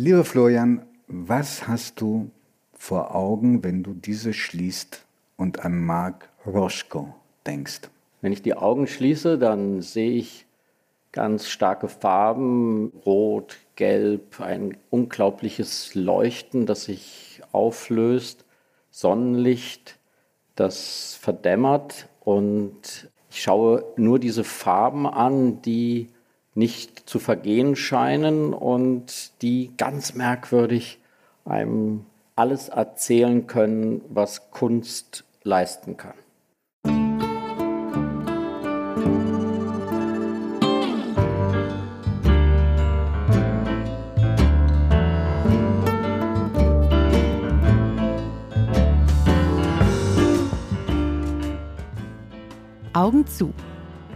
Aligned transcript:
Lieber 0.00 0.24
Florian, 0.24 0.86
was 1.08 1.66
hast 1.66 2.00
du 2.00 2.30
vor 2.72 3.16
Augen, 3.16 3.64
wenn 3.64 3.82
du 3.82 3.94
diese 3.94 4.32
schließt 4.32 5.04
und 5.36 5.64
an 5.64 5.84
Mark 5.84 6.28
Roschko 6.46 7.16
denkst? 7.44 7.80
Wenn 8.20 8.30
ich 8.30 8.40
die 8.40 8.54
Augen 8.54 8.86
schließe, 8.86 9.38
dann 9.38 9.82
sehe 9.82 10.12
ich 10.12 10.46
ganz 11.10 11.48
starke 11.48 11.88
Farben, 11.88 12.92
rot, 13.04 13.56
gelb, 13.74 14.40
ein 14.40 14.76
unglaubliches 14.90 15.96
Leuchten, 15.96 16.64
das 16.64 16.84
sich 16.84 17.40
auflöst, 17.50 18.44
Sonnenlicht, 18.92 19.98
das 20.54 21.18
verdämmert 21.20 22.08
und 22.20 23.10
ich 23.32 23.42
schaue 23.42 23.84
nur 23.96 24.20
diese 24.20 24.44
Farben 24.44 25.08
an, 25.08 25.60
die 25.62 26.06
nicht 26.58 27.08
zu 27.08 27.20
vergehen 27.20 27.76
scheinen 27.76 28.52
und 28.52 29.40
die 29.42 29.70
ganz 29.76 30.14
merkwürdig 30.14 30.98
einem 31.44 32.04
alles 32.34 32.68
erzählen 32.68 33.46
können, 33.46 34.00
was 34.08 34.50
Kunst 34.50 35.24
leisten 35.44 35.96
kann. 35.96 36.14
Augen 52.92 53.28
zu. 53.28 53.54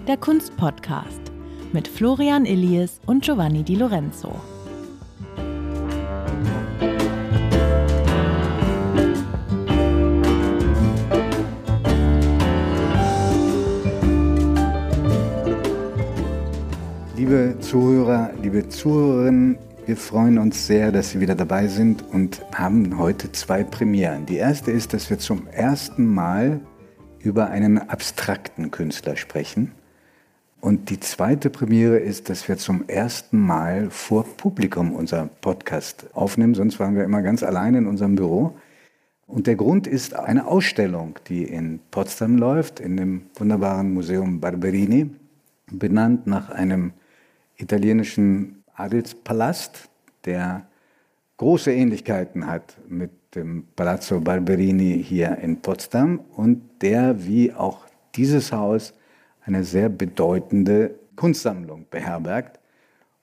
Der 0.09 0.17
Kunstpodcast 0.17 1.32
mit 1.73 1.89
Florian 1.89 2.45
Illies 2.45 3.01
und 3.07 3.25
Giovanni 3.25 3.63
Di 3.63 3.75
Lorenzo. 3.75 4.35
Liebe 17.17 17.57
Zuhörer, 17.61 18.31
liebe 18.43 18.69
Zuhörerinnen, 18.69 19.59
wir 19.87 19.97
freuen 19.97 20.39
uns 20.39 20.67
sehr, 20.67 20.93
dass 20.93 21.11
Sie 21.11 21.21
wieder 21.21 21.35
dabei 21.35 21.67
sind 21.67 22.05
und 22.13 22.43
haben 22.55 22.99
heute 22.99 23.33
zwei 23.33 23.65
Premieren. 23.65 24.27
Die 24.27 24.37
erste 24.37 24.71
ist, 24.71 24.93
dass 24.93 25.11
wir 25.11 25.19
zum 25.19 25.47
ersten 25.49 26.07
Mal 26.07 26.61
über 27.21 27.49
einen 27.49 27.79
abstrakten 27.79 28.71
Künstler 28.71 29.17
sprechen. 29.17 29.73
Und 30.63 30.91
die 30.91 31.01
zweite 31.01 31.51
Premiere 31.51 31.99
ist, 31.99 32.31
dass 32.31 32.47
wir 32.47 32.57
zum 32.57 32.89
ersten 32.89 33.37
Mal 33.37 33.91
vor 33.91 34.25
Publikum 34.25 34.93
unser 34.95 35.29
Podcast 35.41 36.07
aufnehmen. 36.13 36.55
Sonst 36.55 36.79
waren 36.79 36.95
wir 36.95 37.03
immer 37.03 37.21
ganz 37.21 37.43
allein 37.43 37.75
in 37.75 37.89
unserem 37.89 38.15
Büro. 38.15 38.55
Und 39.27 39.49
der 39.49 39.57
Grund 39.57 39.89
ist 39.89 40.15
eine 40.15 40.47
Ausstellung, 40.47 41.19
die 41.27 41.43
in 41.43 41.81
Potsdam 41.91 42.39
läuft, 42.39 42.79
in 42.79 42.97
dem 42.97 43.23
wunderbaren 43.35 43.93
Museum 43.93 44.39
Barberini, 44.39 45.11
benannt 45.69 46.29
nach 46.29 46.49
einem 46.51 46.93
italienischen 47.57 48.63
Adelspalast, 48.77 49.89
der 50.27 50.69
große 51.39 51.73
Ähnlichkeiten 51.73 52.47
hat 52.47 52.77
mit 52.89 53.11
dem 53.35 53.65
Palazzo 53.75 54.21
Barberini 54.21 55.03
hier 55.03 55.39
in 55.39 55.61
Potsdam 55.61 56.21
und 56.37 56.63
der, 56.83 57.27
wie 57.27 57.53
auch 57.53 57.81
dieses 58.15 58.53
Haus, 58.53 58.95
eine 59.45 59.65
sehr 59.65 59.89
bedeutende 59.89 60.95
Kunstsammlung 61.17 61.87
beherbergt. 61.91 62.61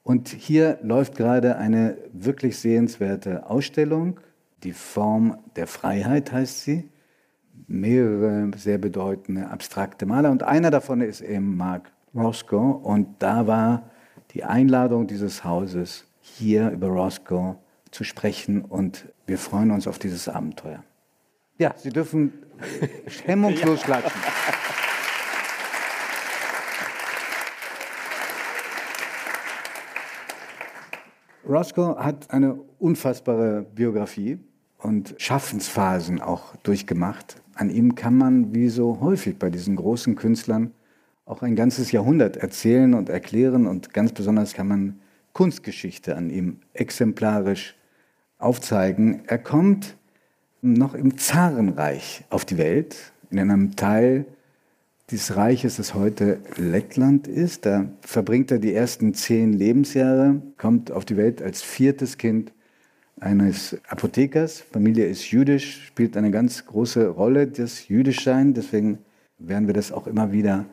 Und 0.03 0.30
hier 0.30 0.80
läuft 0.81 1.16
gerade 1.16 1.58
eine 1.58 1.98
wirklich 2.14 2.58
sehenswerte 2.58 3.50
Ausstellung. 3.50 4.20
Die 4.64 4.73
Form 4.73 5.38
der 5.56 5.67
Freiheit 5.67 6.31
heißt 6.31 6.64
sie. 6.64 6.90
Mehrere 7.67 8.50
sehr 8.58 8.78
bedeutende 8.78 9.50
abstrakte 9.50 10.06
Maler. 10.06 10.31
Und 10.31 10.44
einer 10.44 10.72
davon 10.72 11.02
ist 11.02 11.22
eben 11.22 11.57
Mark 11.57 11.91
Roscoe. 12.16 12.80
Und 12.84 13.07
da 13.19 13.47
war 13.47 13.90
die 14.31 14.44
Einladung 14.44 15.07
dieses 15.07 15.44
Hauses, 15.44 16.06
hier 16.22 16.69
über 16.69 16.88
Roscoe 16.88 17.56
zu 17.91 18.03
sprechen 18.03 18.62
und 18.62 19.06
wir 19.25 19.38
freuen 19.38 19.72
uns 19.72 19.88
auf 19.88 20.00
dieses 20.00 20.28
Abenteuer. 20.30 20.84
Ja, 21.57 21.74
Sie 21.75 21.90
dürfen 21.90 22.34
hemmungslos 23.25 23.81
klatschen. 23.81 24.22
Roscoe 31.50 31.96
hat 31.98 32.30
eine 32.30 32.60
unfassbare 32.78 33.66
Biografie 33.74 34.38
und 34.78 35.16
Schaffensphasen 35.18 36.22
auch 36.22 36.56
durchgemacht. 36.58 37.42
An 37.56 37.72
ihm 37.72 37.96
kann 37.96 38.16
man, 38.16 38.54
wie 38.54 38.70
so 38.70 39.00
häufig 39.02 39.40
bei 39.40 39.50
diesen 39.50 39.76
großen 39.76 40.16
Künstlern, 40.16 40.72
auch 41.26 41.42
ein 41.42 41.56
ganzes 41.56 41.92
Jahrhundert 41.92 42.38
erzählen 42.38 42.94
und 42.94 43.10
erklären 43.10 43.66
und 43.66 43.94
ganz 43.96 44.12
besonders 44.12 44.54
kann 44.54 44.68
man 44.68 45.00
Kunstgeschichte 45.34 46.16
an 46.16 46.30
ihm 46.30 46.58
exemplarisch 46.74 47.76
aufzeigen. 48.38 49.24
Er 49.26 49.40
kommt 49.40 49.98
noch 50.62 50.94
im 50.94 51.18
Zarenreich 51.18 52.26
auf 52.30 52.46
die 52.46 52.60
Welt, 52.60 53.12
in 53.31 53.40
einem 53.40 53.76
Teil 53.76 54.26
dieses 55.12 55.36
Reiches, 55.36 55.78
das 55.78 55.94
heute 55.94 56.40
Lettland 56.58 57.28
ist. 57.28 57.66
Da 57.66 57.86
verbringt 58.02 58.52
er 58.52 58.59
die 58.59 58.74
ersten 58.74 59.14
zehn 59.14 59.53
Lebensjahre, 59.53 60.42
kommt 60.58 60.92
auf 60.92 61.06
die 61.06 61.18
Welt 61.18 61.42
als 61.42 61.62
viertes 61.62 62.18
Kind 62.18 62.53
eines 63.19 63.78
Apothekers. 63.88 64.62
Familie 64.62 65.08
ist 65.08 65.31
jüdisch, 65.31 65.86
spielt 65.88 66.16
eine 66.16 66.31
ganz 66.31 66.66
große 66.66 67.08
Rolle, 67.08 67.48
das 67.48 67.88
Jüdischsein. 67.88 68.53
Deswegen 68.53 69.00
werden 69.40 69.68
wir 69.68 69.74
das 69.74 69.92
auch 69.92 70.08
immer 70.08 70.31
wieder 70.31 70.66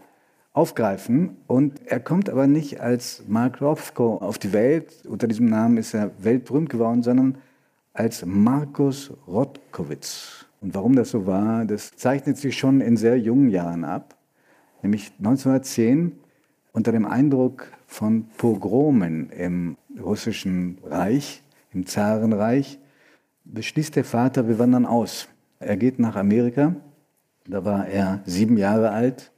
aufgreifen. 0.53 1.37
Und 1.47 1.81
er 1.87 2.01
kommt 2.01 2.31
aber 2.31 2.47
nicht 2.47 2.81
als 2.81 3.25
Mark 3.27 3.61
Rothko 3.61 4.17
auf 4.19 4.39
die 4.39 4.53
Welt. 4.53 5.05
Unter 5.09 5.29
diesem 5.29 5.47
Namen 5.47 5.77
ist 5.77 5.95
er 5.95 6.11
weltberühmt 6.19 6.71
geworden, 6.71 7.03
sondern 7.03 7.39
als 7.93 8.25
Markus 8.25 9.13
Rotkowitz. 9.27 10.47
Und 10.61 10.75
warum 10.75 10.95
das 10.95 11.11
so 11.11 11.27
war, 11.27 11.65
das 11.65 11.93
zeichnet 11.97 12.37
sich 12.37 12.57
schon 12.57 12.81
in 12.81 12.97
sehr 12.97 13.19
jungen 13.19 13.51
Jahren 13.51 13.85
ab. 13.85 14.16
Nämlich 14.87 15.11
1910 15.19 16.13
unter 16.71 16.93
dem 16.93 17.07
Eindruck 17.07 17.67
von 17.89 18.29
Pogromen 18.39 19.31
im 19.31 19.77
russischen 20.01 20.79
Reich, 20.85 21.43
im 21.73 21.87
Zarenreich, 21.87 22.79
beschließt 23.47 23.97
der 23.97 24.05
Vater, 24.05 24.47
wir 24.47 24.61
wandern 24.61 24.87
aus. 24.87 25.27
Er 25.59 25.77
geht 25.77 25.99
nach 25.99 26.15
Amerika, 26.15 26.77
da 27.49 27.65
war 27.65 27.89
er 27.89 28.23
sieben 28.27 28.57
Jahre 28.57 28.93
alt 28.93 29.33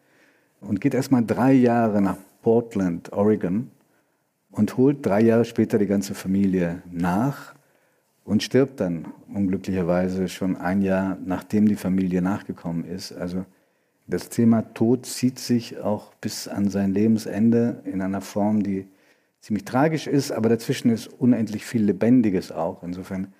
und 0.60 0.82
geht 0.82 0.92
erstmal 0.92 1.24
drei 1.24 1.54
Jahre 1.54 2.02
nach 2.02 2.18
Portland, 2.42 3.14
Oregon 3.14 3.70
und 4.50 4.76
holt 4.76 5.06
drei 5.06 5.22
Jahre 5.22 5.46
später 5.46 5.78
die 5.78 5.86
ganze 5.86 6.14
Familie 6.14 6.82
nach 6.92 7.54
und 8.22 8.42
stirbt 8.42 8.80
dann 8.80 9.06
unglücklicherweise 9.32 10.28
schon 10.28 10.56
ein 10.56 10.82
Jahr, 10.82 11.16
nachdem 11.24 11.66
die 11.66 11.76
Familie 11.76 12.20
nachgekommen 12.20 12.84
ist. 12.84 13.12
Also 13.12 13.46
das 14.08 14.30
Thema 14.30 14.62
Tod 14.74 15.06
zieht 15.06 15.38
sich 15.38 15.78
auch 15.78 16.14
bis 16.14 16.48
an 16.48 16.68
sein 16.70 16.92
Lebensende 16.92 17.82
in 17.84 18.00
einer 18.00 18.22
Form, 18.22 18.62
die 18.62 18.88
ziemlich 19.40 19.64
tragisch 19.64 20.06
ist, 20.06 20.32
aber 20.32 20.48
dazwischen 20.48 20.90
ist 20.90 21.08
unendlich 21.08 21.64
viel 21.64 21.84
Lebendiges 21.84 22.50
auch. 22.50 22.82
Insofern 22.82 23.32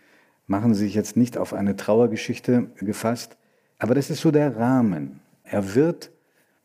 machen 0.46 0.74
Sie 0.74 0.84
sich 0.84 0.94
jetzt 0.94 1.16
nicht 1.16 1.38
auf 1.38 1.54
eine 1.54 1.76
Trauergeschichte 1.76 2.70
gefasst, 2.76 3.36
aber 3.78 3.94
das 3.94 4.10
ist 4.10 4.20
so 4.20 4.30
der 4.30 4.56
Rahmen. 4.56 5.20
Er 5.42 5.74
wird 5.74 6.10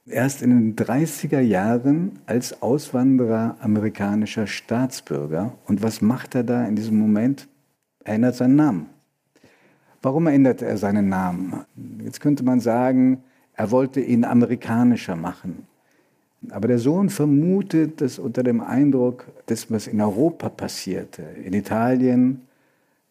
erst 0.06 0.42
in 0.42 0.50
den 0.50 0.76
30er 0.76 1.40
Jahren 1.40 2.20
als 2.26 2.62
Auswanderer 2.62 3.56
amerikanischer 3.62 4.48
Staatsbürger. 4.48 5.58
Und 5.66 5.82
was 5.82 6.02
macht 6.02 6.36
er 6.36 6.44
da 6.44 6.66
in 6.66 6.76
diesem 6.76 6.98
Moment? 6.98 7.48
Er 8.04 8.16
ändert 8.16 8.36
seinen 8.36 8.58
Namen. 8.58 8.90
Warum 10.02 10.28
ändert 10.28 10.62
er 10.62 10.78
seinen 10.78 11.08
Namen? 11.08 11.64
Jetzt 12.04 12.20
könnte 12.20 12.44
man 12.44 12.60
sagen, 12.60 13.24
er 13.56 13.72
wollte 13.72 14.02
ihn 14.02 14.26
amerikanischer 14.26 15.16
machen. 15.16 15.68
Aber 16.50 16.68
der 16.68 16.80
Sohn 16.80 17.10
vermutet, 17.10 18.02
dass 18.02 18.20
unter 18.20 18.44
dem 18.44 18.62
Eindruck 18.62 19.26
des, 19.48 19.72
was 19.72 19.88
in 19.88 20.02
Europa 20.02 20.50
passierte, 20.50 21.24
in 21.44 21.54
Italien, 21.54 22.42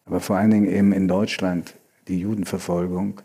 aber 0.05 0.19
vor 0.19 0.35
allen 0.35 0.51
Dingen 0.51 0.69
eben 0.69 0.91
in 0.91 1.07
Deutschland, 1.07 1.75
die 2.07 2.19
Judenverfolgung, 2.19 3.21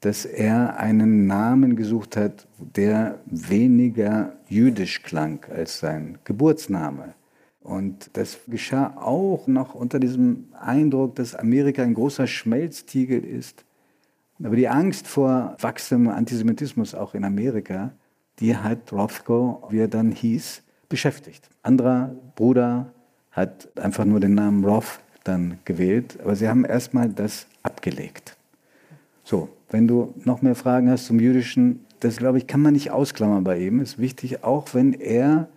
dass 0.00 0.24
er 0.24 0.78
einen 0.78 1.26
Namen 1.26 1.76
gesucht 1.76 2.16
hat, 2.16 2.46
der 2.58 3.18
weniger 3.26 4.32
jüdisch 4.48 5.02
klang 5.02 5.44
als 5.50 5.78
sein 5.78 6.18
Geburtsname. 6.24 7.14
Und 7.62 8.10
das 8.14 8.40
geschah 8.48 8.96
auch 8.96 9.46
noch 9.46 9.74
unter 9.74 10.00
diesem 10.00 10.48
Eindruck, 10.60 11.14
dass 11.14 11.36
Amerika 11.36 11.82
ein 11.82 11.94
großer 11.94 12.26
Schmelztiegel 12.26 13.24
ist. 13.24 13.64
Aber 14.42 14.56
die 14.56 14.68
Angst 14.68 15.06
vor 15.06 15.56
wachsendem 15.60 16.12
Antisemitismus 16.12 16.94
auch 16.94 17.14
in 17.14 17.24
Amerika, 17.24 17.92
die 18.40 18.56
hat 18.56 18.92
Rothko, 18.92 19.66
wie 19.70 19.80
er 19.80 19.88
dann 19.88 20.10
hieß, 20.12 20.62
beschäftigt. 20.88 21.48
Anderer 21.62 22.14
Bruder 22.34 22.92
hat 23.30 23.68
einfach 23.78 24.04
nur 24.04 24.20
den 24.20 24.34
Namen 24.34 24.64
Roth 24.64 25.00
dann 25.24 25.58
gewählt, 25.64 26.18
aber 26.22 26.36
sie 26.36 26.48
haben 26.48 26.64
erstmal 26.64 27.08
das 27.08 27.46
abgelegt. 27.62 28.36
So, 29.24 29.48
wenn 29.70 29.86
du 29.86 30.12
noch 30.24 30.42
mehr 30.42 30.54
Fragen 30.54 30.90
hast 30.90 31.06
zum 31.06 31.20
Jüdischen, 31.20 31.84
das 32.00 32.16
glaube 32.16 32.38
ich, 32.38 32.46
kann 32.46 32.60
man 32.60 32.72
nicht 32.72 32.90
ausklammern 32.90 33.44
bei 33.44 33.58
ihm. 33.58 33.80
Ist 33.80 33.98
wichtig, 33.98 34.42
auch 34.42 34.74
wenn 34.74 34.92
er 34.92 35.48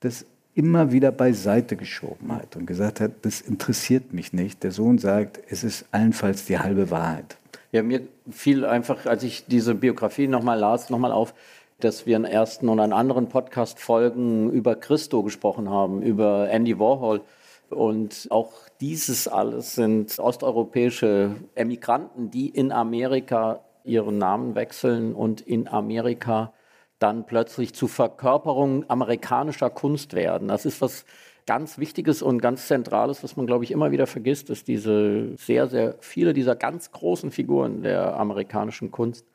das 0.00 0.24
immer 0.54 0.92
wieder 0.92 1.10
beiseite 1.10 1.76
geschoben 1.76 2.32
hat 2.32 2.56
und 2.56 2.66
gesagt 2.66 3.00
hat, 3.00 3.12
das 3.22 3.40
interessiert 3.40 4.12
mich 4.12 4.32
nicht. 4.32 4.62
Der 4.62 4.70
Sohn 4.70 4.98
sagt, 4.98 5.40
es 5.48 5.64
ist 5.64 5.86
allenfalls 5.90 6.44
die 6.44 6.58
halbe 6.58 6.90
Wahrheit. 6.90 7.36
Ja, 7.74 7.82
mir 7.82 8.06
fiel 8.30 8.66
einfach, 8.66 9.06
als 9.06 9.22
ich 9.22 9.46
diese 9.46 9.74
Biografie 9.74 10.28
nochmal 10.28 10.58
las, 10.58 10.90
nochmal 10.90 11.10
auf, 11.10 11.32
dass 11.80 12.04
wir 12.04 12.16
in 12.16 12.26
ersten 12.26 12.68
und 12.68 12.78
an 12.80 12.92
anderen 12.92 13.30
Podcast-Folgen 13.30 14.50
über 14.50 14.76
Christo 14.76 15.22
gesprochen 15.22 15.70
haben, 15.70 16.02
über 16.02 16.50
Andy 16.50 16.78
Warhol. 16.78 17.22
Und 17.70 18.28
auch 18.28 18.52
dieses 18.82 19.26
alles 19.26 19.74
sind 19.74 20.18
osteuropäische 20.18 21.36
Emigranten, 21.54 22.30
die 22.30 22.50
in 22.50 22.72
Amerika 22.72 23.60
ihren 23.84 24.18
Namen 24.18 24.54
wechseln 24.54 25.14
und 25.14 25.40
in 25.40 25.66
Amerika 25.66 26.52
dann 26.98 27.24
plötzlich 27.24 27.72
zu 27.72 27.88
Verkörperung 27.88 28.84
amerikanischer 28.90 29.70
Kunst 29.70 30.12
werden. 30.12 30.48
Das 30.48 30.66
ist 30.66 30.82
was 30.82 31.06
ganz 31.46 31.78
Wichtiges 31.78 32.22
und 32.22 32.40
ganz 32.40 32.66
Zentrales, 32.66 33.22
was 33.24 33.36
man, 33.36 33.46
glaube 33.46 33.64
ich, 33.64 33.70
immer 33.70 33.90
wieder 33.90 34.06
vergisst, 34.06 34.50
dass 34.50 34.64
diese 34.64 35.36
sehr, 35.36 35.66
sehr 35.66 35.96
viele 36.00 36.32
dieser 36.32 36.56
ganz 36.56 36.92
großen 36.92 37.30
Figuren 37.30 37.82
der 37.82 38.16
amerikanischen 38.16 38.90
Kunst 38.90 39.26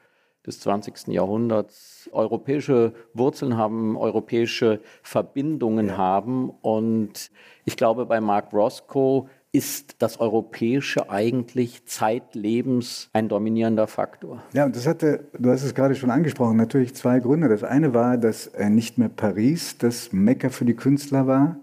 des 0.46 0.62
20. 0.62 1.08
Jahrhunderts 1.08 2.10
europäische 2.14 2.94
Wurzeln 3.14 3.58
haben, 3.58 3.98
europäische 3.98 4.80
Verbindungen 5.04 5.88
ja. 5.88 5.98
haben. 5.98 6.50
Und 6.50 7.32
ich 7.66 7.76
glaube, 7.76 8.06
bei 8.06 8.22
Mark 8.22 8.54
Roscoe 8.54 9.28
ist 9.52 9.96
das 10.00 10.20
Europäische 10.20 11.10
eigentlich 11.10 11.86
zeitlebens 11.86 13.10
ein 13.14 13.28
dominierender 13.28 13.88
Faktor. 13.88 14.44
Ja, 14.54 14.66
und 14.66 14.76
das 14.76 14.88
hatte, 14.88 15.26
du 15.38 15.50
hast 15.50 15.64
es 15.64 15.74
gerade 15.74 15.96
schon 15.96 16.12
angesprochen, 16.12 16.58
natürlich 16.58 16.96
zwei 16.96 17.20
Gründe. 17.20 17.50
Das 17.50 17.64
eine 17.64 17.94
war, 17.94 18.18
dass 18.18 18.52
nicht 18.70 18.98
mehr 18.98 19.10
Paris 19.10 19.78
das 19.78 20.14
Mekka 20.14 20.50
für 20.50 20.66
die 20.66 20.76
Künstler 20.76 21.28
war, 21.28 21.58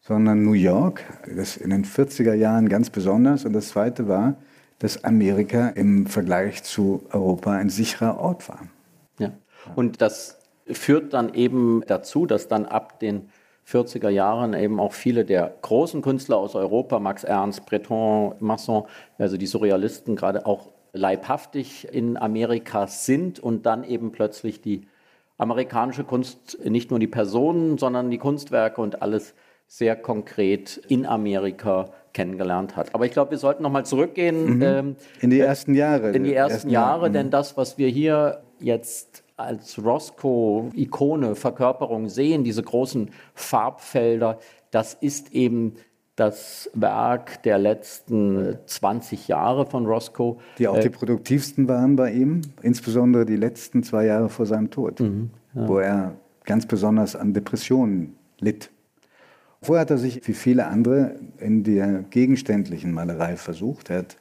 sondern 0.00 0.44
New 0.44 0.52
York, 0.52 1.04
das 1.34 1.56
in 1.56 1.70
den 1.70 1.84
40er 1.84 2.34
Jahren 2.34 2.68
ganz 2.68 2.90
besonders. 2.90 3.44
Und 3.44 3.52
das 3.52 3.68
zweite 3.68 4.08
war, 4.08 4.36
dass 4.78 5.04
Amerika 5.04 5.68
im 5.68 6.06
Vergleich 6.06 6.62
zu 6.62 7.04
Europa 7.12 7.52
ein 7.52 7.68
sicherer 7.68 8.18
Ort 8.18 8.48
war. 8.48 8.60
Ja, 9.18 9.32
und 9.76 10.00
das 10.00 10.38
führt 10.66 11.12
dann 11.12 11.34
eben 11.34 11.82
dazu, 11.86 12.26
dass 12.26 12.48
dann 12.48 12.64
ab 12.64 12.98
den 12.98 13.28
40er 13.68 14.08
Jahren 14.08 14.54
eben 14.54 14.80
auch 14.80 14.92
viele 14.92 15.24
der 15.24 15.54
großen 15.62 16.02
Künstler 16.02 16.38
aus 16.38 16.54
Europa, 16.54 16.98
Max 16.98 17.24
Ernst, 17.24 17.66
Breton, 17.66 18.34
Masson, 18.40 18.84
also 19.18 19.36
die 19.36 19.46
Surrealisten 19.46 20.16
gerade 20.16 20.46
auch 20.46 20.68
leibhaftig 20.92 21.86
in 21.92 22.16
Amerika 22.16 22.86
sind 22.86 23.38
und 23.38 23.66
dann 23.66 23.84
eben 23.84 24.10
plötzlich 24.12 24.60
die 24.60 24.88
amerikanische 25.38 26.04
Kunst, 26.04 26.58
nicht 26.64 26.90
nur 26.90 26.98
die 26.98 27.06
Personen, 27.06 27.78
sondern 27.78 28.10
die 28.10 28.18
Kunstwerke 28.18 28.80
und 28.80 29.02
alles 29.02 29.34
sehr 29.72 29.94
konkret 29.94 30.78
in 30.88 31.06
Amerika 31.06 31.90
kennengelernt 32.12 32.74
hat. 32.74 32.92
Aber 32.92 33.06
ich 33.06 33.12
glaube, 33.12 33.30
wir 33.30 33.38
sollten 33.38 33.62
nochmal 33.62 33.86
zurückgehen. 33.86 34.56
Mhm. 34.56 34.62
Ähm, 34.62 34.96
in 35.20 35.30
die 35.30 35.38
ersten 35.38 35.74
Jahre. 35.74 36.10
In 36.10 36.24
die 36.24 36.34
ersten, 36.34 36.54
ersten 36.54 36.70
Jahre, 36.70 37.02
Jahre, 37.02 37.10
denn 37.12 37.30
das, 37.30 37.56
was 37.56 37.78
wir 37.78 37.86
hier 37.86 38.42
jetzt 38.58 39.22
als 39.36 39.82
Roscoe-Ikone, 39.82 41.36
Verkörperung 41.36 42.08
sehen, 42.08 42.42
diese 42.42 42.64
großen 42.64 43.10
Farbfelder, 43.34 44.40
das 44.72 44.94
ist 44.94 45.32
eben 45.32 45.74
das 46.16 46.68
Werk 46.74 47.44
der 47.44 47.58
letzten 47.58 48.58
20 48.66 49.28
Jahre 49.28 49.66
von 49.66 49.86
Roscoe. 49.86 50.38
Die 50.58 50.66
auch 50.66 50.78
äh, 50.78 50.80
die 50.80 50.90
produktivsten 50.90 51.68
waren 51.68 51.94
bei 51.94 52.10
ihm, 52.10 52.40
insbesondere 52.60 53.24
die 53.24 53.36
letzten 53.36 53.84
zwei 53.84 54.06
Jahre 54.06 54.28
vor 54.30 54.46
seinem 54.46 54.72
Tod, 54.72 54.98
mhm, 54.98 55.30
ja. 55.54 55.68
wo 55.68 55.78
er 55.78 56.16
ganz 56.44 56.66
besonders 56.66 57.14
an 57.14 57.34
Depressionen 57.34 58.16
litt. 58.40 58.70
Vorher 59.62 59.82
hat 59.82 59.90
er 59.90 59.98
sich 59.98 60.26
wie 60.26 60.32
viele 60.32 60.66
andere 60.66 61.16
in 61.38 61.62
der 61.64 62.02
gegenständlichen 62.10 62.92
Malerei 62.92 63.36
versucht. 63.36 63.90
Er 63.90 63.98
hat 63.98 64.16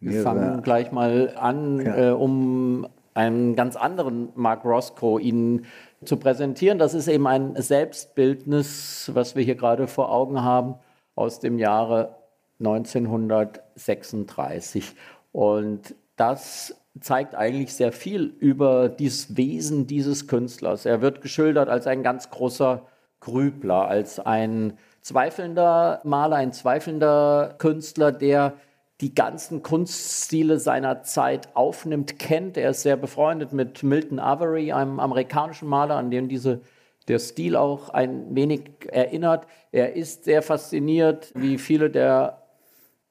Wir 0.00 0.22
fangen 0.22 0.60
gleich 0.62 0.90
mal 0.90 1.32
an, 1.36 1.78
ja. 1.80 2.08
äh, 2.08 2.12
um 2.12 2.88
einen 3.14 3.54
ganz 3.54 3.76
anderen 3.76 4.30
Mark 4.34 4.64
Roscoe 4.64 5.20
Ihnen 5.20 5.66
zu 6.04 6.16
präsentieren. 6.16 6.78
Das 6.78 6.94
ist 6.94 7.06
eben 7.06 7.28
ein 7.28 7.54
Selbstbildnis, 7.56 9.10
was 9.14 9.36
wir 9.36 9.44
hier 9.44 9.54
gerade 9.54 9.86
vor 9.86 10.10
Augen 10.10 10.42
haben, 10.42 10.74
aus 11.14 11.38
dem 11.38 11.58
Jahre 11.58 12.16
1936. 12.58 14.96
Und 15.30 15.94
das 16.16 16.74
zeigt 17.00 17.34
eigentlich 17.34 17.74
sehr 17.74 17.92
viel 17.92 18.34
über 18.38 18.88
das 18.88 19.36
Wesen 19.36 19.86
dieses 19.86 20.26
Künstlers. 20.26 20.86
Er 20.86 21.00
wird 21.00 21.20
geschildert 21.20 21.68
als 21.68 21.86
ein 21.86 22.02
ganz 22.02 22.30
großer 22.30 22.86
Grübler, 23.22 23.88
als 23.88 24.18
ein 24.20 24.74
zweifelnder 25.00 26.00
Maler, 26.04 26.36
ein 26.36 26.52
zweifelnder 26.52 27.54
Künstler, 27.58 28.12
der 28.12 28.54
die 29.00 29.14
ganzen 29.14 29.62
Kunststile 29.62 30.58
seiner 30.58 31.02
Zeit 31.02 31.48
aufnimmt, 31.54 32.18
kennt. 32.18 32.56
Er 32.56 32.70
ist 32.70 32.82
sehr 32.82 32.96
befreundet 32.96 33.52
mit 33.52 33.82
Milton 33.82 34.18
Avery, 34.18 34.72
einem 34.72 35.00
amerikanischen 35.00 35.68
Maler, 35.68 35.96
an 35.96 36.10
den 36.10 36.28
diese, 36.28 36.60
der 37.08 37.18
Stil 37.18 37.56
auch 37.56 37.88
ein 37.90 38.34
wenig 38.34 38.70
erinnert. 38.90 39.46
Er 39.72 39.94
ist 39.94 40.24
sehr 40.24 40.42
fasziniert, 40.42 41.32
wie 41.34 41.58
viele 41.58 41.90
der 41.90 42.42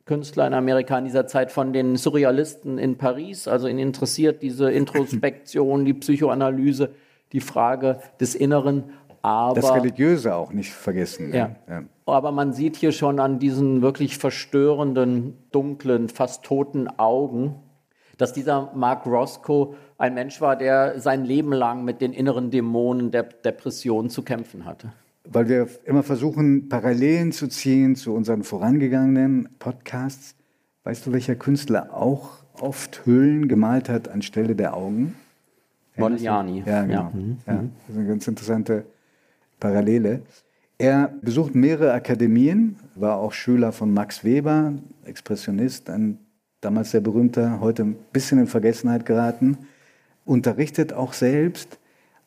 Künstler 0.06 0.48
in 0.48 0.54
Amerika 0.54 0.98
in 0.98 1.06
dieser 1.06 1.28
Zeit 1.28 1.52
von 1.52 1.74
den 1.74 1.96
Surrealisten 1.96 2.78
in 2.78 2.98
Paris. 2.98 3.48
Also 3.48 3.68
ihn 3.68 3.80
interessiert 3.80 4.42
diese 4.42 4.72
Introspektion, 4.72 5.86
die 5.86 5.94
Psychoanalyse, 5.94 6.92
die 7.31 7.42
Frage 7.42 8.00
des 8.19 8.36
Inneren. 8.36 8.92
Aber, 9.21 9.59
das 9.59 9.73
Religiöse 9.73 10.35
auch 10.35 10.51
nicht 10.51 10.71
vergessen. 10.71 11.33
Ja. 11.33 11.56
ja. 11.69 11.83
Aber 12.06 12.31
man 12.31 12.53
sieht 12.53 12.75
hier 12.75 12.91
schon 12.91 13.19
an 13.19 13.39
diesen 13.39 13.81
wirklich 13.81 14.18
verstörenden, 14.18 15.38
dunklen, 15.51 16.09
fast 16.09 16.44
toten 16.44 16.88
Augen, 16.88 17.56
dass 18.18 18.33
dieser 18.33 18.71
Mark 18.75 19.06
Roscoe 19.06 19.75
ein 19.97 20.13
Mensch 20.13 20.41
war, 20.41 20.56
der 20.56 21.00
sein 21.00 21.23
Leben 21.25 21.53
lang 21.53 21.85
mit 21.85 22.01
den 22.01 22.13
inneren 22.13 22.50
Dämonen 22.51 23.12
der 23.12 23.23
Depression 23.23 24.09
zu 24.09 24.23
kämpfen 24.23 24.65
hatte. 24.65 24.91
Weil 25.29 25.47
wir 25.47 25.67
immer 25.85 26.03
versuchen, 26.03 26.67
Parallelen 26.67 27.31
zu 27.31 27.47
ziehen 27.47 27.95
zu 27.95 28.13
unseren 28.13 28.44
vorangegangenen 28.44 29.50
Podcasts. 29.59 30.35
Weißt 30.83 31.06
du, 31.06 31.13
welcher 31.13 31.35
Künstler 31.35 31.93
auch 31.93 32.43
oft 32.60 33.05
Höhlen 33.05 33.48
gemalt 33.48 33.88
hat 33.88 34.10
anstelle 34.10 34.55
der 34.55 34.75
Augen? 34.75 35.15
Modigliani. 35.96 36.63
Ja, 36.65 36.81
genau. 36.84 36.93
Ja. 36.93 37.12
Mhm. 37.13 37.38
ja. 37.46 37.53
Das 37.53 37.89
ist 37.89 37.98
eine 37.98 38.07
ganz 38.07 38.27
interessante 38.27 38.86
Parallele. 39.62 40.24
Er 40.77 41.13
besucht 41.22 41.56
mehrere 41.56 41.94
Akademien, 41.94 42.75
war 42.96 43.15
auch 43.18 43.32
Schüler 43.32 43.72
von 43.72 43.94
Max 43.94 44.25
Weber, 44.25 44.74
Expressionist, 45.06 45.89
ein 45.89 46.18
damals 46.60 46.91
sehr 46.91 47.00
berühmter, 47.00 47.62
heute 47.62 47.84
ein 47.84 47.96
bisschen 48.12 48.39
in 48.39 48.48
Vergessenheit 48.48 49.06
geraten, 49.06 49.58
unterrichtet 50.25 50.91
auch 50.91 51.13
selbst 51.13 51.80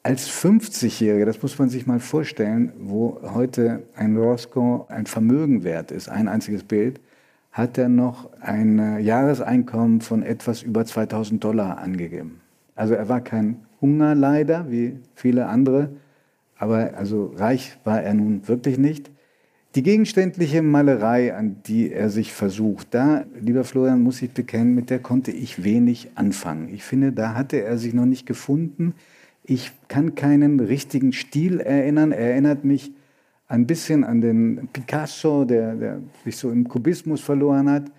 als 0.02 0.28
50-Jähriger, 0.28 1.24
das 1.24 1.42
muss 1.42 1.58
man 1.58 1.68
sich 1.68 1.86
mal 1.86 1.98
vorstellen, 1.98 2.72
wo 2.78 3.20
heute 3.34 3.82
ein 3.96 4.16
Roscoe 4.16 4.84
ein 4.88 5.06
Vermögen 5.06 5.64
wert 5.64 5.90
ist, 5.90 6.08
ein 6.08 6.28
einziges 6.28 6.62
Bild, 6.62 7.00
hat 7.52 7.78
er 7.78 7.88
noch 7.88 8.28
ein 8.40 9.02
Jahreseinkommen 9.02 10.00
von 10.00 10.22
etwas 10.22 10.62
über 10.62 10.84
2000 10.84 11.42
Dollar 11.42 11.78
angegeben. 11.78 12.40
Also 12.74 12.94
er 12.94 13.08
war 13.08 13.20
kein 13.20 13.56
Hungerleider 13.80 14.70
wie 14.70 14.98
viele 15.14 15.46
andere, 15.46 15.90
aber 16.58 16.94
also 16.94 17.32
reich 17.36 17.76
war 17.84 18.02
er 18.02 18.14
nun 18.14 18.46
wirklich 18.48 18.78
nicht. 18.78 19.10
Die 19.74 19.82
gegenständliche 19.82 20.62
Malerei, 20.62 21.34
an 21.34 21.56
die 21.66 21.90
er 21.90 22.08
sich 22.08 22.32
versucht, 22.32 22.94
da, 22.94 23.24
lieber 23.40 23.64
Florian, 23.64 24.02
muss 24.02 24.22
ich 24.22 24.30
bekennen, 24.30 24.74
mit 24.74 24.88
der 24.88 25.00
konnte 25.00 25.32
ich 25.32 25.64
wenig 25.64 26.10
anfangen. 26.14 26.68
Ich 26.72 26.84
finde, 26.84 27.10
da 27.10 27.34
hatte 27.34 27.60
er 27.60 27.76
sich 27.76 27.92
noch 27.92 28.06
nicht 28.06 28.24
gefunden. 28.24 28.94
Ich 29.42 29.72
kann 29.88 30.14
keinen 30.14 30.60
richtigen 30.60 31.12
Stil 31.12 31.58
erinnern. 31.58 32.12
Er 32.12 32.30
erinnert 32.30 32.64
mich 32.64 32.92
ein 33.48 33.66
bisschen 33.66 34.04
an 34.04 34.20
den 34.20 34.68
Picasso, 34.72 35.44
der, 35.44 35.74
der 35.74 36.00
sich 36.24 36.36
so 36.36 36.52
im 36.52 36.68
Kubismus 36.68 37.20
verloren 37.20 37.68
hat. 37.68 37.90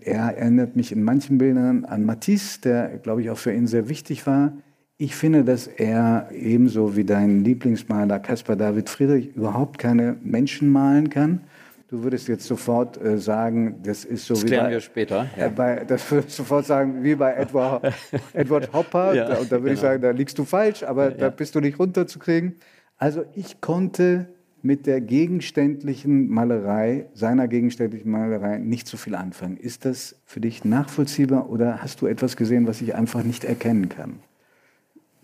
Er 0.00 0.36
erinnert 0.36 0.76
mich 0.76 0.92
in 0.92 1.02
manchen 1.02 1.38
Bildern 1.38 1.86
an 1.86 2.04
Matisse, 2.04 2.60
der, 2.60 2.98
glaube 2.98 3.22
ich, 3.22 3.30
auch 3.30 3.38
für 3.38 3.54
ihn 3.54 3.66
sehr 3.66 3.88
wichtig 3.88 4.26
war. 4.26 4.52
Ich 4.96 5.16
finde, 5.16 5.42
dass 5.42 5.66
er 5.66 6.28
ebenso 6.32 6.96
wie 6.96 7.04
dein 7.04 7.42
Lieblingsmaler 7.42 8.20
Caspar 8.20 8.54
David 8.54 8.88
Friedrich 8.88 9.34
überhaupt 9.34 9.78
keine 9.78 10.16
Menschen 10.22 10.70
malen 10.70 11.10
kann. 11.10 11.40
Du 11.88 12.04
würdest 12.04 12.28
jetzt 12.28 12.46
sofort 12.46 13.00
äh, 13.02 13.18
sagen, 13.18 13.80
das 13.82 14.04
ist 14.04 14.26
so 14.26 14.34
das 14.34 14.44
wie 14.44 14.46
klären 14.46 14.66
bei, 14.66 14.70
wir 14.70 14.80
später. 14.80 15.26
Ja. 15.36 15.46
Äh, 15.46 15.50
bei, 15.50 15.84
das 15.84 16.10
würdest 16.10 16.36
sofort 16.36 16.66
sagen, 16.66 17.02
wie 17.02 17.16
bei 17.16 17.34
Edward, 17.34 17.92
Edward 18.32 18.72
Hopper. 18.72 19.14
ja, 19.14 19.36
und 19.38 19.50
da 19.50 19.56
würde 19.56 19.62
genau. 19.62 19.72
ich 19.72 19.80
sagen, 19.80 20.02
da 20.02 20.10
liegst 20.10 20.38
du 20.38 20.44
falsch, 20.44 20.84
aber 20.84 21.10
ja, 21.10 21.16
da 21.16 21.30
bist 21.30 21.56
du 21.56 21.60
nicht 21.60 21.78
runterzukriegen. 21.78 22.56
Also 22.96 23.24
ich 23.34 23.60
konnte 23.60 24.28
mit 24.62 24.86
der 24.86 25.00
gegenständlichen 25.00 26.28
Malerei, 26.28 27.06
seiner 27.14 27.48
gegenständlichen 27.48 28.10
Malerei 28.10 28.58
nicht 28.58 28.86
so 28.86 28.96
viel 28.96 29.14
anfangen. 29.14 29.56
Ist 29.56 29.84
das 29.84 30.16
für 30.24 30.40
dich 30.40 30.64
nachvollziehbar 30.64 31.50
oder 31.50 31.82
hast 31.82 32.00
du 32.00 32.06
etwas 32.06 32.36
gesehen, 32.36 32.66
was 32.66 32.80
ich 32.80 32.94
einfach 32.94 33.24
nicht 33.24 33.44
erkennen 33.44 33.88
kann? 33.88 34.20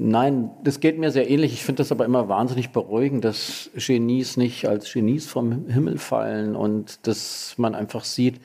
Nein, 0.02 0.50
das 0.64 0.80
geht 0.80 0.98
mir 0.98 1.10
sehr 1.10 1.28
ähnlich. 1.28 1.52
Ich 1.52 1.62
finde 1.62 1.82
das 1.82 1.92
aber 1.92 2.06
immer 2.06 2.26
wahnsinnig 2.26 2.70
beruhigend, 2.70 3.22
dass 3.22 3.68
Genies 3.74 4.38
nicht 4.38 4.66
als 4.66 4.90
Genies 4.90 5.26
vom 5.26 5.66
Himmel 5.68 5.98
fallen 5.98 6.56
und 6.56 7.06
dass 7.06 7.52
man 7.58 7.74
einfach 7.74 8.04
sieht, 8.04 8.40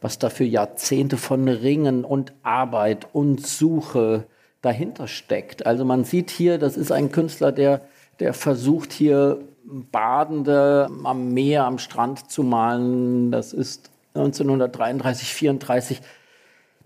was 0.00 0.20
da 0.20 0.30
für 0.30 0.44
Jahrzehnte 0.44 1.16
von 1.16 1.48
Ringen 1.48 2.04
und 2.04 2.32
Arbeit 2.44 3.08
und 3.12 3.44
Suche 3.44 4.28
dahinter 4.62 5.08
steckt. 5.08 5.66
Also 5.66 5.84
man 5.84 6.04
sieht 6.04 6.30
hier, 6.30 6.58
das 6.58 6.76
ist 6.76 6.92
ein 6.92 7.10
Künstler, 7.10 7.50
der, 7.50 7.80
der 8.20 8.32
versucht 8.32 8.92
hier 8.92 9.40
Badende 9.64 10.88
am 11.02 11.34
Meer, 11.34 11.64
am 11.64 11.78
Strand 11.78 12.30
zu 12.30 12.44
malen. 12.44 13.32
Das 13.32 13.52
ist 13.52 13.90
1933, 14.14 15.34
34. 15.34 16.02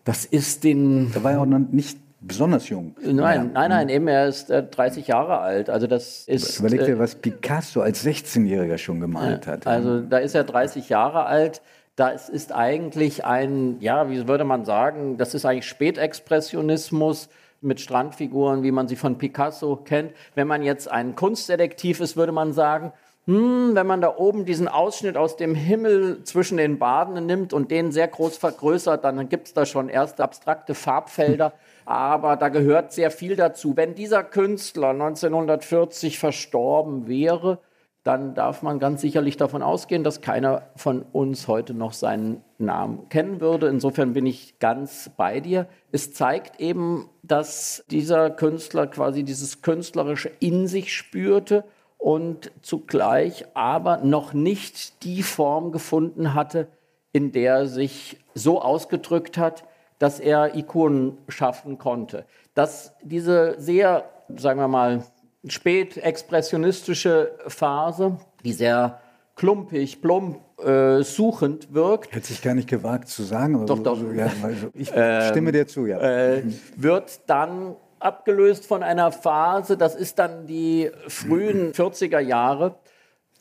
Das 0.05 0.25
ist 0.25 0.65
den. 0.65 1.13
Da 1.13 1.23
war 1.23 1.33
er 1.33 1.43
auch 1.43 1.47
noch 1.47 1.59
nicht 1.59 1.99
besonders 2.27 2.69
jung. 2.69 2.95
Nein, 3.01 3.51
nein, 3.53 3.71
nein, 3.71 3.89
eben 3.89 4.09
er 4.09 4.29
ist 4.29 4.51
äh, 4.51 4.63
30 4.63 5.07
Jahre 5.07 5.39
alt. 5.39 5.71
Also 5.71 5.87
das 5.87 6.25
ist. 6.27 6.59
Überleg 6.59 6.85
dir, 6.85 6.95
äh, 6.95 6.99
was 6.99 7.15
Picasso 7.17 7.81
als 7.81 8.05
16-Jähriger 8.05 8.79
schon 8.79 9.01
gemalt 9.01 9.47
hat. 9.47 9.67
Also 9.67 10.01
da 10.01 10.19
ist 10.19 10.35
er 10.35 10.45
30 10.45 10.89
Jahre 10.89 11.27
alt. 11.27 11.63
Das 11.97 12.29
ist 12.29 12.53
eigentlich 12.53 13.25
ein, 13.25 13.77
ja, 13.81 14.11
wie 14.11 14.27
würde 14.27 14.45
man 14.45 14.65
sagen, 14.65 15.17
das 15.17 15.35
ist 15.35 15.45
eigentlich 15.45 15.69
Spätexpressionismus 15.69 17.29
mit 17.61 17.81
Strandfiguren, 17.81 18.63
wie 18.63 18.73
man 18.73 18.89
sie 18.89 18.97
von 18.97 19.17
Picasso 19.17 19.77
kennt. 19.77 20.13
Wenn 20.35 20.49
man 20.49 20.63
jetzt 20.63 20.91
ein 20.91 21.15
Kunstdetektiv 21.15 22.01
ist, 22.01 22.17
würde 22.17 22.33
man 22.33 22.53
sagen, 22.53 22.93
hm, 23.27 23.71
wenn 23.75 23.87
man 23.87 24.01
da 24.01 24.17
oben 24.17 24.45
diesen 24.45 24.69
Ausschnitt 24.69 25.17
aus 25.17 25.37
dem 25.37 25.55
Himmel 25.55 26.25
zwischen 26.25 26.59
den 26.59 26.79
Badenden 26.79 27.27
nimmt 27.27 27.53
und 27.53 27.71
den 27.71 27.91
sehr 27.91 28.09
groß 28.09 28.37
vergrößert, 28.37 29.03
dann 29.03 29.29
gibt 29.29 29.47
es 29.47 29.55
da 29.55 29.65
schon 29.65 29.89
erste 29.89 30.23
abstrakte 30.23 30.75
Farbfelder. 30.75 31.53
Aber 31.85 32.37
da 32.37 32.49
gehört 32.49 32.93
sehr 32.93 33.11
viel 33.11 33.37
dazu. 33.37 33.77
Wenn 33.77 33.95
dieser 33.95 34.25
Künstler 34.25 34.91
1940 34.91 36.19
verstorben 36.19 37.07
wäre, 37.07 37.59
dann 38.05 38.35
darf 38.35 38.63
man 38.63 38.79
ganz 38.79 39.01
sicherlich 39.01 39.39
davon 39.39 39.63
ausgehen, 39.63 40.05
dass 40.05 40.21
keiner 40.21 40.63
von 40.77 41.03
uns 41.13 41.49
heute 41.49 41.73
noch 41.73 41.95
seinen 41.95 42.45
Namen 42.59 43.09
kennen 43.09 43.41
würde. 43.41 43.69
Insofern 43.69 44.13
bin 44.13 44.27
ich 44.27 44.59
ganz 44.59 45.11
bei 45.17 45.41
dir. 45.41 45.67
Es 45.91 46.13
zeigt 46.13 46.61
eben, 46.61 47.09
dass 47.23 47.83
dieser 47.91 48.29
Künstler 48.29 48.87
quasi 48.87 49.25
dieses 49.25 49.63
Künstlerische 49.63 50.31
in 50.39 50.67
sich 50.67 50.95
spürte 50.95 51.65
und 51.97 52.53
zugleich 52.61 53.47
aber 53.55 53.97
noch 53.99 54.35
nicht 54.35 55.03
die 55.03 55.23
Form 55.23 55.73
gefunden 55.73 56.35
hatte, 56.35 56.69
in 57.13 57.33
der 57.33 57.55
er 57.55 57.67
sich 57.67 58.19
so 58.35 58.61
ausgedrückt 58.61 59.39
hat, 59.39 59.65
dass 60.05 60.21
er 60.21 60.55
Ikonen 60.55 61.17
schaffen 61.29 61.79
konnte. 61.79 62.27
Dass 62.53 62.95
diese 63.03 63.55
sehr, 63.57 64.05
sagen 64.37 64.61
wir 64.61 64.69
mal, 64.69 65.03
spätexpressionistische 65.47 67.33
Phase, 67.47 68.19
die 68.45 68.53
sehr 68.53 69.01
klumpig, 69.35 70.03
plump, 70.03 70.41
äh, 70.63 71.01
suchend 71.03 71.73
wirkt. 71.73 72.15
Hätte 72.15 72.35
ich 72.35 72.43
gar 72.43 72.53
nicht 72.53 72.69
gewagt 72.69 73.09
zu 73.09 73.23
sagen. 73.23 73.55
Aber 73.55 73.65
doch, 73.65 73.79
doch. 73.79 73.99
So, 73.99 74.13
ja, 74.13 74.31
also 74.43 74.69
ich 74.75 74.93
ähm, 74.95 75.31
stimme 75.31 75.53
dir 75.53 75.67
zu, 75.67 75.87
ja. 75.87 75.99
Äh, 76.01 76.43
wird 76.77 77.21
dann 77.27 77.75
abgelöst 77.99 78.67
von 78.67 78.83
einer 78.83 79.11
Phase, 79.11 79.79
das 79.79 79.95
ist 79.95 80.19
dann 80.19 80.47
die 80.47 80.91
frühen 81.09 81.73
40er 81.73 82.21
Jahre, 82.21 82.75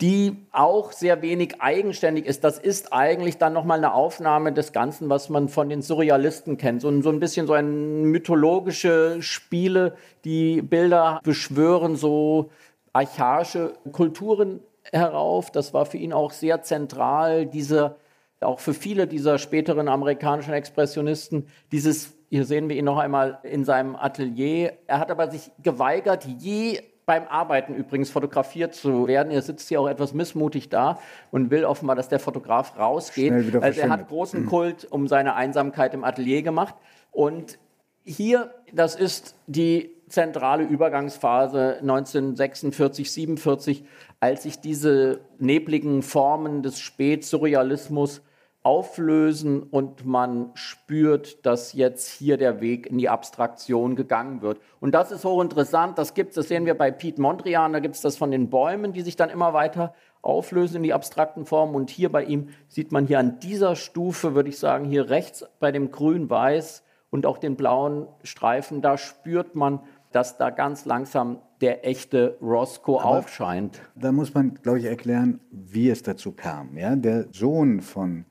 die 0.01 0.35
auch 0.51 0.91
sehr 0.91 1.21
wenig 1.21 1.61
eigenständig 1.61 2.25
ist. 2.25 2.43
Das 2.43 2.57
ist 2.57 2.91
eigentlich 2.91 3.37
dann 3.37 3.53
nochmal 3.53 3.77
eine 3.77 3.93
Aufnahme 3.93 4.51
des 4.51 4.73
Ganzen, 4.73 5.09
was 5.09 5.29
man 5.29 5.49
von 5.49 5.69
den 5.69 5.81
Surrealisten 5.81 6.57
kennt. 6.57 6.81
So, 6.81 7.01
so 7.01 7.09
ein 7.09 7.19
bisschen 7.19 7.47
so 7.47 7.53
ein 7.53 8.03
mythologische 8.03 9.21
Spiele, 9.21 9.95
die 10.25 10.61
Bilder 10.61 11.21
beschwören 11.23 11.95
so 11.95 12.49
archaische 12.91 13.73
Kulturen 13.91 14.61
herauf. 14.91 15.51
Das 15.51 15.73
war 15.73 15.85
für 15.85 15.97
ihn 15.97 16.11
auch 16.13 16.31
sehr 16.31 16.63
zentral, 16.63 17.45
diese, 17.45 17.95
auch 18.41 18.59
für 18.59 18.73
viele 18.73 19.07
dieser 19.07 19.37
späteren 19.37 19.87
amerikanischen 19.87 20.53
Expressionisten, 20.53 21.47
dieses, 21.71 22.13
hier 22.29 22.45
sehen 22.45 22.67
wir 22.67 22.75
ihn 22.75 22.85
noch 22.85 22.97
einmal 22.97 23.39
in 23.43 23.63
seinem 23.63 23.95
Atelier. 23.95 24.73
Er 24.87 24.99
hat 24.99 25.11
aber 25.11 25.29
sich 25.29 25.51
geweigert, 25.61 26.25
je 26.25 26.81
beim 27.05 27.27
Arbeiten 27.27 27.75
übrigens 27.75 28.09
fotografiert 28.09 28.73
zu 28.73 29.07
werden. 29.07 29.31
Er 29.31 29.41
sitzt 29.41 29.67
hier 29.69 29.81
auch 29.81 29.87
etwas 29.87 30.13
missmutig 30.13 30.69
da 30.69 30.99
und 31.31 31.51
will 31.51 31.65
offenbar, 31.65 31.95
dass 31.95 32.09
der 32.09 32.19
Fotograf 32.19 32.77
rausgeht. 32.77 33.33
Also 33.61 33.81
er 33.81 33.89
hat 33.89 34.07
großen 34.07 34.45
Kult 34.45 34.87
um 34.89 35.07
seine 35.07 35.35
Einsamkeit 35.35 35.93
im 35.93 36.03
Atelier 36.03 36.43
gemacht. 36.43 36.75
Und 37.11 37.59
hier, 38.03 38.53
das 38.71 38.95
ist 38.95 39.35
die 39.47 39.91
zentrale 40.07 40.63
Übergangsphase 40.63 41.77
1946, 41.81 43.11
47, 43.11 43.83
als 44.19 44.43
sich 44.43 44.59
diese 44.59 45.21
nebligen 45.39 46.03
Formen 46.03 46.63
des 46.63 46.79
Spätsurrealismus 46.79 48.21
auflösen 48.63 49.61
und 49.61 50.05
man 50.05 50.51
spürt, 50.53 51.45
dass 51.45 51.73
jetzt 51.73 52.09
hier 52.09 52.37
der 52.37 52.61
Weg 52.61 52.87
in 52.87 52.97
die 52.97 53.09
Abstraktion 53.09 53.95
gegangen 53.95 54.41
wird. 54.41 54.59
Und 54.79 54.93
das 54.93 55.11
ist 55.11 55.25
hochinteressant, 55.25 55.97
das 55.97 56.13
gibt 56.13 56.35
das 56.37 56.47
sehen 56.47 56.65
wir 56.65 56.77
bei 56.77 56.89
Piet 56.89 57.19
Mondrian, 57.19 57.73
da 57.73 57.79
gibt 57.79 57.95
es 57.95 58.01
das 58.01 58.17
von 58.17 58.31
den 58.31 58.49
Bäumen, 58.49 58.93
die 58.93 59.01
sich 59.01 59.17
dann 59.17 59.29
immer 59.29 59.53
weiter 59.53 59.93
auflösen 60.21 60.77
in 60.77 60.83
die 60.83 60.93
abstrakten 60.93 61.45
Formen. 61.45 61.75
Und 61.75 61.89
hier 61.89 62.09
bei 62.09 62.23
ihm 62.23 62.49
sieht 62.69 62.93
man 62.93 63.05
hier 63.05 63.19
an 63.19 63.39
dieser 63.39 63.75
Stufe, 63.75 64.33
würde 64.33 64.49
ich 64.49 64.57
sagen, 64.57 64.85
hier 64.85 65.09
rechts 65.09 65.45
bei 65.59 65.71
dem 65.71 65.91
Grün-Weiß 65.91 66.83
und 67.09 67.25
auch 67.25 67.37
den 67.37 67.57
blauen 67.57 68.07
Streifen, 68.23 68.81
da 68.81 68.97
spürt 68.97 69.55
man, 69.55 69.81
dass 70.13 70.37
da 70.37 70.49
ganz 70.51 70.85
langsam 70.85 71.41
der 71.59 71.85
echte 71.85 72.37
Roscoe 72.41 72.99
Aber 72.99 73.19
aufscheint. 73.19 73.81
Da 73.95 74.11
muss 74.11 74.33
man, 74.33 74.55
glaube 74.55 74.79
ich, 74.79 74.85
erklären, 74.85 75.39
wie 75.51 75.89
es 75.89 76.03
dazu 76.03 76.31
kam. 76.31 76.77
Ja? 76.77 76.95
Der 76.95 77.27
Sohn 77.31 77.81
von 77.81 78.25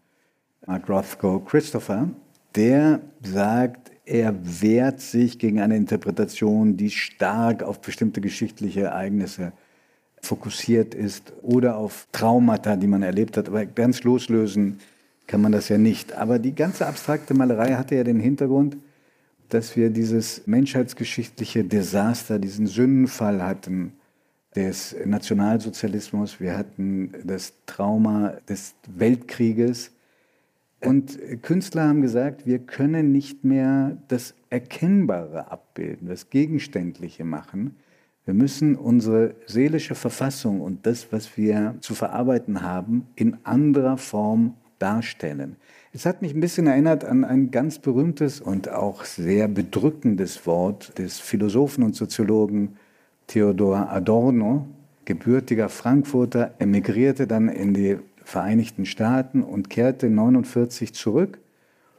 Mark 0.67 0.89
Rothko 0.89 1.41
Christopher, 1.41 2.09
der 2.55 3.01
sagt, 3.23 3.91
er 4.05 4.35
wehrt 4.43 5.01
sich 5.01 5.39
gegen 5.39 5.61
eine 5.61 5.77
Interpretation, 5.77 6.77
die 6.77 6.91
stark 6.91 7.63
auf 7.63 7.81
bestimmte 7.81 8.21
geschichtliche 8.21 8.83
Ereignisse 8.83 9.53
fokussiert 10.21 10.95
ist 10.95 11.33
oder 11.43 11.77
auf 11.77 12.07
Traumata, 12.13 12.77
die 12.77 12.87
man 12.87 13.03
erlebt 13.03 13.37
hat. 13.37 13.49
Aber 13.49 13.67
ganz 13.67 14.05
loslösen 14.05 14.79
kann 15.27 15.41
man 15.41 15.53
das 15.53 15.69
ja 15.69 15.79
nicht. 15.79 16.13
Aber 16.13 16.39
die 16.39 16.55
ganze 16.55 16.87
abstrakte 16.87 17.35
Malerei 17.35 17.75
hatte 17.75 17.97
ja 17.97 18.05
den 18.05 18.21
Hintergrund, 18.21 18.77
dass 19.49 19.77
wir 19.77 19.91
dieses 19.91 20.47
menschheitsgeschichtliche 20.47 21.65
Desaster, 21.65 22.39
diesen 22.39 22.67
Sündenfall 22.67 23.43
hatten 23.43 23.95
des 24.55 24.95
Nationalsozialismus, 25.05 26.41
wir 26.41 26.57
hatten 26.57 27.13
das 27.25 27.55
Trauma 27.67 28.35
des 28.49 28.75
Weltkrieges 28.87 29.91
und 30.85 31.19
Künstler 31.43 31.89
haben 31.89 32.03
gesagt, 32.03 32.47
wir 32.47 32.59
können 32.59 33.13
nicht 33.13 33.45
mehr 33.45 33.97
das 34.09 34.35
Erkennbare 34.51 35.51
abbilden, 35.51 36.09
das 36.09 36.29
Gegenständliche 36.29 37.25
machen. 37.25 37.77
Wir 38.25 38.35
müssen 38.35 38.77
unsere 38.77 39.35
seelische 39.47 39.95
Verfassung 39.95 40.61
und 40.61 40.87
das, 40.87 41.13
was 41.13 41.37
wir 41.37 41.77
zu 41.81 41.95
verarbeiten 41.95 42.63
haben, 42.63 43.07
in 43.17 43.37
anderer 43.45 43.97
Form 43.97 44.55
darstellen. 44.79 45.57
Es 45.93 46.07
hat 46.07 46.23
mich 46.23 46.35
ein 46.35 46.41
bisschen 46.41 46.67
erinnert 46.67 47.05
an 47.05 47.25
ein 47.25 47.51
ganz 47.51 47.79
berühmtes 47.79 48.41
und 48.41 48.69
auch 48.69 49.05
sehr 49.05 49.47
bedrückendes 49.47 50.47
Wort 50.47 50.99
des 50.99 51.21
Philosophen 51.21 51.85
und 51.85 51.95
Soziologen 51.95 52.77
Theodor 53.27 53.89
Adorno, 53.91 54.67
gebürtiger 55.05 55.69
Frankfurter, 55.69 56.55
emigrierte 56.59 57.27
dann 57.27 57.49
in 57.49 57.75
die 57.75 57.99
Vereinigten 58.33 58.87
Staaten 58.87 59.43
und 59.43 59.69
kehrte 59.69 60.09
49 60.09 60.95
zurück. 60.95 61.39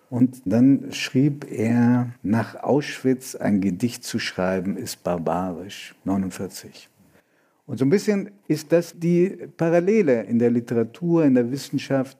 Und 0.10 0.42
dann 0.46 0.92
schrieb 0.92 1.46
er, 1.52 2.10
nach 2.24 2.56
Auschwitz 2.56 3.36
ein 3.36 3.62
Gedicht 3.62 4.04
zu 4.04 4.18
schreiben, 4.18 4.76
ist 4.76 5.04
barbarisch, 5.04 5.94
49. 6.06 6.90
Und 7.68 7.78
so 7.78 7.86
ein 7.86 7.92
bisschen 7.92 8.32
ist 8.48 8.72
das 8.72 8.98
die 8.98 9.30
Parallele 9.58 10.24
in 10.24 10.40
der 10.40 10.50
Literatur, 10.50 11.24
in 11.24 11.36
der 11.36 11.52
Wissenschaft, 11.52 12.18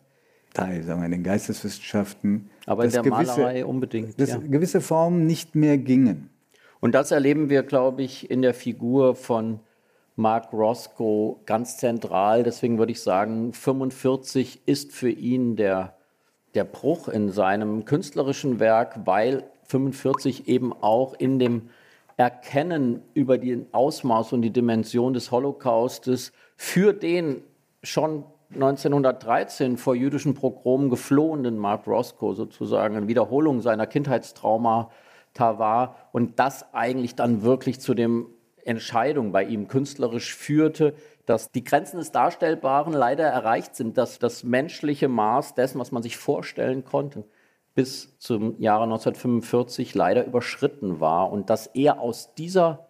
Teil, 0.54 0.84
sagen 0.84 1.02
wir, 1.02 1.08
in 1.08 1.14
den 1.14 1.24
Geisteswissenschaften. 1.24 2.52
Aber 2.68 2.86
in 2.86 2.92
der 2.92 3.02
gewisse, 3.02 3.40
Malerei 3.40 3.66
unbedingt. 3.66 4.22
Dass 4.22 4.30
ja. 4.30 4.38
gewisse 4.38 4.80
Formen 4.80 5.26
nicht 5.26 5.56
mehr 5.56 5.80
gingen. 5.80 6.30
Und 6.82 6.94
das 6.94 7.10
erleben 7.10 7.50
wir, 7.50 7.64
glaube 7.64 8.04
ich, 8.04 8.30
in 8.30 8.44
der 8.44 8.54
Figur 8.54 9.16
von 9.16 9.60
Mark 10.16 10.54
Roscoe 10.54 11.38
ganz 11.46 11.78
zentral. 11.78 12.44
Deswegen 12.44 12.78
würde 12.78 12.92
ich 12.92 13.02
sagen, 13.02 13.54
45 13.54 14.62
ist 14.66 14.92
für 14.92 15.10
ihn 15.10 15.56
der, 15.56 15.96
der 16.54 16.64
Bruch 16.64 17.08
in 17.08 17.32
seinem 17.32 17.86
künstlerischen 17.86 18.60
Werk, 18.60 19.02
weil 19.06 19.44
45 19.64 20.48
eben 20.48 20.74
auch 20.74 21.14
in 21.14 21.40
dem 21.40 21.70
Erkennen 22.18 23.02
über 23.14 23.38
den 23.38 23.66
Ausmaß 23.72 24.34
und 24.34 24.44
die 24.44 24.52
Dimension 24.52 25.14
des 25.14 25.32
Holocaustes, 25.32 26.32
für 26.56 26.94
den 26.94 27.42
schon 27.82 28.24
1913 28.54 29.78
vor 29.78 29.96
jüdischen 29.96 30.36
Progromen 30.36 30.90
geflohenen 30.90 31.58
Mark 31.58 31.88
Roscoe 31.88 32.36
sozusagen 32.36 32.96
eine 32.96 33.08
Wiederholung 33.08 33.62
seiner 33.62 33.88
Kindheitstraumata 33.88 34.90
war 35.58 35.96
und 36.12 36.38
das 36.38 36.72
eigentlich 36.74 37.16
dann 37.16 37.42
wirklich 37.42 37.80
zu 37.80 37.96
dem 37.96 38.28
Entscheidung 38.66 39.32
bei 39.32 39.44
ihm 39.44 39.68
künstlerisch 39.68 40.36
führte, 40.36 40.94
dass 41.26 41.52
die 41.52 41.64
Grenzen 41.64 41.98
des 41.98 42.12
Darstellbaren 42.12 42.94
leider 42.94 43.26
erreicht 43.26 43.76
sind, 43.76 43.98
dass 43.98 44.20
das 44.20 44.44
menschliche 44.44 45.08
Maß 45.08 45.56
dessen, 45.56 45.80
was 45.80 45.92
man 45.92 46.04
sich 46.04 46.18
vorstellen 46.18 46.84
konnte, 46.84 47.24
bis 47.76 48.18
zum 48.20 48.60
Jahre 48.60 48.84
1945 48.84 49.96
leider 49.96 50.26
überschritten 50.26 51.00
war 51.00 51.32
und 51.32 51.50
dass 51.50 51.68
er 51.68 52.00
aus 52.00 52.34
dieser 52.36 52.88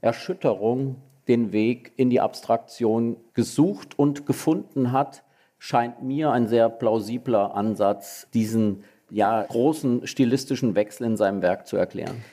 Erschütterung 0.00 0.96
den 1.28 1.52
Weg 1.52 1.92
in 1.96 2.10
die 2.10 2.20
Abstraktion 2.20 3.16
gesucht 3.34 3.98
und 3.98 4.26
gefunden 4.26 4.92
hat, 4.92 5.22
scheint 5.58 6.02
mir 6.02 6.32
ein 6.32 6.48
sehr 6.48 6.68
plausibler 6.68 7.54
Ansatz, 7.54 8.26
diesen 8.34 8.84
ja, 9.10 9.42
großen 9.42 10.06
stilistischen 10.06 10.74
Wechsel 10.74 11.06
in 11.06 11.16
seinem 11.16 11.42
Werk 11.42 11.66
zu 11.66 11.76
erklären. 11.76 12.24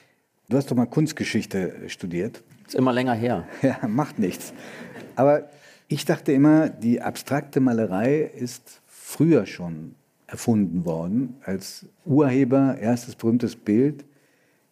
Du 0.49 0.57
hast 0.57 0.71
doch 0.71 0.75
mal 0.75 0.87
Kunstgeschichte 0.87 1.87
studiert. 1.89 2.41
Ist 2.65 2.73
immer 2.73 2.91
länger 2.91 3.13
her. 3.13 3.47
Ja, 3.61 3.87
macht 3.87 4.17
nichts. 4.17 4.51
Aber 5.15 5.47
ich 5.87 6.05
dachte 6.05 6.31
immer, 6.31 6.69
die 6.69 7.01
abstrakte 7.01 7.59
Malerei 7.59 8.21
ist 8.21 8.81
früher 8.87 9.45
schon 9.45 9.93
erfunden 10.25 10.85
worden. 10.85 11.35
Als 11.45 11.85
Urheber, 12.03 12.79
erstes 12.79 13.15
berühmtes 13.15 13.55
Bild, 13.55 14.05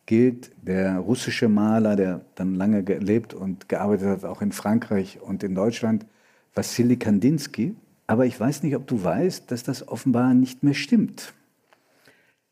gilt 0.07 0.51
der 0.63 0.97
russische 0.97 1.47
Maler, 1.47 1.95
der 1.95 2.21
dann 2.33 2.55
lange 2.55 2.83
gelebt 2.83 3.35
und 3.35 3.69
gearbeitet 3.69 4.07
hat, 4.07 4.25
auch 4.25 4.41
in 4.41 4.51
Frankreich 4.51 5.19
und 5.21 5.43
in 5.43 5.53
Deutschland, 5.53 6.07
Wassily 6.55 6.97
Kandinsky. 6.97 7.75
Aber 8.07 8.25
ich 8.25 8.39
weiß 8.39 8.63
nicht, 8.63 8.75
ob 8.75 8.87
du 8.87 9.03
weißt, 9.03 9.51
dass 9.51 9.61
das 9.61 9.87
offenbar 9.87 10.33
nicht 10.33 10.63
mehr 10.63 10.73
stimmt. 10.73 11.33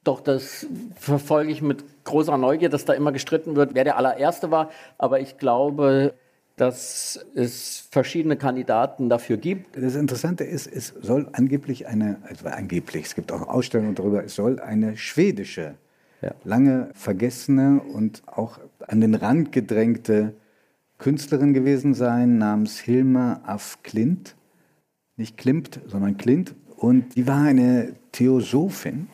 Doch, 0.03 0.21
das 0.21 0.67
verfolge 0.95 1.51
ich 1.51 1.63
mit 1.63 1.83
großer 2.05 2.37
Neugier, 2.37 2.69
dass 2.69 2.85
da 2.85 2.93
immer 2.93 3.11
gestritten 3.11 3.55
wird, 3.55 3.75
wer 3.75 3.83
der 3.83 3.97
allererste 3.97 4.51
war. 4.51 4.69
Aber 4.97 5.19
ich 5.19 5.37
glaube, 5.37 6.13
dass 6.55 7.19
es 7.35 7.87
verschiedene 7.91 8.37
Kandidaten 8.37 9.09
dafür 9.09 9.37
gibt. 9.37 9.75
Das 9.75 9.95
Interessante 9.95 10.45
ist, 10.45 10.67
es 10.67 10.93
soll 11.01 11.27
angeblich 11.33 11.87
eine, 11.87 12.17
also 12.23 12.47
angeblich, 12.47 13.05
es 13.05 13.15
gibt 13.15 13.31
auch 13.31 13.47
Ausstellungen 13.47 13.95
darüber, 13.95 14.23
es 14.23 14.35
soll 14.35 14.59
eine 14.59 14.95
schwedische 14.95 15.75
ja. 16.21 16.31
lange 16.45 16.89
vergessene 16.93 17.81
und 17.81 18.23
auch 18.25 18.59
an 18.87 19.01
den 19.01 19.15
Rand 19.15 19.51
gedrängte 19.51 20.33
Künstlerin 20.97 21.53
gewesen 21.53 21.93
sein, 21.93 22.37
namens 22.37 22.79
Hilma 22.79 23.41
af 23.45 23.79
Klint. 23.83 24.35
Nicht 25.17 25.37
Klimt, 25.37 25.81
sondern 25.87 26.17
Klint. 26.17 26.55
Und 26.77 27.15
die 27.15 27.27
war 27.27 27.41
eine 27.41 27.95
Theosophin, 28.11 29.07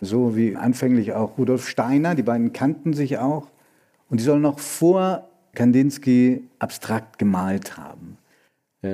so 0.00 0.36
wie 0.36 0.56
anfänglich 0.56 1.12
auch 1.12 1.38
Rudolf 1.38 1.68
Steiner. 1.68 2.14
Die 2.14 2.22
beiden 2.22 2.52
kannten 2.52 2.92
sich 2.92 3.18
auch. 3.18 3.48
Und 4.08 4.20
die 4.20 4.24
soll 4.24 4.38
noch 4.38 4.58
vor 4.58 5.28
Kandinsky 5.54 6.44
abstrakt 6.58 7.18
gemalt 7.18 7.76
haben. 7.76 8.18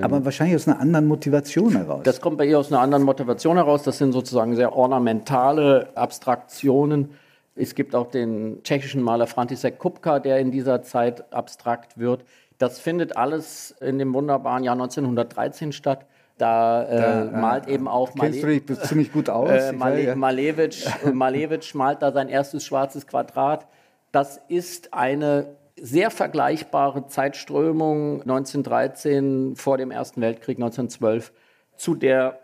Aber 0.00 0.24
wahrscheinlich 0.24 0.56
aus 0.56 0.66
einer 0.66 0.80
anderen 0.80 1.06
Motivation 1.06 1.72
heraus. 1.72 2.02
Das 2.04 2.20
kommt 2.20 2.38
bei 2.38 2.46
ihr 2.46 2.58
aus 2.58 2.72
einer 2.72 2.80
anderen 2.80 3.02
Motivation 3.02 3.56
heraus. 3.56 3.82
Das 3.82 3.98
sind 3.98 4.12
sozusagen 4.12 4.56
sehr 4.56 4.74
ornamentale 4.74 5.88
Abstraktionen. 5.94 7.10
Es 7.54 7.74
gibt 7.74 7.94
auch 7.94 8.10
den 8.10 8.62
tschechischen 8.62 9.02
Maler 9.02 9.26
František 9.26 9.78
Kupka, 9.78 10.18
der 10.18 10.38
in 10.38 10.50
dieser 10.50 10.82
Zeit 10.82 11.30
abstrakt 11.32 11.98
wird. 11.98 12.24
Das 12.56 12.78
findet 12.78 13.16
alles 13.16 13.74
in 13.80 13.98
dem 13.98 14.14
wunderbaren 14.14 14.64
Jahr 14.64 14.74
1913 14.74 15.72
statt. 15.72 16.06
Da, 16.38 16.84
äh, 16.84 16.96
da 16.96 17.22
äh, 17.22 17.40
malt 17.40 17.68
eben 17.68 17.88
auch 17.88 18.14
Male 18.14 18.60
du 18.60 18.80
ziemlich 18.80 19.12
gut 19.12 19.30
aus? 19.30 19.50
Äh, 19.50 19.72
Male 19.72 20.02
ja. 20.02 20.14
Malevich, 20.14 20.86
Malevich 21.12 21.74
malt 21.74 22.02
da 22.02 22.12
sein 22.12 22.28
erstes 22.28 22.64
schwarzes 22.64 23.06
Quadrat. 23.06 23.66
Das 24.10 24.40
ist 24.48 24.92
eine 24.92 25.56
sehr 25.80 26.10
vergleichbare 26.10 27.06
Zeitströmung 27.06 28.22
1913 28.22 29.56
vor 29.56 29.78
dem 29.78 29.90
Ersten 29.90 30.20
Weltkrieg 30.20 30.58
1912 30.58 31.32
zu 31.76 31.94
der 31.94 32.38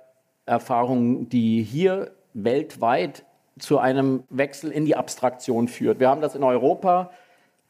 Erfahrung, 0.46 1.28
die 1.28 1.62
hier 1.62 2.12
weltweit 2.34 3.24
zu 3.58 3.78
einem 3.78 4.24
Wechsel 4.30 4.70
in 4.70 4.84
die 4.84 4.96
Abstraktion 4.96 5.68
führt. 5.68 6.00
Wir 6.00 6.08
haben 6.08 6.20
das 6.20 6.34
in 6.34 6.42
Europa 6.42 7.10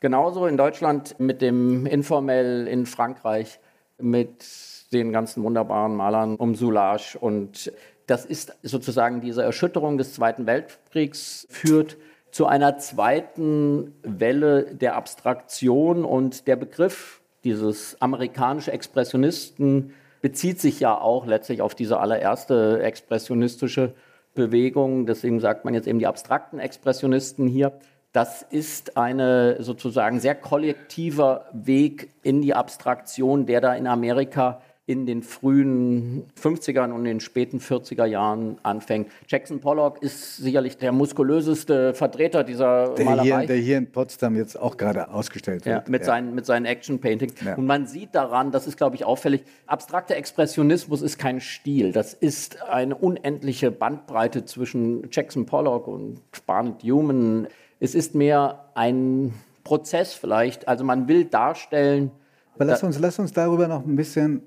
genauso, 0.00 0.46
in 0.46 0.56
Deutschland 0.56 1.18
mit 1.18 1.42
dem 1.42 1.86
Informell, 1.86 2.66
in 2.68 2.86
Frankreich 2.86 3.58
mit 3.98 4.77
den 4.92 5.12
ganzen 5.12 5.42
wunderbaren 5.42 5.96
Malern 5.96 6.36
um 6.36 6.54
Soulage. 6.54 7.18
Und 7.18 7.72
das 8.06 8.24
ist 8.24 8.56
sozusagen 8.62 9.20
diese 9.20 9.42
Erschütterung 9.42 9.98
des 9.98 10.14
Zweiten 10.14 10.46
Weltkriegs 10.46 11.46
führt 11.50 11.96
zu 12.30 12.46
einer 12.46 12.78
zweiten 12.78 13.94
Welle 14.02 14.74
der 14.74 14.96
Abstraktion 14.96 16.04
und 16.04 16.46
der 16.46 16.56
Begriff 16.56 17.20
dieses 17.44 18.00
amerikanische 18.00 18.72
Expressionisten 18.72 19.94
bezieht 20.20 20.60
sich 20.60 20.80
ja 20.80 20.98
auch 20.98 21.26
letztlich 21.26 21.62
auf 21.62 21.74
diese 21.74 22.00
allererste 22.00 22.82
expressionistische 22.82 23.94
Bewegung, 24.34 25.06
deswegen 25.06 25.40
sagt 25.40 25.64
man 25.64 25.74
jetzt 25.74 25.88
eben 25.88 25.98
die 25.98 26.06
abstrakten 26.06 26.58
Expressionisten 26.58 27.46
hier. 27.46 27.72
Das 28.12 28.42
ist 28.42 28.96
eine 28.96 29.62
sozusagen 29.62 30.18
sehr 30.20 30.34
kollektiver 30.34 31.46
Weg 31.52 32.10
in 32.22 32.42
die 32.42 32.54
Abstraktion, 32.54 33.46
der 33.46 33.60
da 33.60 33.74
in 33.74 33.86
Amerika 33.86 34.60
in 34.88 35.04
den 35.04 35.22
frühen 35.22 36.24
50ern 36.42 36.92
und 36.92 37.00
in 37.00 37.04
den 37.04 37.20
späten 37.20 37.58
40er 37.58 38.06
Jahren 38.06 38.56
anfängt. 38.62 39.10
Jackson 39.28 39.60
Pollock 39.60 40.02
ist 40.02 40.38
sicherlich 40.38 40.78
der 40.78 40.92
muskulöseste 40.92 41.92
Vertreter 41.92 42.42
dieser 42.42 42.94
der 42.94 43.04
Malerei. 43.04 43.40
Hier, 43.40 43.46
der 43.48 43.56
hier 43.56 43.76
in 43.76 43.92
Potsdam 43.92 44.34
jetzt 44.34 44.58
auch 44.58 44.78
gerade 44.78 45.10
ausgestellt 45.10 45.66
wird. 45.66 45.86
Ja, 45.86 45.90
mit, 45.90 46.00
ja. 46.00 46.06
Seinen, 46.06 46.34
mit 46.34 46.46
seinen 46.46 46.64
Action-Paintings. 46.64 47.34
Ja. 47.44 47.56
Und 47.56 47.66
man 47.66 47.86
sieht 47.86 48.14
daran, 48.14 48.50
das 48.50 48.66
ist, 48.66 48.78
glaube 48.78 48.96
ich, 48.96 49.04
auffällig, 49.04 49.44
abstrakter 49.66 50.16
Expressionismus 50.16 51.02
ist 51.02 51.18
kein 51.18 51.42
Stil. 51.42 51.92
Das 51.92 52.14
ist 52.14 52.62
eine 52.62 52.94
unendliche 52.94 53.70
Bandbreite 53.70 54.46
zwischen 54.46 55.06
Jackson 55.12 55.44
Pollock 55.44 55.86
und 55.86 56.22
Barnett 56.46 56.82
Human. 56.82 57.46
Es 57.78 57.94
ist 57.94 58.14
mehr 58.14 58.70
ein 58.74 59.34
Prozess 59.64 60.14
vielleicht. 60.14 60.66
Also 60.66 60.82
man 60.82 61.08
will 61.08 61.26
darstellen... 61.26 62.10
Aber 62.54 62.64
lass 62.64 62.82
uns, 62.82 62.98
lass 62.98 63.18
uns 63.18 63.32
darüber 63.34 63.68
noch 63.68 63.84
ein 63.84 63.94
bisschen 63.94 64.40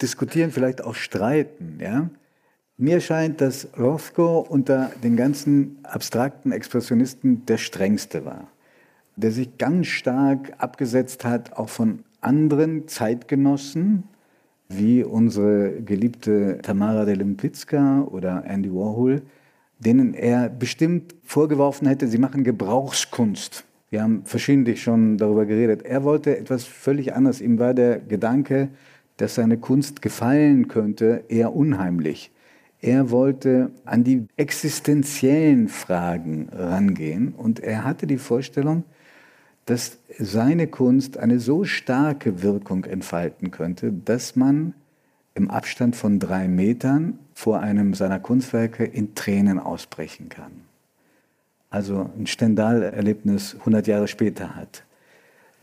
diskutieren, 0.00 0.50
vielleicht 0.50 0.82
auch 0.82 0.94
streiten. 0.94 1.78
Ja? 1.80 2.10
Mir 2.76 3.00
scheint, 3.00 3.40
dass 3.40 3.68
Rothko 3.78 4.40
unter 4.40 4.90
den 5.02 5.16
ganzen 5.16 5.78
abstrakten 5.82 6.52
Expressionisten 6.52 7.46
der 7.46 7.58
strengste 7.58 8.24
war, 8.24 8.48
der 9.16 9.30
sich 9.30 9.56
ganz 9.56 9.86
stark 9.86 10.52
abgesetzt 10.58 11.24
hat, 11.24 11.54
auch 11.54 11.70
von 11.70 12.00
anderen 12.20 12.88
Zeitgenossen, 12.88 14.04
wie 14.68 15.04
unsere 15.04 15.80
geliebte 15.80 16.58
Tamara 16.62 17.04
de 17.04 17.14
Limpicka 17.14 18.02
oder 18.02 18.44
Andy 18.46 18.70
Warhol, 18.70 19.22
denen 19.78 20.14
er 20.14 20.48
bestimmt 20.48 21.14
vorgeworfen 21.22 21.86
hätte, 21.86 22.08
sie 22.08 22.18
machen 22.18 22.44
Gebrauchskunst. 22.44 23.64
Wir 23.90 24.02
haben 24.02 24.24
verschiedentlich 24.24 24.82
schon 24.82 25.16
darüber 25.16 25.46
geredet. 25.46 25.82
Er 25.82 26.02
wollte 26.02 26.36
etwas 26.36 26.64
völlig 26.64 27.14
anderes. 27.14 27.40
Ihm 27.40 27.58
war 27.58 27.72
der 27.72 28.00
Gedanke, 28.00 28.68
dass 29.16 29.34
seine 29.34 29.58
Kunst 29.58 30.02
gefallen 30.02 30.68
könnte, 30.68 31.24
eher 31.28 31.54
unheimlich. 31.54 32.30
Er 32.80 33.10
wollte 33.10 33.70
an 33.84 34.04
die 34.04 34.26
existenziellen 34.36 35.68
Fragen 35.68 36.48
rangehen 36.52 37.32
und 37.32 37.60
er 37.60 37.84
hatte 37.84 38.06
die 38.06 38.18
Vorstellung, 38.18 38.84
dass 39.64 39.98
seine 40.18 40.68
Kunst 40.68 41.18
eine 41.18 41.40
so 41.40 41.64
starke 41.64 42.42
Wirkung 42.42 42.84
entfalten 42.84 43.50
könnte, 43.50 43.92
dass 43.92 44.36
man 44.36 44.74
im 45.34 45.50
Abstand 45.50 45.96
von 45.96 46.18
drei 46.18 46.48
Metern 46.48 47.18
vor 47.34 47.60
einem 47.60 47.92
seiner 47.92 48.20
Kunstwerke 48.20 48.84
in 48.84 49.14
Tränen 49.14 49.58
ausbrechen 49.58 50.28
kann. 50.28 50.52
Also 51.68 52.10
ein 52.16 52.26
Stendhal-Erlebnis 52.26 53.56
100 53.58 53.86
Jahre 53.86 54.08
später 54.08 54.56
hat. 54.56 54.85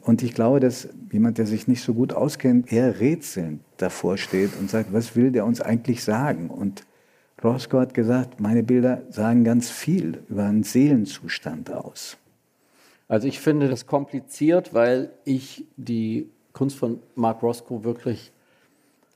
Und 0.03 0.21
ich 0.21 0.33
glaube, 0.33 0.59
dass 0.59 0.89
jemand, 1.11 1.37
der 1.37 1.45
sich 1.45 1.67
nicht 1.67 1.81
so 1.81 1.93
gut 1.93 2.13
auskennt, 2.13 2.71
eher 2.71 2.99
rätselnd 2.99 3.61
davor 3.77 4.17
steht 4.17 4.51
und 4.59 4.69
sagt, 4.69 4.91
was 4.91 5.15
will 5.15 5.31
der 5.31 5.45
uns 5.45 5.61
eigentlich 5.61 6.03
sagen? 6.03 6.49
Und 6.49 6.85
Roscoe 7.41 7.79
hat 7.79 7.93
gesagt, 7.93 8.39
meine 8.39 8.63
Bilder 8.63 9.03
sagen 9.09 9.43
ganz 9.43 9.69
viel 9.69 10.19
über 10.27 10.43
einen 10.43 10.63
Seelenzustand 10.63 11.71
aus. 11.71 12.17
Also 13.07 13.27
ich 13.27 13.39
finde 13.39 13.69
das 13.69 13.85
kompliziert, 13.85 14.73
weil 14.73 15.11
ich 15.23 15.65
die 15.77 16.29
Kunst 16.51 16.77
von 16.77 16.99
Mark 17.15 17.41
Roscoe 17.41 17.83
wirklich 17.83 18.31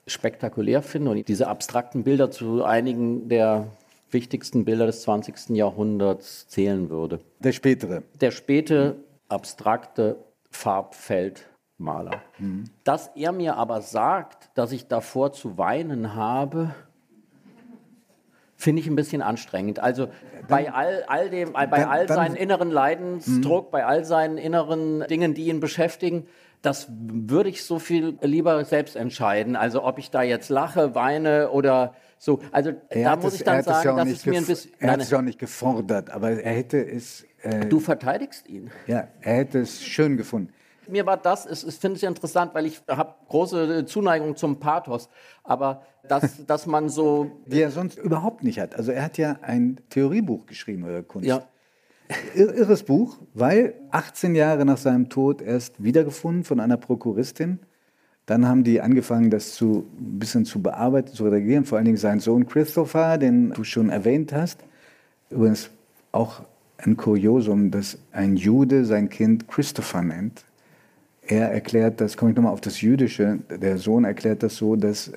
spektakulär 0.08 0.82
finde 0.82 1.12
und 1.12 1.28
diese 1.28 1.48
abstrakten 1.48 2.04
Bilder 2.04 2.32
zu 2.32 2.64
einigen 2.64 3.28
der 3.28 3.68
wichtigsten 4.10 4.64
Bilder 4.64 4.86
des 4.86 5.02
20. 5.02 5.50
Jahrhunderts 5.50 6.48
zählen 6.48 6.90
würde. 6.90 7.20
Der 7.40 7.52
spätere. 7.52 8.04
Der 8.22 8.32
späte, 8.32 8.96
abstrakte 9.28 10.18
Farbfeld 10.58 11.48
Maler. 11.78 12.22
Mhm. 12.40 12.66
Dass 12.84 13.12
er 13.16 13.32
mir 13.32 13.56
aber 13.56 13.82
sagt, 13.82 14.50
dass 14.56 14.72
ich 14.72 14.88
davor 14.88 15.32
zu 15.32 15.58
weinen 15.58 16.16
habe, 16.16 16.74
finde 18.56 18.82
ich 18.82 18.88
ein 18.88 18.96
bisschen 18.96 19.22
anstrengend. 19.22 19.78
Also 19.78 20.10
bei 20.48 20.74
all, 20.74 21.04
all 21.08 21.30
dem, 21.30 21.54
bei 21.54 21.68
dann, 21.68 21.90
all 21.90 22.08
seinen 22.08 22.34
dann, 22.34 22.36
inneren 22.36 22.72
Leidensdruck, 22.72 23.66
mh. 23.66 23.72
bei 23.72 23.86
all 23.86 24.04
seinen 24.04 24.40
inneren 24.40 25.06
Dingen, 25.08 25.36
die 25.36 25.50
ihn 25.50 25.60
beschäftigen, 25.60 26.26
das 26.64 26.88
würde 26.90 27.50
ich 27.50 27.64
so 27.64 27.78
viel 27.78 28.18
lieber 28.22 28.66
selbst 28.66 28.96
entscheiden. 28.96 29.56
Also 29.56 29.84
ob 29.84 30.00
ich 30.00 30.10
da 30.10 30.24
jetzt 30.24 30.50
lache, 30.50 30.96
weine 30.96 31.52
oder 31.52 31.94
so. 32.18 32.40
Also 32.52 32.74
er 32.90 33.04
da 33.04 33.16
muss 33.16 33.34
es, 33.34 33.40
ich 33.40 33.46
dann 33.46 33.64
sagen, 33.64 33.98
dass 33.98 34.10
es 34.10 34.26
mir 34.26 34.38
ein 34.38 34.46
bisschen. 34.46 34.72
Er 34.80 34.92
hat 34.92 35.02
es 35.02 35.10
ja 35.10 35.18
auch 35.20 35.24
nicht 35.24 35.40
gefordert, 35.40 36.10
aber 36.10 36.32
er 36.32 36.54
hätte 36.54 36.80
es. 36.80 37.26
Äh, 37.42 37.68
du 37.68 37.80
verteidigst 37.80 38.48
ihn. 38.48 38.72
Ja, 38.88 39.08
er 39.22 39.36
hätte 39.38 39.60
es 39.60 39.84
schön 39.84 40.18
gefunden 40.18 40.54
mir 40.90 41.06
war 41.06 41.18
das, 41.18 41.46
ich, 41.46 41.68
ich 41.68 41.76
finde 41.76 41.98
es 41.98 42.04
interessant, 42.04 42.54
weil 42.54 42.66
ich 42.66 42.82
habe 42.88 43.14
große 43.28 43.86
Zuneigung 43.86 44.36
zum 44.36 44.60
Pathos, 44.60 45.10
aber 45.44 45.84
dass, 46.08 46.46
dass 46.48 46.66
man 46.66 46.90
so... 46.90 47.32
Die 47.46 47.62
er 47.62 47.72
sonst 47.72 47.98
überhaupt 47.98 48.44
nicht 48.44 48.60
hat. 48.60 48.76
Also 48.76 48.92
er 48.92 49.04
hat 49.04 49.18
ja 49.18 49.40
ein 49.42 49.80
Theoriebuch 49.90 50.46
geschrieben 50.46 50.84
über 50.84 51.04
Kunst. 51.04 51.28
Ja. 51.28 51.44
Irres 52.36 52.84
Buch, 52.84 53.18
weil 53.34 53.74
18 53.92 54.34
Jahre 54.34 54.64
nach 54.64 54.78
seinem 54.78 55.10
Tod 55.10 55.42
erst 55.42 55.84
wiedergefunden 55.84 56.46
von 56.46 56.62
einer 56.62 56.78
Prokuristin. 56.78 57.60
Dann 58.28 58.46
haben 58.46 58.66
die 58.66 58.82
angefangen, 58.82 59.30
das 59.30 59.56
zu, 59.56 59.88
ein 59.98 60.20
bisschen 60.20 60.46
zu 60.46 60.62
bearbeiten, 60.62 61.14
zu 61.14 61.28
reagieren. 61.28 61.64
Vor 61.64 61.78
allen 61.78 61.86
Dingen 61.86 61.98
sein 61.98 62.20
Sohn 62.20 62.46
Christopher, 62.46 63.18
den 63.18 63.52
du 63.52 63.64
schon 63.64 63.90
erwähnt 63.90 64.34
hast. 64.34 64.60
Übrigens 65.30 65.70
auch 66.12 66.42
ein 66.78 66.98
Kuriosum, 66.98 67.72
dass 67.72 67.98
ein 68.12 68.36
Jude 68.36 68.84
sein 68.84 69.10
Kind 69.10 69.48
Christopher 69.48 70.02
nennt. 70.02 70.44
Er 71.22 71.52
erklärt 71.52 72.02
das, 72.02 72.18
komme 72.18 72.32
ich 72.32 72.38
nochmal 72.38 72.54
auf 72.54 72.62
das 72.62 72.82
Jüdische, 72.82 73.40
der 73.50 73.78
Sohn 73.78 74.04
erklärt 74.04 74.44
das 74.44 74.58
so, 74.58 74.76
dass 74.76 75.12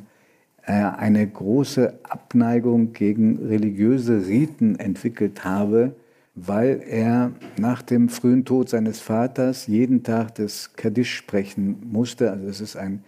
er 0.63 0.99
eine 0.99 1.27
große 1.27 1.95
Abneigung 2.05 2.93
gegen 2.93 3.47
religiöse 3.47 4.27
Riten 4.27 4.79
entwickelt 4.79 5.45
habe, 5.45 5.95
weil 6.35 6.83
er 6.87 7.33
nach 7.59 7.83
dem 7.83 8.09
frühen 8.09 8.45
Tod 8.45 8.69
seines 8.69 9.01
Vaters 9.01 9.67
jeden 9.67 10.03
Tag 10.03 10.35
das 10.37 10.75
Kaddisch 10.75 11.15
sprechen 11.15 11.77
musste. 11.91 12.31
Also 12.31 12.47
es 12.47 12.61
ist 12.61 12.77
ein 12.77 13.05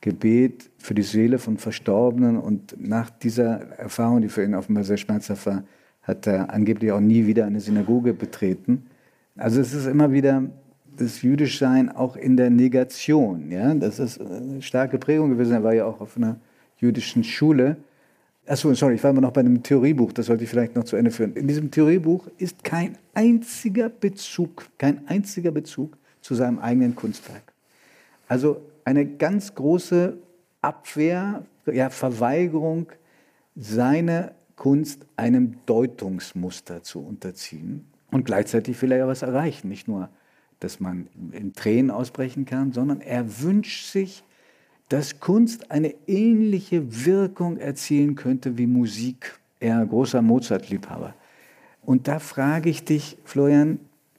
Gebet 0.00 0.70
für 0.78 0.94
die 0.94 1.02
Seele 1.02 1.38
von 1.38 1.56
Verstorbenen 1.56 2.36
und 2.36 2.76
nach 2.78 3.10
dieser 3.10 3.78
Erfahrung, 3.78 4.20
die 4.20 4.28
für 4.28 4.44
ihn 4.44 4.54
offenbar 4.54 4.84
sehr 4.84 4.98
schmerzhaft 4.98 5.46
war, 5.46 5.64
hat 6.02 6.26
er 6.26 6.52
angeblich 6.52 6.92
auch 6.92 7.00
nie 7.00 7.26
wieder 7.26 7.46
eine 7.46 7.60
Synagoge 7.60 8.12
betreten. 8.12 8.86
Also 9.36 9.60
es 9.60 9.72
ist 9.72 9.86
immer 9.86 10.12
wieder 10.12 10.42
das 10.96 11.22
Jüdischsein 11.22 11.88
auch 11.90 12.16
in 12.16 12.36
der 12.36 12.50
Negation. 12.50 13.50
Ja? 13.50 13.74
Das 13.74 13.98
ist 13.98 14.20
eine 14.20 14.60
starke 14.62 14.98
Prägung 14.98 15.30
gewesen. 15.30 15.54
Er 15.54 15.64
war 15.64 15.74
ja 15.74 15.86
auch 15.86 16.00
auf 16.00 16.16
einer 16.16 16.36
jüdischen 16.78 17.24
Schule. 17.24 17.78
Achso, 18.46 18.74
sorry, 18.74 18.96
ich 18.96 19.02
war 19.02 19.10
immer 19.10 19.22
noch 19.22 19.32
bei 19.32 19.40
einem 19.40 19.62
Theoriebuch, 19.62 20.12
das 20.12 20.26
sollte 20.26 20.44
ich 20.44 20.50
vielleicht 20.50 20.74
noch 20.74 20.84
zu 20.84 20.96
Ende 20.96 21.10
führen. 21.10 21.34
In 21.34 21.48
diesem 21.48 21.70
Theoriebuch 21.70 22.28
ist 22.36 22.62
kein 22.62 22.98
einziger 23.14 23.88
Bezug, 23.88 24.66
kein 24.76 25.08
einziger 25.08 25.50
Bezug 25.50 25.96
zu 26.20 26.34
seinem 26.34 26.58
eigenen 26.58 26.94
Kunstwerk. 26.94 27.54
Also 28.28 28.60
eine 28.84 29.06
ganz 29.06 29.54
große 29.54 30.18
Abwehr, 30.60 31.46
ja, 31.66 31.88
Verweigerung, 31.88 32.86
seine 33.56 34.34
Kunst 34.56 35.06
einem 35.16 35.56
Deutungsmuster 35.64 36.82
zu 36.82 37.00
unterziehen. 37.00 37.86
Und 38.10 38.24
gleichzeitig 38.24 38.80
will 38.82 38.92
er 38.92 38.98
ja 38.98 39.08
was 39.08 39.22
erreichen, 39.22 39.68
nicht 39.68 39.88
nur 39.88 40.10
dass 40.60 40.80
man 40.80 41.08
in 41.32 41.52
Tränen 41.52 41.90
ausbrechen 41.90 42.46
kann, 42.46 42.72
sondern 42.72 43.00
er 43.00 43.42
wünscht 43.42 43.86
sich, 43.86 44.24
dass 44.88 45.20
Kunst 45.20 45.70
eine 45.70 45.94
ähnliche 46.06 47.04
Wirkung 47.06 47.56
erzielen 47.56 48.14
könnte 48.14 48.58
wie 48.58 48.66
Musik. 48.66 49.38
Er 49.60 49.84
großer 49.86 50.20
Mozart-Liebhaber. 50.20 51.14
Und 51.82 52.08
da 52.08 52.18
frage 52.18 52.70
ich 52.70 52.84
dich, 52.84 53.16
Florian, 53.24 53.78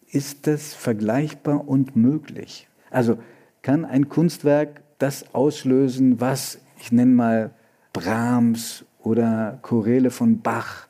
ist 0.10 0.48
das 0.48 0.74
vergleichbar 0.74 1.68
und 1.68 1.96
möglich? 1.96 2.68
Also 2.90 3.18
kann 3.62 3.86
ein 3.86 4.10
Kunstwerk 4.10 4.82
das 4.98 5.34
auslösen, 5.34 6.22
was 6.22 6.60
ich 6.80 6.92
nenne 6.92 7.12
mal 7.12 7.52
Brahms 7.94 8.86
oder 9.00 9.60
Choräle 9.62 10.10
von 10.10 10.42
Bach 10.42 10.88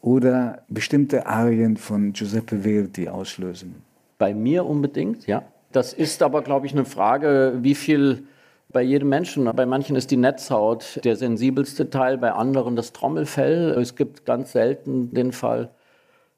oder 0.00 0.62
bestimmte 0.68 1.26
Arien 1.26 1.76
von 1.76 2.12
Giuseppe 2.12 2.60
Verdi 2.60 3.08
auslösen? 3.08 3.76
Bei 4.18 4.34
mir 4.34 4.66
unbedingt, 4.66 5.26
ja. 5.26 5.42
Das 5.72 5.94
ist 5.94 6.22
aber, 6.22 6.42
glaube 6.42 6.66
ich, 6.66 6.72
eine 6.72 6.84
Frage, 6.84 7.58
wie 7.62 7.74
viel 7.74 8.24
bei 8.72 8.82
jedem 8.82 9.08
Menschen. 9.08 9.44
Bei 9.44 9.66
manchen 9.66 9.96
ist 9.96 10.10
die 10.10 10.16
Netzhaut 10.16 11.00
der 11.04 11.16
sensibelste 11.16 11.90
Teil, 11.90 12.18
bei 12.18 12.32
anderen 12.32 12.76
das 12.76 12.92
Trommelfell. 12.92 13.70
Es 13.72 13.96
gibt 13.96 14.24
ganz 14.24 14.52
selten 14.52 15.12
den 15.12 15.32
Fall, 15.32 15.70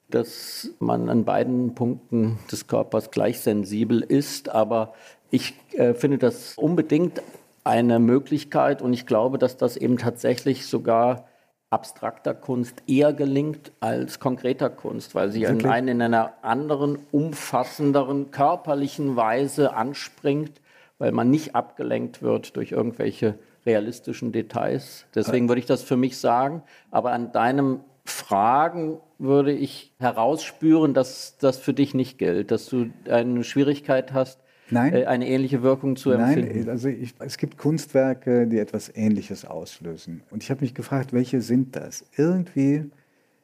dass 0.09 0.69
man 0.79 1.09
an 1.09 1.25
beiden 1.25 1.75
Punkten 1.75 2.37
des 2.51 2.67
Körpers 2.67 3.11
gleich 3.11 3.39
sensibel 3.39 4.01
ist. 4.01 4.49
Aber 4.49 4.93
ich 5.31 5.53
äh, 5.73 5.93
finde 5.93 6.17
das 6.17 6.57
unbedingt 6.57 7.21
eine 7.63 7.99
Möglichkeit 7.99 8.81
und 8.81 8.93
ich 8.93 9.05
glaube, 9.05 9.37
dass 9.37 9.57
das 9.57 9.75
eben 9.75 9.97
tatsächlich 9.97 10.67
sogar 10.67 11.27
abstrakter 11.71 12.33
Kunst 12.33 12.83
eher 12.87 13.11
gelingt 13.11 13.71
als 13.79 14.19
konkreter 14.19 14.69
Kunst, 14.69 15.15
weil 15.15 15.31
sie 15.31 15.43
in, 15.43 15.65
einen, 15.65 15.87
in 15.87 16.01
einer 16.01 16.33
anderen, 16.43 16.99
umfassenderen, 17.11 18.31
körperlichen 18.31 19.15
Weise 19.15 19.73
anspringt, 19.73 20.61
weil 20.97 21.11
man 21.11 21.29
nicht 21.29 21.55
abgelenkt 21.55 22.21
wird 22.21 22.55
durch 22.55 22.71
irgendwelche 22.71 23.37
realistischen 23.65 24.31
Details. 24.31 25.05
Deswegen 25.13 25.47
würde 25.49 25.59
ich 25.59 25.65
das 25.65 25.81
für 25.83 25.97
mich 25.97 26.17
sagen. 26.17 26.61
Aber 26.91 27.11
an 27.11 27.31
deinem 27.31 27.81
Fragen 28.05 28.99
würde 29.17 29.51
ich 29.51 29.93
herausspüren, 29.99 30.93
dass 30.93 31.37
das 31.39 31.57
für 31.57 31.73
dich 31.73 31.93
nicht 31.93 32.17
gilt, 32.17 32.51
dass 32.51 32.67
du 32.67 32.91
eine 33.09 33.43
Schwierigkeit 33.43 34.13
hast, 34.13 34.39
Nein. 34.69 34.93
Äh, 34.93 35.05
eine 35.05 35.27
ähnliche 35.27 35.61
Wirkung 35.61 35.95
zu 35.95 36.11
empfinden? 36.11 36.59
Nein, 36.59 36.69
also 36.69 36.87
ich, 36.87 37.13
es 37.19 37.37
gibt 37.37 37.57
Kunstwerke, 37.57 38.47
die 38.47 38.57
etwas 38.57 38.91
Ähnliches 38.93 39.45
auslösen. 39.45 40.23
Und 40.31 40.43
ich 40.43 40.49
habe 40.49 40.61
mich 40.61 40.73
gefragt, 40.73 41.13
welche 41.13 41.41
sind 41.41 41.75
das? 41.75 42.05
Irgendwie 42.15 42.85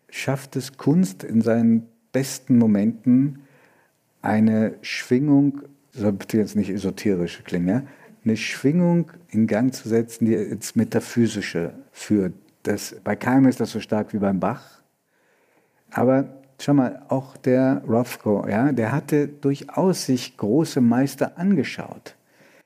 schafft 0.10 0.56
es 0.56 0.78
Kunst 0.78 1.24
in 1.24 1.42
seinen 1.42 1.88
besten 2.12 2.58
Momenten 2.58 3.44
eine 4.22 4.76
Schwingung, 4.82 5.62
soll 5.94 6.14
bitte 6.14 6.38
jetzt 6.38 6.56
nicht 6.56 6.70
esoterisch 6.70 7.44
klingen, 7.44 7.68
ja? 7.68 7.84
eine 8.24 8.38
Schwingung 8.38 9.12
in 9.30 9.48
Gang 9.48 9.74
zu 9.74 9.90
setzen, 9.90 10.26
die 10.26 10.36
ins 10.36 10.76
Metaphysische 10.76 11.74
führt. 11.92 12.34
Das, 12.64 12.96
bei 13.04 13.16
keinem 13.16 13.48
ist 13.48 13.60
das 13.60 13.72
so 13.72 13.80
stark 13.80 14.14
wie 14.14 14.20
beim 14.20 14.40
Bach. 14.40 14.82
Aber 15.90 16.42
Schau 16.62 16.76
mal, 16.76 17.02
auch 17.08 17.38
der 17.38 17.82
Rothko, 17.88 18.48
ja, 18.48 18.72
der 18.72 18.92
hatte 18.92 19.28
durchaus 19.28 20.06
sich 20.06 20.38
große 20.38 20.80
Meister 20.80 21.40
angeschaut. 21.40 22.16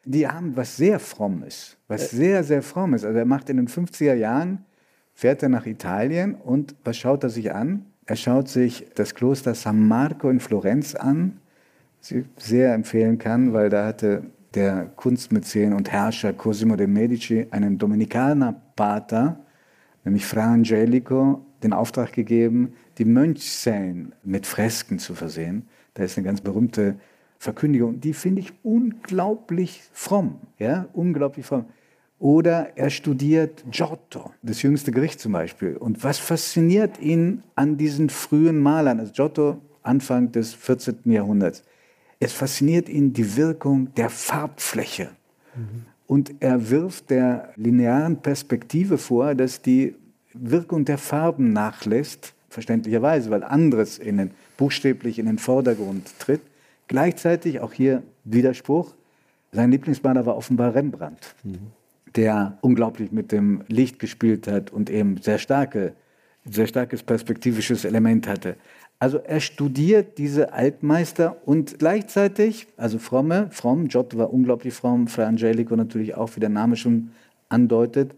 Die 0.03 0.27
haben 0.27 0.57
was 0.57 0.75
sehr 0.75 0.99
Frommes, 0.99 1.77
was 1.87 2.11
äh. 2.11 2.17
sehr, 2.17 2.43
sehr 2.43 2.61
Frommes. 2.61 3.05
Also 3.05 3.17
er 3.17 3.25
macht 3.25 3.49
in 3.49 3.55
den 3.55 3.69
50er 3.69 4.13
Jahren, 4.13 4.65
fährt 5.13 5.43
er 5.43 5.49
nach 5.49 5.65
Italien 5.65 6.35
und 6.35 6.75
was 6.83 6.97
schaut 6.97 7.23
er 7.23 7.29
sich 7.29 7.53
an? 7.53 7.85
Er 8.05 8.17
schaut 8.17 8.49
sich 8.49 8.85
das 8.95 9.15
Kloster 9.15 9.55
San 9.55 9.87
Marco 9.87 10.29
in 10.29 10.41
Florenz 10.41 10.93
an, 10.93 11.39
sehr 12.37 12.73
empfehlen 12.73 13.17
kann, 13.17 13.53
weil 13.53 13.69
da 13.69 13.85
hatte 13.87 14.23
der 14.53 14.85
Kunstmäzen 14.95 15.73
und 15.73 15.91
Herrscher 15.91 16.33
Cosimo 16.33 16.75
de' 16.75 16.87
Medici 16.87 17.47
einen 17.51 17.77
Dominikanerpater, 17.77 19.39
nämlich 20.03 20.25
Fra 20.25 20.53
Angelico, 20.53 21.45
den 21.63 21.73
Auftrag 21.73 22.13
gegeben, 22.13 22.73
die 22.97 23.05
Mönchszellen 23.05 24.13
mit 24.23 24.45
Fresken 24.45 24.99
zu 24.99 25.13
versehen. 25.13 25.67
Da 25.93 26.03
ist 26.03 26.17
eine 26.17 26.25
ganz 26.25 26.41
berühmte 26.41 26.95
Verkündigung, 27.37 27.99
die 27.99 28.13
finde 28.13 28.41
ich 28.41 28.53
unglaublich 28.63 29.81
fromm, 29.91 30.39
ja, 30.57 30.87
unglaublich 30.93 31.45
fromm. 31.45 31.65
Oder 32.17 32.77
er 32.77 32.89
studiert 32.89 33.65
Giotto, 33.69 34.31
das 34.41 34.61
jüngste 34.61 34.91
Gericht 34.91 35.19
zum 35.19 35.33
Beispiel. 35.33 35.75
Und 35.75 36.03
was 36.03 36.17
fasziniert 36.17 37.01
ihn 37.01 37.43
an 37.55 37.77
diesen 37.77 38.09
frühen 38.09 38.59
Malern, 38.59 38.99
also 38.99 39.11
Giotto 39.11 39.57
Anfang 39.83 40.31
des 40.31 40.53
14. 40.53 40.99
Jahrhunderts? 41.05 41.63
Es 42.19 42.33
fasziniert 42.33 42.89
ihn 42.89 43.13
die 43.13 43.35
Wirkung 43.35 43.93
der 43.95 44.09
Farbfläche. 44.09 45.09
Mhm. 45.55 45.85
Und 46.07 46.35
er 46.39 46.69
wirft 46.69 47.09
der 47.09 47.53
linearen 47.55 48.17
Perspektive 48.17 48.97
vor, 48.97 49.33
dass 49.35 49.61
die 49.61 49.95
Wirkung 50.33 50.85
der 50.85 50.97
Farben 50.97 51.53
nachlässt 51.53 52.33
verständlicherweise, 52.49 53.31
weil 53.31 53.43
anderes 53.43 53.97
in 53.97 54.17
den, 54.17 54.31
buchstäblich 54.57 55.19
in 55.19 55.25
den 55.25 55.39
Vordergrund 55.39 56.19
tritt. 56.19 56.41
Gleichzeitig, 56.87 57.59
auch 57.59 57.73
hier 57.73 58.03
Widerspruch, 58.23 58.93
sein 59.51 59.71
Lieblingsmaler 59.71 60.25
war 60.25 60.37
offenbar 60.37 60.75
Rembrandt, 60.75 61.35
mhm. 61.43 61.71
der 62.15 62.57
unglaublich 62.61 63.11
mit 63.11 63.31
dem 63.31 63.63
Licht 63.67 63.99
gespielt 63.99 64.47
hat 64.47 64.71
und 64.71 64.89
eben 64.89 65.17
sehr 65.21 65.39
starke 65.39 65.93
sehr 66.45 66.67
starkes 66.67 67.01
perspektivisches 67.03 67.85
Element 67.85 68.27
hatte. 68.27 68.55
Also 68.99 69.17
er 69.17 69.41
studiert 69.41 70.17
diese 70.17 70.53
Altmeister 70.53 71.37
und 71.45 71.79
gleichzeitig, 71.79 72.67
also 72.77 72.97
fromme, 72.97 73.49
fromm, 73.51 73.87
Giotto 73.87 74.17
war 74.17 74.33
unglaublich 74.33 74.73
fromm, 74.73 75.07
Fra 75.07 75.25
Angelico 75.25 75.75
natürlich 75.75 76.15
auch, 76.15 76.35
wie 76.35 76.39
der 76.39 76.49
Name 76.49 76.75
schon 76.75 77.11
andeutet. 77.49 78.15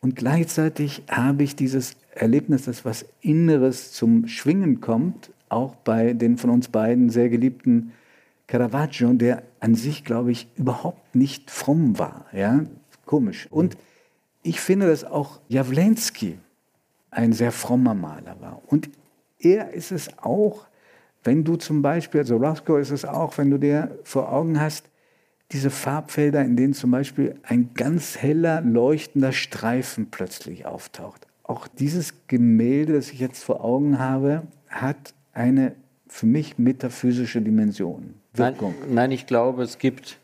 Und 0.00 0.16
gleichzeitig 0.16 1.02
habe 1.10 1.42
ich 1.42 1.54
dieses 1.54 1.96
Erlebnis, 2.14 2.64
dass 2.64 2.84
was 2.84 3.04
Inneres 3.20 3.92
zum 3.92 4.26
Schwingen 4.26 4.80
kommt, 4.80 5.30
auch 5.48 5.74
bei 5.76 6.14
den 6.14 6.38
von 6.38 6.50
uns 6.50 6.68
beiden 6.68 7.10
sehr 7.10 7.28
geliebten 7.28 7.92
Caravaggio, 8.46 9.12
der 9.12 9.42
an 9.60 9.74
sich, 9.74 10.04
glaube 10.04 10.32
ich, 10.32 10.48
überhaupt 10.56 11.14
nicht 11.14 11.50
fromm 11.50 11.98
war. 11.98 12.26
Ja? 12.32 12.64
Komisch. 13.06 13.48
Und 13.50 13.76
ich 14.42 14.60
finde, 14.60 14.86
dass 14.86 15.04
auch 15.04 15.40
Jawlensky 15.48 16.38
ein 17.10 17.32
sehr 17.32 17.52
frommer 17.52 17.94
Maler 17.94 18.36
war. 18.40 18.60
Und 18.66 18.90
er 19.44 19.72
ist 19.72 19.92
es 19.92 20.08
auch, 20.18 20.66
wenn 21.22 21.44
du 21.44 21.56
zum 21.56 21.82
Beispiel, 21.82 22.20
also 22.20 22.36
Roscoe 22.36 22.78
ist 22.78 22.90
es 22.90 23.04
auch, 23.04 23.36
wenn 23.38 23.50
du 23.50 23.58
dir 23.58 23.98
vor 24.04 24.32
Augen 24.32 24.60
hast, 24.60 24.84
diese 25.52 25.70
Farbfelder, 25.70 26.42
in 26.42 26.56
denen 26.56 26.74
zum 26.74 26.90
Beispiel 26.90 27.36
ein 27.42 27.70
ganz 27.74 28.18
heller, 28.18 28.60
leuchtender 28.60 29.32
Streifen 29.32 30.10
plötzlich 30.10 30.66
auftaucht. 30.66 31.26
Auch 31.42 31.68
dieses 31.68 32.14
Gemälde, 32.26 32.94
das 32.94 33.10
ich 33.10 33.20
jetzt 33.20 33.44
vor 33.44 33.62
Augen 33.62 33.98
habe, 33.98 34.42
hat 34.68 35.14
eine 35.32 35.74
für 36.08 36.26
mich 36.26 36.58
metaphysische 36.58 37.40
Dimension. 37.40 38.14
Wirkung. 38.32 38.74
Nein, 38.80 38.94
nein, 38.94 39.10
ich 39.12 39.26
glaube, 39.26 39.62
es 39.62 39.78
gibt 39.78 40.18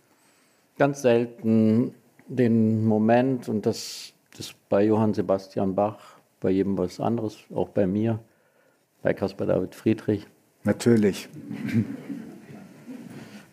ganz 0.79 1.03
selten 1.03 1.95
den 2.27 2.85
Moment, 2.85 3.49
und 3.49 3.67
das 3.67 4.13
ist 4.39 4.55
bei 4.69 4.85
Johann 4.85 5.15
Sebastian 5.15 5.75
Bach, 5.75 6.17
bei 6.41 6.51
jedem 6.51 6.79
was 6.79 7.01
anderes, 7.01 7.39
auch 7.55 7.69
bei 7.69 7.87
mir, 7.87 8.19
bei 9.03 9.15
Caspar 9.15 9.47
David 9.47 9.75
Friedrich. 9.75 10.27
Natürlich. 10.65 11.29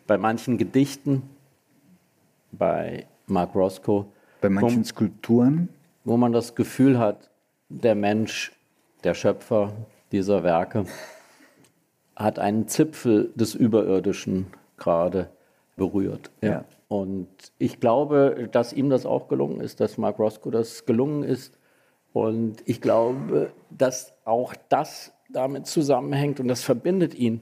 Bei 0.05 0.17
manchen 0.17 0.57
Gedichten, 0.57 1.23
bei 2.51 3.05
Mark 3.25 3.55
Roscoe. 3.55 4.05
Bei 4.41 4.49
manchen 4.49 4.81
wo, 4.81 4.86
Skulpturen. 4.86 5.69
Wo 6.03 6.17
man 6.17 6.31
das 6.31 6.55
Gefühl 6.55 6.97
hat, 6.99 7.29
der 7.69 7.95
Mensch, 7.95 8.53
der 9.03 9.13
Schöpfer 9.13 9.73
dieser 10.12 10.43
Werke, 10.43 10.86
hat 12.15 12.39
einen 12.39 12.67
Zipfel 12.67 13.31
des 13.36 13.53
Überirdischen 13.53 14.47
gerade 14.77 15.29
berührt. 15.75 16.31
Ja. 16.41 16.49
ja. 16.49 16.65
Und 16.88 17.27
ich 17.57 17.79
glaube, 17.79 18.47
dass 18.51 18.73
ihm 18.73 18.89
das 18.89 19.05
auch 19.05 19.27
gelungen 19.27 19.60
ist, 19.60 19.79
dass 19.79 19.97
Mark 19.97 20.19
Roscoe 20.19 20.51
das 20.51 20.86
gelungen 20.86 21.23
ist. 21.23 21.57
Und 22.13 22.63
ich 22.65 22.81
glaube, 22.81 23.51
dass 23.69 24.13
auch 24.23 24.53
das 24.69 25.13
damit 25.29 25.67
zusammenhängt 25.67 26.39
und 26.39 26.47
das 26.47 26.63
verbindet 26.63 27.15
ihn 27.15 27.41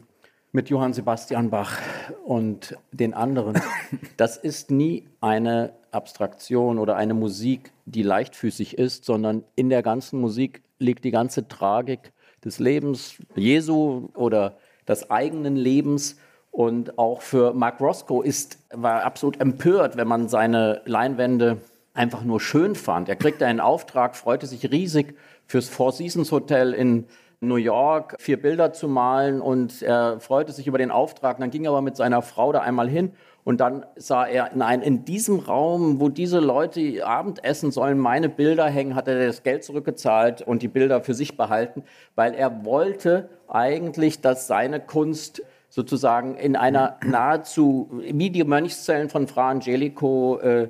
mit 0.52 0.70
Johann 0.70 0.94
Sebastian 0.94 1.50
Bach 1.50 1.80
und 2.26 2.78
den 2.92 3.14
anderen. 3.14 3.62
Das 4.18 4.38
ist 4.38 4.72
nie 4.72 5.06
eine 5.20 5.74
Abstraktion 5.92 6.80
oder 6.80 6.96
eine 6.96 7.14
Musik, 7.14 7.72
die 7.86 8.04
leichtfüßig 8.04 8.78
ist, 8.78 9.04
sondern 9.04 9.44
in 9.56 9.70
der 9.70 9.84
ganzen 9.84 10.20
Musik 10.22 10.62
liegt 10.80 11.04
die 11.04 11.12
ganze 11.12 11.48
Tragik 11.48 12.14
des 12.44 12.60
Lebens 12.60 13.18
Jesu 13.36 14.10
oder 14.16 14.58
des 14.88 15.12
eigenen 15.12 15.56
Lebens. 15.56 16.18
Und 16.52 16.98
auch 16.98 17.22
für 17.22 17.54
Mark 17.54 17.82
Roscoe 17.82 18.24
ist, 18.24 18.60
war 18.72 19.04
absolut 19.04 19.42
empört, 19.42 19.98
wenn 19.98 20.08
man 20.08 20.30
seine 20.30 20.82
Leinwände 20.86 21.58
einfach 21.94 22.24
nur 22.24 22.40
schön 22.40 22.76
fand. 22.76 23.10
Er 23.10 23.18
kriegte 23.18 23.46
einen 23.46 23.60
Auftrag, 23.60 24.16
freute 24.16 24.48
sich 24.48 24.72
riesig 24.72 25.16
fürs 25.48 25.68
Four 25.68 25.92
Seasons 25.92 26.32
Hotel 26.32 26.74
in 26.74 27.06
New 27.40 27.56
York 27.56 28.16
vier 28.20 28.42
Bilder 28.42 28.74
zu 28.74 28.88
malen 28.88 29.42
und 29.42 29.82
er 29.82 30.20
freute 30.20 30.52
sich 30.52 30.68
über 30.68 30.78
den 30.78 30.92
Auftrag. 30.92 31.40
Dann 31.40 31.52
ging 31.52 31.66
er 31.66 31.72
aber 31.72 31.82
mit 31.82 31.96
seiner 31.96 32.22
Frau 32.22 32.52
da 32.52 32.62
einmal 32.62 32.90
hin 32.90 33.12
und 33.46 33.62
dann 33.62 33.86
sah 33.96 34.26
er, 34.26 34.50
nein, 34.56 34.82
in 34.82 35.06
diesem 35.06 35.40
Raum, 35.40 36.00
wo 36.00 36.10
diese 36.10 36.40
Leute 36.40 37.06
Abendessen 37.06 37.72
sollen, 37.72 38.00
meine 38.00 38.28
Bilder 38.28 38.66
hängen, 38.66 38.96
hat 38.96 39.08
er 39.08 39.26
das 39.28 39.44
Geld 39.44 39.64
zurückgezahlt 39.64 40.42
und 40.42 40.64
die 40.64 40.68
Bilder 40.68 41.02
für 41.02 41.14
sich 41.14 41.38
behalten, 41.38 41.84
weil 42.16 42.34
er 42.34 42.66
wollte 42.66 43.30
eigentlich, 43.48 44.20
dass 44.22 44.48
seine 44.48 44.80
Kunst 44.80 45.44
sozusagen 45.70 46.36
in 46.36 46.56
einer 46.56 46.98
nahezu, 47.06 47.90
wie 48.02 48.32
die 48.32 48.44
Mönchszellen 48.44 49.10
von 49.10 49.28
Fra 49.28 49.50
Angelico, 49.52 50.40
äh, 50.40 50.70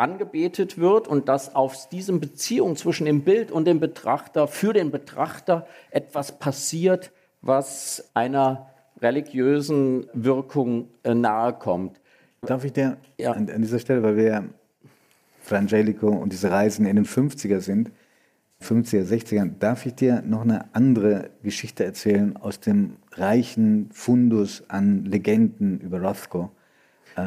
angebetet 0.00 0.78
wird 0.78 1.06
und 1.06 1.28
dass 1.28 1.54
aus 1.54 1.88
diesem 1.90 2.20
Beziehung 2.20 2.74
zwischen 2.76 3.04
dem 3.04 3.22
Bild 3.22 3.52
und 3.52 3.66
dem 3.66 3.80
Betrachter 3.80 4.48
für 4.48 4.72
den 4.72 4.90
Betrachter 4.90 5.66
etwas 5.90 6.38
passiert, 6.38 7.12
was 7.42 8.10
einer 8.14 8.70
religiösen 9.00 10.06
Wirkung 10.14 10.88
äh, 11.02 11.14
nahe 11.14 11.52
kommt. 11.52 12.00
Darf 12.42 12.64
ich 12.64 12.72
dir 12.72 12.96
ja. 13.18 13.32
an, 13.32 13.50
an, 13.50 13.60
dieser 13.60 13.78
Stelle, 13.78 14.02
weil 14.02 14.16
wir 14.16 14.44
Frangelico 15.42 16.08
und 16.08 16.32
diese 16.32 16.50
Reisen 16.50 16.86
in 16.86 16.96
den 16.96 17.06
50er 17.06 17.60
sind, 17.60 17.92
50er, 18.62 19.04
60er, 19.04 19.50
darf 19.58 19.86
ich 19.86 19.94
dir 19.94 20.22
noch 20.22 20.42
eine 20.42 20.74
andere 20.74 21.30
Geschichte 21.42 21.84
erzählen 21.84 22.36
aus 22.36 22.60
dem 22.60 22.96
reichen 23.12 23.88
Fundus 23.92 24.64
an 24.68 25.04
Legenden 25.04 25.80
über 25.80 26.00
Rothko? 26.00 26.50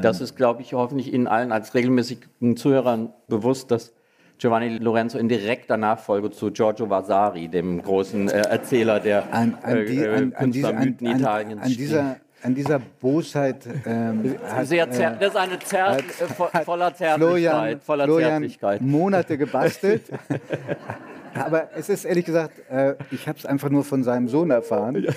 Das 0.02 0.22
ist, 0.22 0.36
glaube 0.36 0.62
ich, 0.62 0.74
hoffentlich 0.74 1.14
Ihnen 1.14 1.28
allen 1.28 1.52
als 1.52 1.74
regelmäßigen 1.74 2.58
Zuhörern 2.58 3.14
bewusst, 3.28 3.72
dass 3.72 3.94
Giovanni 4.38 4.78
Lorenzo 4.78 5.18
in 5.18 5.30
direkter 5.30 5.78
Nachfolge 5.78 6.32
zu 6.32 6.52
Giorgio 6.52 6.90
Vasari, 6.90 7.48
dem 7.48 7.82
großen 7.82 8.30
äh, 8.30 8.42
Erzähler 8.42 9.00
der 9.00 9.34
an, 9.34 9.58
an 9.62 9.86
die, 9.86 9.98
äh, 9.98 10.16
an, 10.16 10.34
an 10.34 10.52
diese, 10.52 10.70
Italiens 11.00 11.62
an, 11.62 11.70
dieser, 11.70 12.16
an 12.42 12.56
dieser 12.56 12.80
Bosheit. 12.80 13.66
Ähm, 13.86 14.36
hat, 14.50 14.68
Sehr 14.68 14.88
äh, 14.88 15.18
das 15.20 15.30
ist 15.30 15.36
eine 15.38 15.60
Zer 15.60 15.92
hat, 15.92 16.00
äh, 16.00 16.66
voller 16.66 16.94
Zärtlichkeit. 16.94 17.18
Florian, 17.18 17.80
voller 17.80 18.06
Florian 18.06 18.30
Zärtlichkeit. 18.32 18.82
Monate 18.82 19.38
gebastelt. 19.38 20.04
Aber 21.36 21.70
es 21.76 21.90
ist 21.90 22.06
ehrlich 22.06 22.26
gesagt, 22.26 22.70
äh, 22.70 22.96
ich 23.12 23.28
habe 23.28 23.38
es 23.40 23.46
einfach 23.46 23.70
nur 23.70 23.84
von 23.84 24.04
seinem 24.04 24.28
Sohn 24.28 24.52
erfahren. 24.52 25.08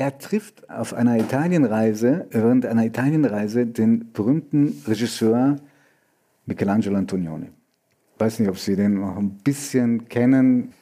Er 0.00 0.16
trifft 0.16 0.70
auf 0.70 0.94
einer 0.94 1.18
Italienreise, 1.18 2.26
während 2.30 2.64
einer 2.64 2.86
Italienreise, 2.86 3.66
den 3.66 4.10
berühmten 4.14 4.82
Regisseur 4.86 5.56
Michelangelo 6.46 6.96
Antonioni. 6.96 7.48
Ich 8.14 8.20
weiß 8.20 8.38
nicht, 8.38 8.48
ob 8.48 8.56
Sie 8.56 8.76
den 8.76 8.94
noch 8.94 9.18
ein 9.18 9.32
bisschen 9.44 10.08
kennen. 10.08 10.72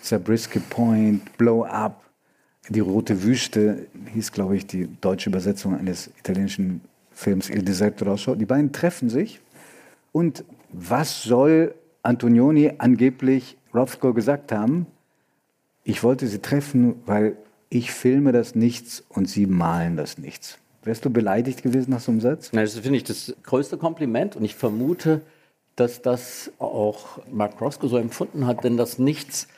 Zabriskie 0.00 0.60
Point, 0.60 1.36
Blow 1.36 1.66
Up, 1.66 2.02
Die 2.70 2.80
Rote 2.80 3.22
Wüste 3.24 3.88
hieß, 4.14 4.32
glaube 4.32 4.56
ich, 4.56 4.66
die 4.66 4.88
deutsche 5.02 5.28
Übersetzung 5.28 5.76
eines 5.78 6.08
italienischen 6.18 6.80
Films 7.10 7.50
Il 7.50 7.62
Deserto 7.62 8.06
Rosso. 8.06 8.36
Die 8.36 8.46
beiden 8.46 8.72
treffen 8.72 9.10
sich. 9.10 9.38
Und 10.12 10.46
was 10.72 11.24
soll 11.24 11.74
Antonioni 12.02 12.72
angeblich 12.78 13.58
Rothko 13.74 14.14
gesagt 14.14 14.50
haben? 14.50 14.86
Ich 15.84 16.02
wollte 16.02 16.26
sie 16.26 16.38
treffen, 16.38 16.94
weil 17.04 17.36
ich 17.68 17.90
filme 17.90 18.32
das 18.32 18.54
Nichts 18.54 19.04
und 19.08 19.28
Sie 19.28 19.46
malen 19.46 19.96
das 19.96 20.18
Nichts. 20.18 20.58
Wärst 20.82 21.04
du 21.04 21.10
beleidigt 21.10 21.62
gewesen 21.62 21.90
nach 21.90 22.00
so 22.00 22.12
einem 22.12 22.20
Satz? 22.20 22.50
Das 22.52 22.78
finde 22.78 22.98
ich 22.98 23.04
das 23.04 23.34
größte 23.42 23.76
Kompliment 23.76 24.36
und 24.36 24.44
ich 24.44 24.54
vermute, 24.54 25.22
dass 25.74 26.00
das 26.00 26.52
auch 26.58 27.18
Mark 27.30 27.60
Roscoe 27.60 27.88
so 27.88 27.98
empfunden 27.98 28.46
hat, 28.46 28.64
denn 28.64 28.76
das 28.76 28.98
Nichts 28.98 29.48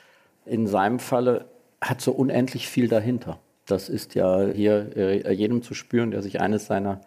in 0.45 0.67
seinem 0.67 0.99
Falle 0.99 1.45
hat 1.81 2.01
so 2.01 2.11
unendlich 2.11 2.67
viel 2.67 2.87
dahinter. 2.87 3.39
Das 3.65 3.89
ist 3.89 4.15
ja 4.15 4.47
hier 4.47 4.97
äh, 4.97 5.31
jedem 5.31 5.61
zu 5.61 5.73
spüren, 5.75 6.11
der 6.11 6.23
sich 6.23 6.41
eines 6.41 6.65
seiner 6.65 7.01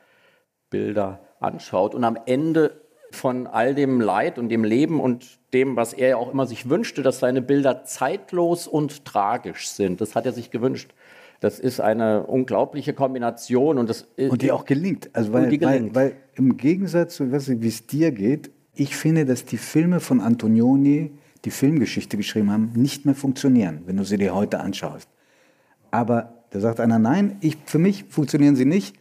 Bilder 0.70 1.20
anschaut. 1.40 1.94
Und 1.94 2.04
am 2.04 2.16
Ende 2.24 2.81
von 3.14 3.46
all 3.46 3.74
dem 3.74 4.00
Leid 4.00 4.38
und 4.38 4.48
dem 4.48 4.64
Leben 4.64 5.00
und 5.00 5.38
dem, 5.52 5.76
was 5.76 5.92
er 5.92 6.08
ja 6.10 6.16
auch 6.16 6.32
immer 6.32 6.46
sich 6.46 6.68
wünschte, 6.68 7.02
dass 7.02 7.18
seine 7.18 7.42
Bilder 7.42 7.84
zeitlos 7.84 8.66
und 8.66 9.04
tragisch 9.04 9.68
sind. 9.68 10.00
Das 10.00 10.14
hat 10.14 10.26
er 10.26 10.32
sich 10.32 10.50
gewünscht. 10.50 10.92
Das 11.40 11.58
ist 11.58 11.80
eine 11.80 12.24
unglaubliche 12.26 12.94
Kombination 12.94 13.78
und 13.78 13.90
das 13.90 14.06
und 14.16 14.42
die 14.42 14.52
auch 14.52 14.64
gelingt. 14.64 15.10
Also 15.12 15.32
weil, 15.32 15.44
gelingt. 15.44 15.64
weil, 15.64 15.94
weil 15.94 16.16
im 16.36 16.56
Gegensatz 16.56 17.16
zu 17.16 17.32
wie 17.32 17.66
es 17.66 17.86
dir 17.86 18.12
geht, 18.12 18.50
ich 18.74 18.96
finde, 18.96 19.24
dass 19.24 19.44
die 19.44 19.58
Filme 19.58 20.00
von 20.00 20.20
Antonioni, 20.20 21.10
die 21.44 21.50
Filmgeschichte 21.50 22.16
geschrieben 22.16 22.50
haben, 22.50 22.72
nicht 22.74 23.04
mehr 23.04 23.14
funktionieren, 23.14 23.82
wenn 23.86 23.96
du 23.96 24.04
sie 24.04 24.16
dir 24.16 24.34
heute 24.34 24.60
anschaust. 24.60 25.08
Aber 25.90 26.44
da 26.50 26.60
sagt 26.60 26.80
einer, 26.80 26.98
nein, 26.98 27.36
ich, 27.40 27.56
für 27.66 27.78
mich 27.78 28.04
funktionieren 28.08 28.56
sie 28.56 28.64
nicht. 28.64 28.96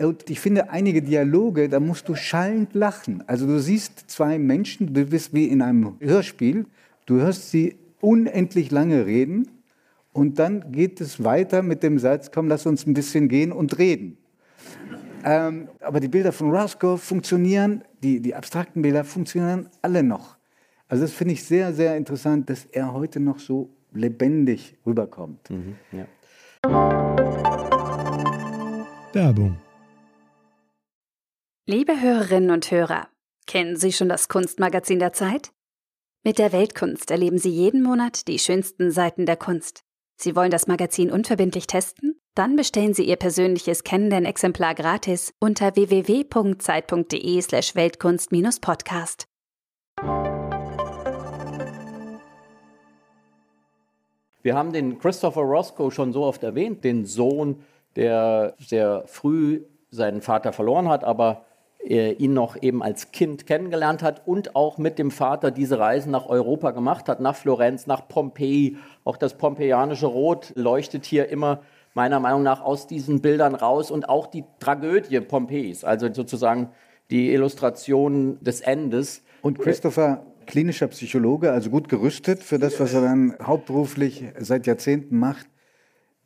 Und 0.00 0.28
ich 0.28 0.40
finde 0.40 0.70
einige 0.70 1.02
Dialoge, 1.02 1.68
da 1.68 1.78
musst 1.78 2.08
du 2.08 2.16
schallend 2.16 2.74
lachen. 2.74 3.22
Also 3.28 3.46
du 3.46 3.60
siehst 3.60 4.10
zwei 4.10 4.38
Menschen, 4.38 4.92
du 4.92 5.04
bist 5.06 5.32
wie 5.32 5.46
in 5.46 5.62
einem 5.62 5.96
Hörspiel, 6.00 6.66
du 7.06 7.20
hörst 7.20 7.50
sie 7.50 7.76
unendlich 8.00 8.70
lange 8.72 9.06
reden 9.06 9.48
und 10.12 10.38
dann 10.38 10.72
geht 10.72 11.00
es 11.00 11.22
weiter 11.22 11.62
mit 11.62 11.82
dem 11.82 11.98
Satz, 11.98 12.32
komm, 12.32 12.48
lass 12.48 12.66
uns 12.66 12.86
ein 12.86 12.94
bisschen 12.94 13.28
gehen 13.28 13.52
und 13.52 13.78
reden. 13.78 14.18
Ähm, 15.24 15.68
aber 15.80 16.00
die 16.00 16.08
Bilder 16.08 16.32
von 16.32 16.50
Roscoe 16.50 16.98
funktionieren, 16.98 17.82
die, 18.02 18.20
die 18.20 18.34
abstrakten 18.34 18.82
Bilder 18.82 19.04
funktionieren 19.04 19.68
alle 19.80 20.02
noch. 20.02 20.36
Also 20.88 21.04
das 21.04 21.12
finde 21.12 21.34
ich 21.34 21.44
sehr, 21.44 21.72
sehr 21.72 21.96
interessant, 21.96 22.50
dass 22.50 22.66
er 22.66 22.92
heute 22.92 23.20
noch 23.20 23.38
so 23.38 23.70
lebendig 23.92 24.76
rüberkommt. 24.84 25.48
Mhm, 25.50 25.76
ja. 25.92 26.06
Werbung. 29.12 29.56
Liebe 31.66 31.98
Hörerinnen 31.98 32.50
und 32.50 32.70
Hörer, 32.70 33.08
kennen 33.46 33.76
Sie 33.76 33.90
schon 33.90 34.10
das 34.10 34.28
Kunstmagazin 34.28 34.98
der 34.98 35.14
Zeit? 35.14 35.50
Mit 36.22 36.38
der 36.38 36.52
Weltkunst 36.52 37.10
erleben 37.10 37.38
Sie 37.38 37.48
jeden 37.48 37.82
Monat 37.82 38.28
die 38.28 38.38
schönsten 38.38 38.90
Seiten 38.90 39.24
der 39.24 39.38
Kunst. 39.38 39.82
Sie 40.20 40.36
wollen 40.36 40.50
das 40.50 40.66
Magazin 40.66 41.10
unverbindlich 41.10 41.66
testen? 41.66 42.20
Dann 42.34 42.56
bestellen 42.56 42.92
Sie 42.92 43.04
Ihr 43.04 43.16
persönliches 43.16 43.82
Kennenden-Exemplar 43.82 44.74
gratis 44.74 45.32
unter 45.40 45.74
www.zeit.de/slash 45.74 47.74
Weltkunst-Podcast. 47.74 49.24
Wir 54.42 54.54
haben 54.54 54.74
den 54.74 54.98
Christopher 54.98 55.40
Roscoe 55.40 55.90
schon 55.90 56.12
so 56.12 56.24
oft 56.24 56.42
erwähnt, 56.42 56.84
den 56.84 57.06
Sohn, 57.06 57.64
der 57.96 58.54
sehr 58.58 59.04
früh 59.06 59.64
seinen 59.88 60.20
Vater 60.20 60.52
verloren 60.52 60.90
hat, 60.90 61.04
aber 61.04 61.46
ihn 61.86 62.32
noch 62.32 62.60
eben 62.62 62.82
als 62.82 63.12
Kind 63.12 63.46
kennengelernt 63.46 64.02
hat 64.02 64.26
und 64.26 64.56
auch 64.56 64.78
mit 64.78 64.98
dem 64.98 65.10
Vater 65.10 65.50
diese 65.50 65.78
Reisen 65.78 66.10
nach 66.10 66.26
Europa 66.26 66.70
gemacht 66.70 67.08
hat, 67.08 67.20
nach 67.20 67.36
Florenz, 67.36 67.86
nach 67.86 68.08
Pompeji. 68.08 68.78
Auch 69.04 69.16
das 69.16 69.34
pompeianische 69.36 70.06
Rot 70.06 70.52
leuchtet 70.56 71.04
hier 71.04 71.28
immer 71.28 71.60
meiner 71.92 72.20
Meinung 72.20 72.42
nach 72.42 72.62
aus 72.62 72.86
diesen 72.86 73.20
Bildern 73.20 73.54
raus 73.54 73.90
und 73.90 74.08
auch 74.08 74.26
die 74.26 74.44
Tragödie 74.58 75.20
Pompeis, 75.20 75.84
also 75.84 76.12
sozusagen 76.12 76.70
die 77.10 77.32
Illustration 77.32 78.38
des 78.42 78.60
Endes. 78.60 79.22
Und 79.42 79.58
Christopher, 79.58 80.24
klinischer 80.46 80.88
Psychologe, 80.88 81.52
also 81.52 81.70
gut 81.70 81.88
gerüstet 81.88 82.42
für 82.42 82.58
das, 82.58 82.80
was 82.80 82.94
er 82.94 83.02
dann 83.02 83.36
hauptberuflich 83.42 84.24
seit 84.38 84.66
Jahrzehnten 84.66 85.18
macht. 85.18 85.46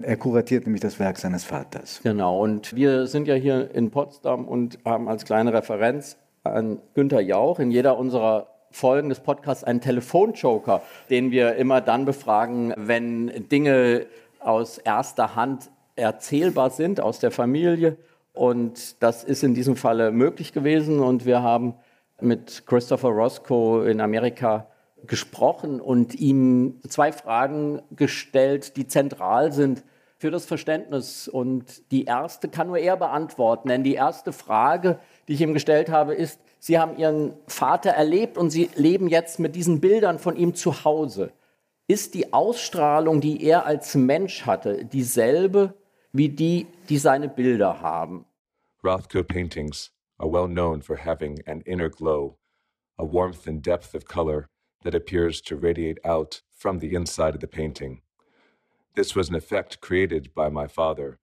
Er 0.01 0.17
kuratiert 0.17 0.65
nämlich 0.65 0.81
das 0.81 1.01
Werk 1.01 1.19
seines 1.19 1.45
Vaters. 1.45 2.01
Genau, 2.05 2.41
und 2.41 2.75
wir 2.75 3.09
sind 3.09 3.27
ja 3.27 3.35
hier 3.35 3.75
in 3.75 3.91
Potsdam 3.91 4.47
und 4.47 4.79
haben 4.85 5.09
als 5.09 5.25
kleine 5.25 5.53
Referenz 5.53 6.17
an 6.45 6.79
Günter 6.95 7.21
Jauch 7.21 7.59
in 7.59 7.73
jeder 7.73 7.99
unserer 7.99 8.47
Folgen 8.71 9.09
des 9.09 9.21
Podcasts 9.21 9.65
einen 9.65 9.81
Telefonjoker, 9.81 10.83
den 11.11 11.31
wir 11.31 11.57
immer 11.57 11.81
dann 11.81 12.05
befragen, 12.05 12.75
wenn 12.77 13.49
Dinge 13.49 14.07
aus 14.39 14.79
erster 14.79 15.35
Hand 15.35 15.71
erzählbar 15.97 16.71
sind 16.71 17.01
aus 17.01 17.19
der 17.19 17.33
Familie. 17.33 17.97
Und 18.33 19.03
das 19.03 19.25
ist 19.25 19.43
in 19.43 19.55
diesem 19.55 19.75
Falle 19.75 20.13
möglich 20.13 20.53
gewesen. 20.53 21.01
Und 21.01 21.27
wir 21.27 21.43
haben 21.43 21.75
mit 22.21 22.67
Christopher 22.67 23.09
Roscoe 23.09 23.85
in 23.91 24.01
Amerika 24.01 24.69
gesprochen 25.07 25.81
und 25.81 26.15
ihm 26.15 26.81
zwei 26.89 27.13
Fragen 27.13 27.83
gestellt, 27.91 28.77
die 28.77 28.87
zentral 28.87 29.53
sind 29.53 29.85
für 30.19 30.31
das 30.31 30.45
Verständnis. 30.45 31.29
Und 31.29 31.91
die 31.91 32.05
erste 32.05 32.49
kann 32.49 32.67
nur 32.67 32.79
er 32.79 32.97
beantworten, 32.97 33.69
denn 33.69 33.85
die 33.85 33.95
erste 33.95 34.33
Frage, 34.33 34.99
die 35.27 35.35
ich 35.35 35.41
ihm 35.41 35.55
gestellt 35.55 35.89
habe, 35.89 36.15
ist, 36.15 36.41
Sie 36.61 36.79
haben 36.79 36.99
Ihren 36.99 37.35
Vater 37.47 37.91
erlebt 37.91 38.37
und 38.37 38.51
Sie 38.51 38.69
leben 38.75 39.09
jetzt 39.09 39.39
mit 39.39 39.55
diesen 39.55 39.81
Bildern 39.81 40.19
von 40.19 40.37
ihm 40.37 40.55
zu 40.55 40.85
Hause. 40.85 41.33
Ist 41.87 42.15
die 42.15 42.33
Ausstrahlung, 42.33 43.21
die 43.21 43.43
er 43.45 43.65
als 43.65 43.95
Mensch 43.95 44.45
hatte, 44.45 44.85
dieselbe 44.85 45.75
wie 46.13 46.29
die, 46.29 46.67
die 46.89 46.99
seine 46.99 47.29
Bilder 47.29 47.81
haben? 47.81 48.25
Rothko 48.85 49.23
paintings 49.23 49.93
are 50.19 50.31
well 50.31 50.49
known 50.49 50.83
for 50.83 50.97
having 50.97 51.41
an 51.47 51.61
inner 51.63 51.89
glow, 51.89 52.39
a 52.99 53.05
warmth 53.05 53.47
and 53.47 53.65
depth 53.65 53.95
of 53.95 54.05
color 54.05 54.49
that 54.83 54.95
appears 54.95 55.41
to 55.43 55.57
radiate 55.57 55.99
out 56.05 56.43
from 56.57 56.79
the 56.79 56.95
inside 56.95 57.35
of 57.35 57.41
the 57.41 57.49
painting. 57.49 58.01
This 58.95 59.15
was 59.15 59.29
an 59.29 59.35
effect 59.35 59.81
created 59.81 60.35
by 60.35 60.49
my 60.49 60.67
father 60.67 61.19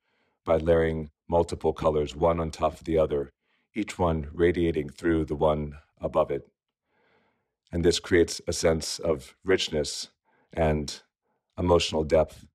by 0.46 0.58
layering 0.58 1.10
multiple 1.28 1.74
colors 1.74 2.16
one 2.16 2.40
on 2.40 2.52
top 2.52 2.74
of 2.74 2.84
the 2.86 2.98
other, 2.98 3.32
each 3.74 3.98
one 3.98 4.30
radiating 4.32 4.90
through 4.90 5.26
the 5.26 5.36
one 5.36 5.74
above 6.00 6.32
it. 6.32 6.48
And 7.72 7.84
this 7.84 8.00
creates 8.00 8.40
a 8.48 8.54
sense 8.54 9.00
of 9.00 9.36
richness 9.44 10.10
and 10.54 11.02
emotional 11.58 12.04
depth 12.04 12.46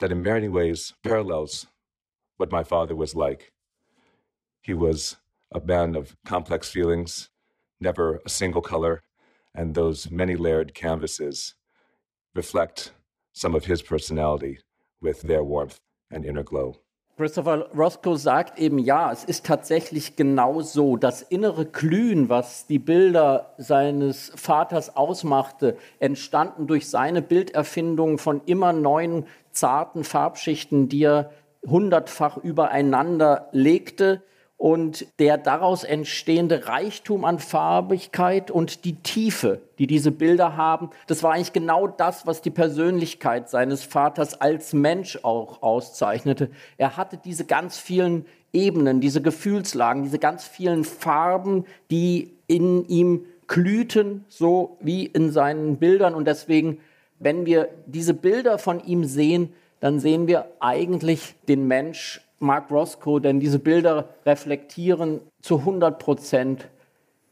that 0.00 0.12
in 0.12 0.22
many 0.22 0.48
ways 0.48 0.92
parallels 1.02 1.66
what 2.36 2.50
my 2.50 2.64
father 2.64 2.96
was 2.96 3.14
like. 3.14 3.52
He 4.62 4.74
was 4.74 5.16
a 5.52 5.60
man 5.60 5.94
of 5.94 6.16
complex 6.24 6.68
feelings, 6.70 7.30
never 7.80 8.20
a 8.26 8.28
single 8.28 8.62
color, 8.62 9.02
and 9.54 9.74
those 9.74 10.10
many 10.10 10.36
layered 10.36 10.74
canvases 10.74 11.54
reflect 12.34 12.92
some 13.32 13.54
of 13.54 13.64
his 13.64 13.82
personality 13.82 14.58
with 15.00 15.22
their 15.22 15.42
warmth 15.42 15.80
and 16.10 16.24
inner 16.24 16.44
glow. 16.44 16.76
Christopher 17.16 17.68
Roscoe 17.74 18.16
sagt 18.16 18.58
eben, 18.58 18.78
ja, 18.78 19.12
es 19.12 19.24
ist 19.24 19.44
tatsächlich 19.44 20.16
genau 20.16 20.62
so. 20.62 20.96
Das 20.96 21.20
innere 21.20 21.66
Glühen, 21.66 22.30
was 22.30 22.66
die 22.66 22.78
Bilder 22.78 23.54
seines 23.58 24.32
Vaters 24.36 24.96
ausmachte, 24.96 25.76
entstanden 25.98 26.66
durch 26.66 26.88
seine 26.88 27.20
Bilderfindung 27.20 28.16
von 28.16 28.40
immer 28.46 28.72
neuen 28.72 29.26
zarten 29.50 30.02
Farbschichten, 30.02 30.88
die 30.88 31.02
er 31.02 31.30
hundertfach 31.66 32.38
übereinander 32.38 33.50
legte 33.52 34.22
und 34.60 35.06
der 35.18 35.38
daraus 35.38 35.84
entstehende 35.84 36.66
Reichtum 36.66 37.24
an 37.24 37.38
Farbigkeit 37.38 38.50
und 38.50 38.84
die 38.84 38.96
Tiefe, 38.96 39.62
die 39.78 39.86
diese 39.86 40.10
Bilder 40.10 40.54
haben, 40.54 40.90
das 41.06 41.22
war 41.22 41.32
eigentlich 41.32 41.54
genau 41.54 41.86
das, 41.86 42.26
was 42.26 42.42
die 42.42 42.50
Persönlichkeit 42.50 43.48
seines 43.48 43.84
Vaters 43.84 44.38
als 44.38 44.74
Mensch 44.74 45.18
auch 45.22 45.62
auszeichnete. 45.62 46.50
Er 46.76 46.98
hatte 46.98 47.16
diese 47.16 47.46
ganz 47.46 47.78
vielen 47.78 48.26
Ebenen, 48.52 49.00
diese 49.00 49.22
Gefühlslagen, 49.22 50.02
diese 50.02 50.18
ganz 50.18 50.44
vielen 50.44 50.84
Farben, 50.84 51.64
die 51.90 52.36
in 52.46 52.86
ihm 52.86 53.24
glühten, 53.46 54.26
so 54.28 54.76
wie 54.80 55.06
in 55.06 55.32
seinen 55.32 55.78
Bildern. 55.78 56.14
Und 56.14 56.26
deswegen, 56.26 56.80
wenn 57.18 57.46
wir 57.46 57.70
diese 57.86 58.12
Bilder 58.12 58.58
von 58.58 58.84
ihm 58.84 59.04
sehen, 59.04 59.54
dann 59.80 60.00
sehen 60.00 60.28
wir 60.28 60.48
eigentlich 60.60 61.34
den 61.48 61.66
Mensch 61.66 62.20
Mark 62.40 62.70
Roscoe, 62.70 63.20
denn 63.20 63.38
diese 63.38 63.58
Bilder 63.58 64.08
reflektieren 64.26 65.20
zu 65.42 65.58
100 65.58 65.98
Prozent 65.98 66.68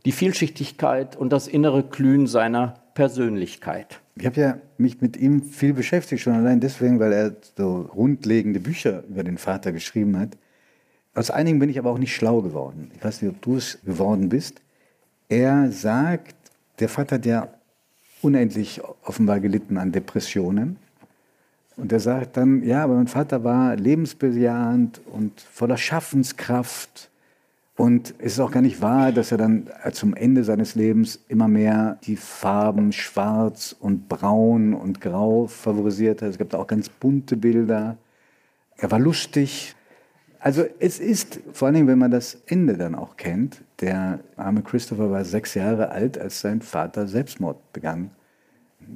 die 0.05 0.13
Vielschichtigkeit 0.13 1.17
und 1.17 1.33
das 1.33 1.49
innere 1.49 1.83
Glühen 1.83 2.27
seiner 2.27 2.75
Persönlichkeit. 2.95 4.01
Ich 4.17 4.27
habe 4.27 4.41
ja 4.41 4.59
mich 4.77 5.01
mit 5.01 5.17
ihm 5.17 5.43
viel 5.43 5.73
beschäftigt, 5.73 6.23
schon 6.23 6.35
allein 6.35 6.61
deswegen, 6.61 7.01
weil 7.01 7.13
er 7.13 7.37
so 7.57 7.89
grundlegende 7.89 8.61
Bücher 8.61 9.05
über 9.09 9.25
den 9.25 9.39
Vater 9.39 9.73
geschrieben 9.73 10.19
hat. 10.19 10.37
Aus 11.15 11.31
einigen 11.31 11.59
bin 11.59 11.69
ich 11.69 11.79
aber 11.79 11.91
auch 11.91 11.99
nicht 11.99 12.15
schlau 12.15 12.43
geworden. 12.43 12.91
Ich 12.95 13.05
weiß 13.05 13.23
nicht, 13.23 13.31
ob 13.31 13.43
du 13.43 13.57
es 13.57 13.79
geworden 13.85 14.29
bist. 14.29 14.61
Er 15.29 15.71
sagt, 15.73 16.35
der 16.81 16.89
Vater 16.89 17.17
hat 17.17 17.27
ja 17.27 17.49
unendlich 18.23 18.81
offenbar 19.05 19.41
gelitten 19.41 19.79
an 19.79 19.93
Depressionen. 19.93 20.77
Und 21.79 21.93
er 21.93 22.01
sagt 22.01 22.37
dann, 22.37 22.65
ja, 22.65 22.83
aber 22.83 22.97
mein 22.97 23.07
Vater 23.07 23.45
war 23.45 23.77
lebensbejahend 23.77 25.01
und 25.13 25.41
voller 25.41 25.77
Schaffenskraft. 25.77 27.09
Und 27.77 28.15
es 28.19 28.33
ist 28.33 28.41
auch 28.41 28.51
gar 28.51 28.63
nicht 28.63 28.83
wahr, 28.83 29.13
dass 29.13 29.31
er 29.31 29.39
dann 29.39 29.71
zum 29.93 30.17
Ende 30.17 30.43
seines 30.43 30.75
Lebens 30.75 31.21
immer 31.29 31.47
mehr 31.47 31.99
die 32.03 32.17
Farben 32.17 32.91
schwarz 32.91 33.77
und 33.79 34.09
braun 34.09 34.75
und 34.75 35.01
grau 35.01 35.47
favorisiert 35.47 36.21
hat. 36.21 36.31
Es 36.31 36.39
gibt 36.39 36.53
auch 36.57 36.67
ganz 36.67 36.89
bunte 36.89 37.37
Bilder. 37.37 37.97
Er 38.77 38.91
war 38.91 38.99
lustig. 38.99 39.77
Also 40.41 40.65
es 40.81 40.99
ist, 40.99 41.39
vor 41.53 41.69
allem 41.69 41.87
wenn 41.87 41.99
man 41.99 42.11
das 42.11 42.39
Ende 42.47 42.77
dann 42.77 42.97
auch 42.97 43.17
kennt, 43.17 43.63
der 43.81 44.19
arme 44.37 44.63
Christopher 44.63 45.13
war 45.13 45.25
sechs 45.25 45.55
Jahre 45.55 45.91
alt, 45.91 46.19
als 46.19 46.41
sein 46.41 46.61
Vater 46.61 47.07
Selbstmord 47.07 47.73
begann. 47.73 48.11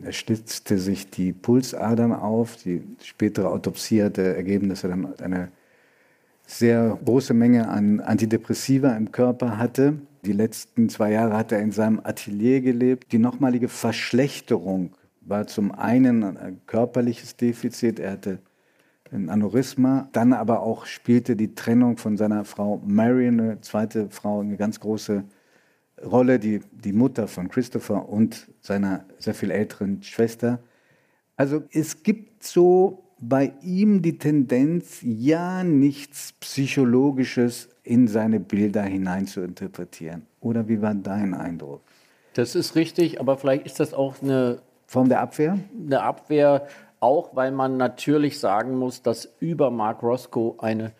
Er 0.02 0.12
schlitzte 0.12 0.78
sich 0.78 1.10
die 1.10 1.32
Pulsadern 1.32 2.12
auf. 2.12 2.56
Die 2.56 2.82
spätere 3.02 3.48
Autopsie 3.48 4.02
hatte 4.02 4.34
ergeben, 4.34 4.68
dass 4.68 4.84
er 4.84 4.90
dann 4.90 5.14
eine 5.20 5.48
sehr 6.46 6.98
große 7.04 7.34
Menge 7.34 7.68
an 7.68 8.00
Antidepressiva 8.00 8.96
im 8.96 9.12
Körper 9.12 9.58
hatte. 9.58 9.94
Die 10.24 10.32
letzten 10.32 10.88
zwei 10.88 11.12
Jahre 11.12 11.36
hat 11.36 11.52
er 11.52 11.60
in 11.60 11.72
seinem 11.72 12.00
Atelier 12.02 12.60
gelebt. 12.60 13.12
Die 13.12 13.18
nochmalige 13.18 13.68
Verschlechterung 13.68 14.92
war 15.20 15.46
zum 15.46 15.72
einen 15.72 16.36
ein 16.36 16.60
körperliches 16.66 17.36
Defizit. 17.36 18.00
Er 18.00 18.12
hatte 18.12 18.38
ein 19.12 19.28
Aneurysma. 19.28 20.08
Dann 20.12 20.32
aber 20.32 20.60
auch 20.60 20.86
spielte 20.86 21.36
die 21.36 21.54
Trennung 21.54 21.96
von 21.96 22.16
seiner 22.16 22.44
Frau 22.44 22.80
Marion, 22.84 23.40
eine 23.40 23.60
zweite 23.60 24.10
Frau, 24.10 24.40
eine 24.40 24.56
ganz 24.56 24.80
große 24.80 25.14
Rolle, 25.14 25.24
die, 26.38 26.60
die 26.72 26.92
Mutter 26.92 27.28
von 27.28 27.48
Christopher 27.48 28.08
und 28.08 28.48
seiner 28.60 29.04
sehr 29.18 29.34
viel 29.34 29.50
älteren 29.50 30.02
Schwester. 30.02 30.60
Also 31.36 31.62
es 31.70 32.02
gibt 32.02 32.42
so 32.44 33.02
bei 33.20 33.52
ihm 33.62 34.02
die 34.02 34.18
Tendenz, 34.18 34.98
ja 35.02 35.62
nichts 35.62 36.32
Psychologisches 36.40 37.68
in 37.84 38.08
seine 38.08 38.40
Bilder 38.40 38.82
hinein 38.82 39.26
zu 39.26 39.42
interpretieren. 39.42 40.26
Oder 40.40 40.68
wie 40.68 40.82
war 40.82 40.94
dein 40.94 41.34
Eindruck? 41.34 41.82
Das 42.34 42.54
ist 42.54 42.74
richtig, 42.74 43.20
aber 43.20 43.36
vielleicht 43.36 43.66
ist 43.66 43.78
das 43.78 43.94
auch 43.94 44.20
eine 44.22 44.60
Form 44.86 45.08
der 45.08 45.20
Abwehr? 45.20 45.58
Eine 45.86 46.02
Abwehr, 46.02 46.66
auch 46.98 47.36
weil 47.36 47.52
man 47.52 47.76
natürlich 47.76 48.40
sagen 48.40 48.76
muss, 48.76 49.02
dass 49.02 49.32
über 49.38 49.70
Mark 49.70 50.02
Roscoe 50.02 50.56
eine 50.58 50.92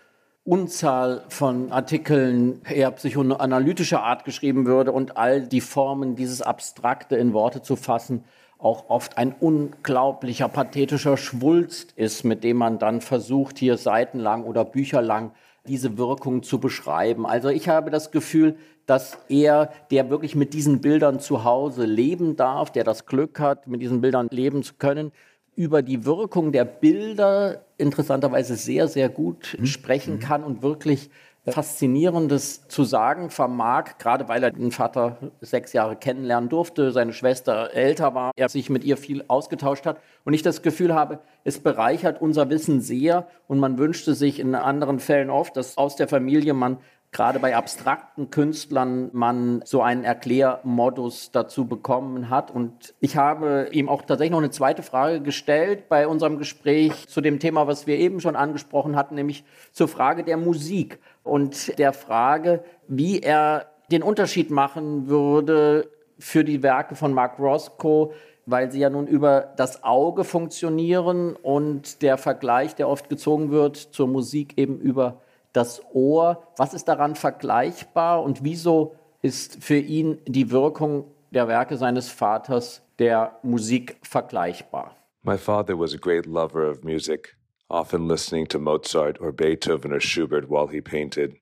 Unzahl 0.45 1.25
von 1.29 1.71
Artikeln 1.71 2.63
eher 2.65 2.91
psychoanalytischer 2.91 4.03
Art 4.03 4.25
geschrieben 4.25 4.67
würde 4.67 4.91
und 4.91 5.17
all 5.17 5.47
die 5.47 5.61
Formen, 5.61 6.17
dieses 6.17 6.43
Abstrakte 6.43 7.15
in 7.15 7.33
Worte 7.33 7.63
zu 7.63 7.77
fassen, 7.77 8.25
auch 8.59 8.91
oft 8.91 9.19
ein 9.19 9.35
unglaublicher 9.39 10.49
pathetischer 10.49 11.17
Schwulst 11.17 11.93
ist, 11.93 12.25
mit 12.25 12.43
dem 12.43 12.57
man 12.57 12.81
dann 12.81 13.01
versucht, 13.01 13.57
hier 13.59 13.77
seitenlang 13.77 14.43
oder 14.43 14.65
bücherlang 14.65 15.33
diese 15.69 15.97
Wirkung 15.97 16.43
zu 16.43 16.59
beschreiben. 16.59 17.25
Also 17.25 17.49
ich 17.49 17.69
habe 17.69 17.91
das 17.91 18.11
Gefühl, 18.11 18.57
dass 18.87 19.19
er, 19.29 19.71
der 19.93 20.11
wirklich 20.11 20.35
mit 20.35 20.55
diesen 20.55 20.81
Bildern 20.81 21.21
zu 21.21 21.45
Hause 21.45 21.85
leben 21.85 22.35
darf, 22.35 22.73
der 22.73 22.83
das 22.83 23.07
Glück 23.07 23.39
hat, 23.39 23.69
mit 23.69 23.81
diesen 23.81 24.01
Bildern 24.01 24.27
leben 24.31 24.65
zu 24.65 24.75
können, 24.75 25.13
über 25.55 25.83
die 25.83 26.05
Wirkung 26.05 26.53
der 26.53 26.65
Bilder 26.65 27.65
interessanterweise 27.77 28.57
sehr, 28.57 28.89
sehr 28.89 29.09
gut 29.09 29.57
mhm. 29.59 29.67
sprechen 29.67 30.15
mhm. 30.15 30.21
kann 30.21 30.45
und 30.45 30.63
wirklich 30.63 31.11
Faszinierendes 31.45 32.69
zu 32.69 32.85
sagen 32.85 33.29
vermag, 33.29 33.99
gerade 33.99 34.29
weil 34.29 34.45
er 34.45 34.53
den 34.53 34.71
Vater 34.71 35.33
sechs 35.41 35.73
Jahre 35.73 35.97
kennenlernen 35.97 36.49
durfte, 36.49 36.93
seine 36.93 37.13
Schwester 37.13 37.75
älter 37.75 38.15
war, 38.15 38.31
er 38.37 38.49
sich 38.49 38.71
mit 38.71 38.85
ihr 38.85 38.97
viel 38.97 39.25
ausgetauscht 39.27 39.85
hat 39.85 40.01
und 40.25 40.35
ich 40.35 40.43
das 40.43 40.63
Gefühl 40.63 40.95
habe, 40.95 41.19
es 41.43 41.59
bereichert 41.59 42.23
unser 42.23 42.49
Wissen 42.49 42.81
sehr 42.81 43.27
und 43.49 43.59
man 43.59 43.77
wünschte 43.77 44.15
sich 44.15 44.39
in 44.39 44.55
anderen 44.55 45.01
Fällen 45.01 45.31
oft, 45.31 45.57
dass 45.57 45.77
aus 45.77 45.97
der 45.97 46.07
Familie 46.07 46.55
man 46.55 46.79
gerade 47.13 47.39
bei 47.39 47.55
abstrakten 47.55 48.31
Künstlern 48.31 49.11
man 49.13 49.61
so 49.67 49.83
einen 49.83 50.03
Erklärmodus 50.03 51.31
dazu 51.31 51.67
bekommen 51.67 52.31
hat. 52.31 52.51
Und 52.51 52.95
ich 53.01 53.19
habe 53.19 53.69
ihm 53.71 53.91
auch 53.91 54.03
tatsächlich 54.03 54.33
noch 54.33 54.39
eine 54.39 54.51
zweite 54.51 54.83
Frage 54.83 55.21
gestellt 55.21 55.91
bei 55.91 56.09
unserem 56.09 56.39
Gespräch 56.39 57.07
zu 57.09 57.21
dem 57.21 57.39
Thema, 57.39 57.67
was 57.67 57.87
wir 57.87 57.99
eben 57.99 58.21
schon 58.21 58.35
angesprochen 58.35 58.97
hatten, 58.97 59.15
nämlich 59.15 59.45
zur 59.73 59.89
Frage 59.89 60.25
der 60.25 60.39
Musik 60.39 61.01
und 61.23 61.79
der 61.79 61.93
Frage, 61.93 62.65
wie 62.89 63.21
er 63.21 63.67
den 63.91 64.03
Unterschied 64.03 64.51
machen 64.51 65.07
würde 65.07 65.91
für 66.19 66.45
die 66.45 66.63
Werke 66.63 66.95
von 66.95 67.13
Mark 67.13 67.39
Roscoe, 67.39 68.13
weil 68.47 68.73
sie 68.73 68.81
ja 68.81 68.89
nun 68.89 69.07
über 69.07 69.53
das 69.57 69.85
Auge 69.85 70.25
funktionieren 70.25 71.37
und 71.37 72.01
der 72.01 72.17
Vergleich, 72.17 72.75
der 72.75 72.89
oft 72.89 73.11
gezogen 73.11 73.51
wird 73.51 73.77
zur 73.77 74.09
Musik 74.09 74.55
eben 74.57 74.81
über 74.81 75.21
das 75.53 75.83
Ohr. 75.93 76.47
Was 76.57 76.75
ist 76.75 76.87
daran 76.87 77.15
vergleichbar 77.15 78.23
und 78.23 78.45
wieso 78.45 78.97
ist 79.23 79.63
für 79.63 79.79
ihn 79.79 80.21
die 80.27 80.51
Wirkung 80.51 81.11
der 81.31 81.49
Werke 81.49 81.77
seines 81.77 82.09
Vaters 82.09 82.83
der 82.99 83.39
Musik 83.43 83.97
vergleichbar? 84.03 84.97
My 85.23 85.39
father 85.39 85.79
was 85.79 85.95
a 85.95 85.99
great 85.99 86.27
lover 86.27 86.69
of 86.69 86.83
music, 86.83 87.37
often 87.69 88.09
listening 88.09 88.47
to 88.49 88.59
Mozart 88.59 89.21
or 89.21 89.33
Beethoven 89.33 89.93
or 89.93 90.01
Schubert 90.01 90.49
while 90.49 90.67
he 90.67 90.81
painted. 90.81 91.37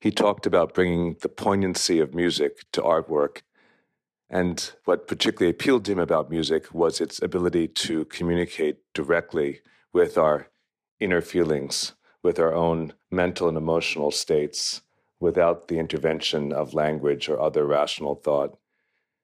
He 0.00 0.10
talked 0.10 0.46
about 0.46 0.74
bringing 0.74 1.16
the 1.20 1.28
poignancy 1.28 2.00
of 2.00 2.14
music 2.14 2.70
to 2.72 2.82
artwork. 2.82 3.42
And 4.30 4.72
what 4.84 5.08
particularly 5.08 5.50
appealed 5.50 5.84
to 5.86 5.92
him 5.92 5.98
about 5.98 6.30
music 6.30 6.72
was 6.72 7.00
its 7.00 7.20
ability 7.20 7.68
to 7.68 8.04
communicate 8.04 8.76
directly 8.94 9.60
with 9.92 10.16
our 10.16 10.48
inner 11.00 11.20
feelings, 11.20 11.94
with 12.22 12.38
our 12.38 12.54
own 12.54 12.92
mental 13.10 13.48
and 13.48 13.56
emotional 13.56 14.10
states 14.10 14.82
without 15.18 15.68
the 15.68 15.78
intervention 15.78 16.52
of 16.52 16.74
language 16.74 17.28
or 17.28 17.40
other 17.40 17.66
rational 17.66 18.14
thought. 18.14 18.58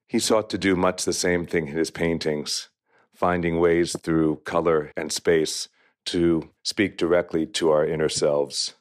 He 0.07 0.19
sought 0.19 0.51
to 0.51 0.59
do 0.59 0.77
much 0.77 1.05
the 1.05 1.13
same 1.13 1.47
thing 1.47 1.69
in 1.69 1.77
his 1.77 1.91
paintings, 1.91 2.69
finding 3.15 3.59
ways 3.59 3.97
through 4.03 4.43
color 4.45 4.93
and 4.97 5.11
space 5.11 5.69
to 6.07 6.51
speak 6.63 6.97
directly 6.97 7.47
to 7.47 7.71
our 7.71 7.85
inner 7.85 8.09
selves. 8.09 8.75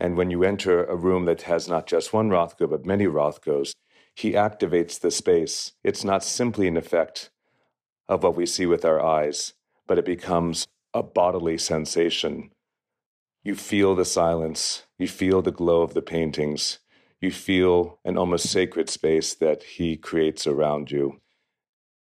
And 0.00 0.16
when 0.16 0.30
you 0.30 0.44
enter 0.44 0.84
a 0.84 0.96
room 0.96 1.24
that 1.26 1.42
has 1.42 1.68
not 1.68 1.86
just 1.86 2.12
one 2.12 2.30
Rothko, 2.30 2.70
but 2.70 2.86
many 2.86 3.06
Rothkos, 3.06 3.72
he 4.14 4.32
activates 4.32 4.98
the 4.98 5.10
space. 5.10 5.72
It's 5.84 6.04
not 6.04 6.24
simply 6.24 6.66
an 6.68 6.76
effect 6.76 7.30
of 8.08 8.22
what 8.22 8.36
we 8.36 8.46
see 8.46 8.64
with 8.64 8.84
our 8.84 9.00
eyes, 9.00 9.54
but 9.86 9.98
it 9.98 10.04
becomes 10.04 10.66
a 10.94 11.02
bodily 11.02 11.58
sensation 11.58 12.50
you 13.44 13.54
feel 13.54 13.94
the 13.94 14.04
silence, 14.04 14.84
you 14.98 15.08
feel 15.08 15.42
the 15.42 15.52
glow 15.52 15.82
of 15.82 15.94
the 15.94 16.02
paintings, 16.02 16.80
you 17.20 17.30
feel 17.30 17.98
an 18.04 18.16
almost 18.16 18.48
sacred 18.48 18.88
space 18.88 19.34
that 19.34 19.62
he 19.62 19.96
creates 19.96 20.46
around 20.46 20.90
you. 20.90 21.20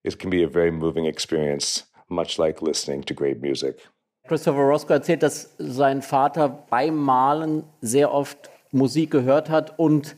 It 0.05 0.19
can 0.19 0.31
be 0.31 0.43
a 0.43 0.49
very 0.49 0.71
moving 0.71 1.07
experience, 1.07 1.85
much 2.09 2.39
like 2.39 2.63
listening 2.63 3.03
to 3.05 3.15
great 3.15 3.41
music. 3.41 3.81
Christopher 4.29 4.67
Roscoe 4.67 4.95
erzählt, 4.95 5.23
dass 5.23 5.55
sein 5.59 6.03
Vater 6.03 6.49
beim 6.49 6.97
Malen 6.97 7.65
sehr 7.81 8.13
oft 8.13 8.51
Musik 8.73 9.11
gehört 9.11 9.49
hat 9.49 9.79
und 9.79 10.17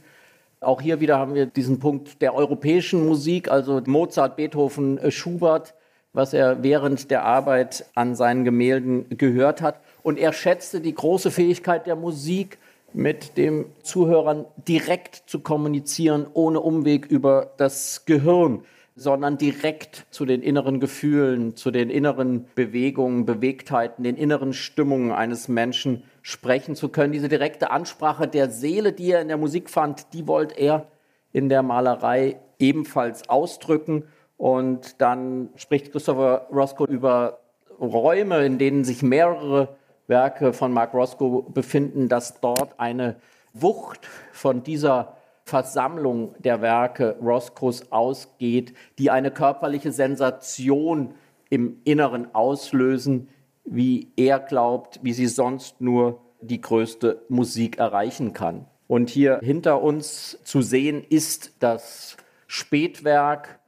auch 0.61 0.81
hier 0.81 1.01
wieder 1.01 1.19
haben 1.19 1.35
wir 1.35 1.47
diesen 1.47 1.79
Punkt 1.79 2.21
der 2.21 2.35
europäischen 2.35 3.07
Musik, 3.07 3.51
also 3.51 3.81
Mozart, 3.87 4.37
Beethoven, 4.37 4.99
Schubert, 5.11 5.75
was 6.13 6.33
er 6.33 6.63
während 6.63 7.11
der 7.11 7.25
Arbeit 7.25 7.85
an 7.95 8.15
seinen 8.17 8.45
Gemälden 8.45 9.07
gehört 9.17 9.63
hat. 9.63 9.81
Und 10.03 10.19
er 10.19 10.33
schätzte 10.33 10.81
die 10.81 10.95
große 10.95 11.31
Fähigkeit 11.31 11.87
der 11.87 11.97
Musik, 11.97 12.59
mit 12.93 13.37
dem 13.37 13.67
Zuhörern 13.83 14.47
direkt 14.57 15.23
zu 15.27 15.41
kommunizieren, 15.41 16.27
ohne 16.33 16.61
Umweg 16.61 17.07
über 17.07 17.53
das 17.59 18.05
Gehirn, 18.07 18.63
sondern 18.97 19.39
direkt 19.39 20.07
zu 20.11 20.25
den 20.25 20.43
inneren 20.43 20.81
Gefühlen, 20.81 21.55
zu 21.55 21.71
den 21.71 21.91
inneren 21.91 22.47
Bewegungen, 22.55 23.27
Bewegtheiten, 23.27 24.03
den 24.03 24.17
inneren 24.17 24.53
Stimmungen 24.53 25.13
eines 25.13 25.49
Menschen 25.49 26.03
sprechen 26.23 26.75
zu 26.75 26.89
können. 26.89 27.13
Diese 27.13 27.29
direkte 27.29 27.71
Ansprache 27.71 28.27
der 28.27 28.51
Seele, 28.51 28.93
die 28.93 29.13
er 29.13 29.23
in 29.23 29.29
der 29.29 29.37
Musik 29.37 29.71
fand, 29.71 30.13
die 30.15 30.27
wollte 30.27 30.59
er 30.59 30.89
in 31.33 31.49
der 31.49 31.63
Malerei 31.63 32.41
ebenfalls 32.59 33.29
ausdrücken. 33.29 34.05
Und 34.37 35.01
dann 35.01 35.51
spricht 35.57 35.93
Christopher 35.93 36.49
Roscoe 36.53 36.87
über 36.89 37.39
Räume, 37.81 38.45
in 38.45 38.59
denen 38.59 38.85
sich 38.85 39.03
mehrere 39.03 39.77
Werke 40.09 40.53
von 40.53 40.73
Mark 40.73 40.95
Roscoe 40.95 41.43
befinden, 41.43 42.09
dass 42.09 42.41
dort 42.41 42.81
eine 42.81 43.17
Wucht 43.53 44.09
von 44.33 44.63
dieser 44.63 45.17
Versammlung 45.45 46.35
der 46.39 46.61
Werke 46.61 47.17
Roscoes 47.23 47.93
ausgeht, 47.93 48.75
die 48.99 49.11
eine 49.11 49.31
körperliche 49.31 49.93
Sensation 49.93 51.15
im 51.51 51.81
Inneren 51.85 52.35
auslösen, 52.35 53.29
wie 53.65 54.13
er 54.17 54.41
glaubt, 54.41 55.01
wie 55.03 55.13
sie 55.13 55.27
sonst 55.27 55.81
nur 55.81 56.21
die 56.41 56.61
größte 56.61 57.23
Musik 57.29 57.79
erreichen 57.79 58.33
kann. 58.33 58.67
Und 58.87 59.11
hier 59.11 59.41
hinter 59.43 59.83
uns 59.83 60.39
zu 60.45 60.63
sehen 60.63 61.05
ist 61.09 61.53
das 61.61 62.17
Spätwerk, 62.47 63.61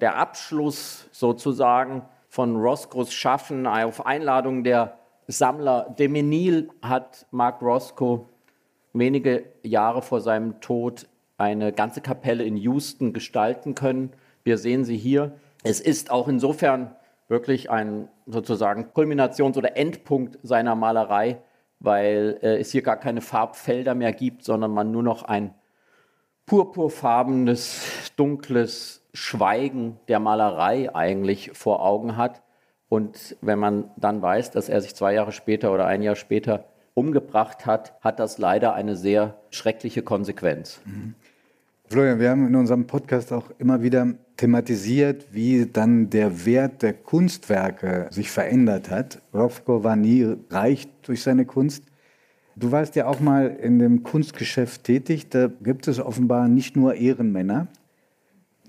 der 0.00 0.16
Abschluss 0.16 1.08
sozusagen 1.12 2.02
von 2.28 2.56
Roscoes 2.56 3.12
Schaffen 3.12 3.66
auf 3.66 4.06
Einladung 4.06 4.64
der 4.64 4.98
Sammler 5.26 5.94
de 5.98 6.08
Menil 6.08 6.70
hat 6.82 7.26
Mark 7.30 7.62
Roscoe 7.62 8.26
wenige 8.92 9.44
Jahre 9.62 10.02
vor 10.02 10.20
seinem 10.20 10.60
Tod 10.60 11.06
eine 11.36 11.72
ganze 11.72 12.00
Kapelle 12.00 12.44
in 12.44 12.56
Houston 12.56 13.12
gestalten 13.12 13.74
können. 13.74 14.12
Wir 14.44 14.58
sehen 14.58 14.84
sie 14.84 14.96
hier. 14.96 15.32
Es 15.62 15.80
ist 15.80 16.10
auch 16.10 16.28
insofern 16.28 16.94
wirklich 17.28 17.70
ein 17.70 18.08
sozusagen 18.26 18.92
Kulminations- 18.94 19.56
oder 19.56 19.76
Endpunkt 19.76 20.38
seiner 20.42 20.74
Malerei, 20.74 21.38
weil 21.80 22.38
äh, 22.42 22.58
es 22.58 22.70
hier 22.70 22.82
gar 22.82 22.96
keine 22.96 23.20
Farbfelder 23.20 23.94
mehr 23.94 24.12
gibt, 24.12 24.44
sondern 24.44 24.70
man 24.70 24.90
nur 24.90 25.02
noch 25.02 25.24
ein 25.24 25.54
purpurfarbenes, 26.46 28.12
dunkles 28.16 29.02
Schweigen 29.12 29.98
der 30.08 30.20
Malerei 30.20 30.94
eigentlich 30.94 31.52
vor 31.54 31.84
Augen 31.84 32.16
hat. 32.16 32.42
Und 32.88 33.36
wenn 33.40 33.58
man 33.58 33.90
dann 33.96 34.22
weiß, 34.22 34.50
dass 34.50 34.68
er 34.68 34.80
sich 34.80 34.94
zwei 34.94 35.14
Jahre 35.14 35.32
später 35.32 35.72
oder 35.72 35.86
ein 35.86 36.02
Jahr 36.02 36.16
später 36.16 36.64
umgebracht 36.94 37.66
hat, 37.66 37.94
hat 38.00 38.20
das 38.20 38.38
leider 38.38 38.74
eine 38.74 38.96
sehr 38.96 39.36
schreckliche 39.50 40.02
Konsequenz. 40.02 40.80
Mhm. 40.84 41.14
Florian, 41.86 42.18
wir 42.18 42.30
haben 42.30 42.46
in 42.46 42.56
unserem 42.56 42.86
Podcast 42.86 43.32
auch 43.32 43.50
immer 43.58 43.82
wieder 43.82 44.14
thematisiert, 44.36 45.26
wie 45.32 45.66
dann 45.66 46.08
der 46.08 46.46
Wert 46.46 46.82
der 46.82 46.94
Kunstwerke 46.94 48.08
sich 48.10 48.30
verändert 48.30 48.90
hat. 48.90 49.20
Rothko 49.34 49.84
war 49.84 49.94
nie 49.94 50.34
reich 50.50 50.88
durch 51.02 51.22
seine 51.22 51.44
Kunst. 51.44 51.84
Du 52.56 52.72
warst 52.72 52.96
ja 52.96 53.06
auch 53.06 53.20
mal 53.20 53.46
in 53.48 53.78
dem 53.78 54.02
Kunstgeschäft 54.02 54.84
tätig. 54.84 55.28
Da 55.28 55.48
gibt 55.62 55.86
es 55.86 56.00
offenbar 56.00 56.48
nicht 56.48 56.74
nur 56.76 56.94
Ehrenmänner, 56.94 57.68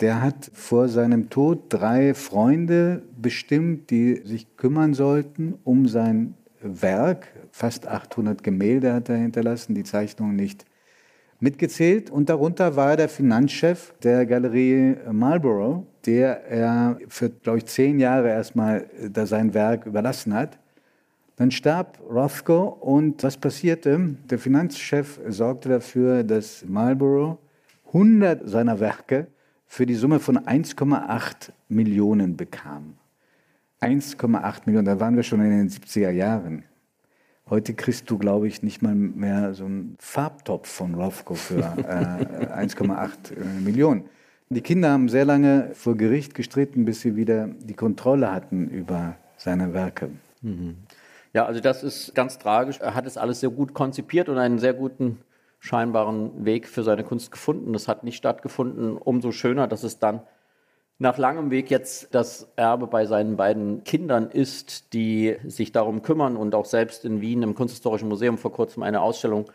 der 0.02 0.22
hat 0.22 0.52
vor 0.54 0.90
seinem 0.90 1.30
Tod 1.30 1.66
drei 1.70 2.14
Freunde 2.14 3.04
bestimmt, 3.18 3.90
die 3.90 4.22
sich 4.26 4.58
kümmern 4.58 4.94
sollten 4.94 5.56
um 5.64 5.88
sein 5.88 6.36
Werk. 6.62 7.28
Fast 7.52 7.88
800 7.88 8.44
Gemälde 8.44 8.94
hat 8.94 9.10
er 9.10 9.18
hinterlassen, 9.18 9.76
die 9.76 9.84
Zeichnungen 9.84 10.36
nicht 10.36 10.66
mitgezählt. 11.40 12.10
Und 12.10 12.30
darunter 12.30 12.76
war 12.76 12.98
der 12.98 13.08
Finanzchef 13.08 13.94
der 14.04 14.26
Galerie 14.26 14.96
Marlborough, 15.12 15.86
der 16.06 16.46
er 16.48 16.98
für, 17.08 17.30
glaube 17.30 17.60
ich, 17.60 17.66
zehn 17.66 18.00
Jahre 18.00 18.30
erstmal 18.30 18.90
da 19.12 19.26
sein 19.26 19.54
Werk 19.54 19.86
überlassen 19.86 20.34
hat. 20.34 20.58
Dann 21.38 21.52
starb 21.52 22.00
Rothko 22.10 22.78
und 22.82 23.24
was 23.24 23.38
passierte? 23.38 24.16
Der 24.30 24.40
Finanzchef 24.40 25.20
sorgte 25.28 25.70
dafür, 25.70 26.24
dass 26.24 26.66
Marlborough 26.68 27.38
100 27.88 28.50
seiner 28.50 28.80
Werke 28.80 29.28
für 29.66 29.86
die 29.86 29.96
Summe 29.96 30.20
von 30.20 30.38
1,8 30.38 31.52
Millionen 31.68 32.38
bekam. 32.38 32.96
1,8 33.82 34.62
Millionen, 34.66 34.86
da 34.86 35.00
waren 35.00 35.16
wir 35.16 35.24
schon 35.24 35.42
in 35.42 35.52
den 35.52 35.70
70er 35.70 36.12
Jahren. 36.12 36.64
Heute 37.50 37.76
kriegst 37.76 38.10
du, 38.10 38.18
glaube 38.18 38.48
ich, 38.48 38.64
nicht 38.64 38.82
mal 38.82 38.96
mehr 38.96 39.54
so 39.54 39.66
einen 39.66 39.98
Farbtopf 40.00 40.68
von 40.68 40.96
Rothko 40.96 41.36
für 41.36 41.60
äh, 41.60 41.62
1,8 41.62 43.36
äh, 43.36 43.62
Millionen. 43.62 44.06
Die 44.50 44.62
Kinder 44.62 44.92
haben 44.92 45.10
sehr 45.10 45.26
lange 45.26 45.72
vor 45.74 45.96
Gericht 45.96 46.34
gestritten, 46.34 46.86
bis 46.86 47.02
sie 47.02 47.16
wieder 47.16 47.48
die 47.48 47.74
Kontrolle 47.74 48.32
hatten 48.32 48.70
über 48.70 49.18
seine 49.38 49.74
Werke. 49.74 50.10
Mhm. 50.42 50.78
Ja, 51.34 51.46
also 51.46 51.60
das 51.60 51.84
ist 51.84 52.16
ganz 52.16 52.40
tragisch. 52.40 52.80
Er 52.80 52.96
hat 52.96 53.06
es 53.06 53.18
alles 53.18 53.42
sehr 53.42 53.50
gut 53.50 53.74
konzipiert 53.74 54.30
und 54.30 54.38
einen 54.38 54.58
sehr 54.58 54.74
guten 54.74 55.20
scheinbaren 55.66 56.46
Weg 56.46 56.68
für 56.68 56.84
seine 56.84 57.04
Kunst 57.04 57.32
gefunden. 57.32 57.74
Das 57.74 57.88
hat 57.88 58.04
nicht 58.04 58.18
stattgefunden. 58.18 58.98
Umso 58.98 59.32
schöner, 59.32 59.68
dass 59.68 59.84
es 59.84 60.00
dann 60.00 60.22
nach 61.00 61.18
langem 61.18 61.52
Weg 61.52 61.72
jetzt 61.72 62.14
das 62.14 62.52
Erbe 62.56 62.88
bei 62.88 63.06
seinen 63.06 63.36
beiden 63.36 63.84
Kindern 63.84 64.30
ist, 64.30 64.94
die 64.94 65.36
sich 65.46 65.72
darum 65.72 66.04
kümmern 66.04 66.38
und 66.38 66.56
auch 66.56 66.66
selbst 66.66 67.04
in 67.04 67.20
Wien 67.20 67.42
im 67.42 67.56
Kunsthistorischen 67.56 68.08
Museum 68.08 68.38
vor 68.38 68.54
kurzem 68.54 68.84
eine 68.84 69.02
Ausstellung 69.02 69.46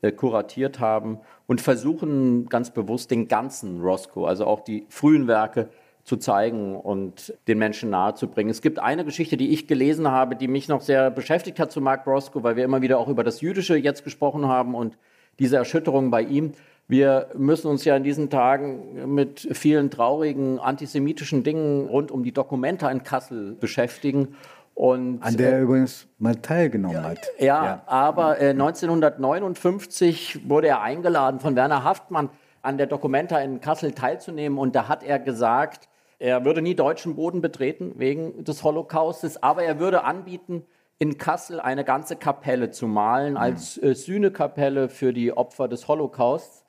äh, 0.00 0.10
kuratiert 0.10 0.80
haben 0.80 1.18
und 1.46 1.60
versuchen 1.60 2.48
ganz 2.48 2.70
bewusst 2.70 3.10
den 3.10 3.28
ganzen 3.28 3.80
Roscoe, 3.80 4.26
also 4.26 4.46
auch 4.46 4.60
die 4.60 4.86
frühen 4.88 5.28
Werke, 5.28 5.68
zu 6.02 6.16
zeigen 6.16 6.74
und 6.74 7.34
den 7.48 7.58
Menschen 7.58 7.90
nahezubringen. 7.90 8.50
Es 8.50 8.62
gibt 8.62 8.78
eine 8.78 9.04
Geschichte, 9.04 9.36
die 9.36 9.50
ich 9.50 9.66
gelesen 9.66 10.10
habe, 10.10 10.36
die 10.36 10.48
mich 10.48 10.66
noch 10.66 10.80
sehr 10.80 11.10
beschäftigt 11.10 11.60
hat 11.60 11.70
zu 11.70 11.82
Mark 11.82 12.06
Roscoe, 12.06 12.42
weil 12.42 12.56
wir 12.56 12.64
immer 12.64 12.80
wieder 12.80 12.98
auch 12.98 13.08
über 13.08 13.24
das 13.24 13.42
Jüdische 13.42 13.76
jetzt 13.76 14.04
gesprochen 14.04 14.46
haben 14.46 14.74
und 14.74 14.96
diese 15.38 15.56
Erschütterung 15.56 16.10
bei 16.10 16.22
ihm. 16.22 16.52
Wir 16.86 17.28
müssen 17.36 17.68
uns 17.68 17.84
ja 17.84 17.96
in 17.96 18.02
diesen 18.02 18.30
Tagen 18.30 19.14
mit 19.14 19.46
vielen 19.52 19.90
traurigen 19.90 20.58
antisemitischen 20.58 21.44
Dingen 21.44 21.86
rund 21.86 22.10
um 22.10 22.22
die 22.22 22.32
Dokumenta 22.32 22.90
in 22.90 23.02
Kassel 23.02 23.54
beschäftigen. 23.54 24.36
Und, 24.74 25.22
An 25.22 25.36
der 25.36 25.52
er 25.52 25.58
äh, 25.58 25.62
übrigens 25.62 26.06
mal 26.18 26.36
teilgenommen 26.36 27.02
hat. 27.02 27.28
Ja, 27.38 27.64
ja. 27.64 27.82
aber 27.86 28.40
äh, 28.40 28.50
1959 28.50 30.48
wurde 30.48 30.68
er 30.68 30.82
eingeladen 30.82 31.40
von 31.40 31.56
Werner 31.56 31.84
Haftmann 31.84 32.30
an 32.62 32.78
der 32.78 32.86
Dokumenta 32.86 33.38
in 33.40 33.60
Kassel 33.60 33.92
teilzunehmen 33.92 34.58
und 34.58 34.74
da 34.74 34.88
hat 34.88 35.02
er 35.02 35.18
gesagt, 35.18 35.88
er 36.18 36.44
würde 36.44 36.62
nie 36.62 36.74
deutschen 36.74 37.16
Boden 37.16 37.40
betreten 37.40 37.94
wegen 37.96 38.44
des 38.44 38.62
Holocaustes, 38.64 39.42
aber 39.42 39.62
er 39.62 39.78
würde 39.78 40.04
anbieten, 40.04 40.64
in 40.98 41.18
Kassel 41.18 41.60
eine 41.60 41.84
ganze 41.84 42.16
Kapelle 42.16 42.70
zu 42.70 42.86
malen 42.86 43.32
mhm. 43.32 43.38
als 43.38 43.80
äh, 43.82 43.94
Sühnekapelle 43.94 44.88
für 44.88 45.12
die 45.12 45.32
Opfer 45.32 45.68
des 45.68 45.88
Holocausts. 45.88 46.64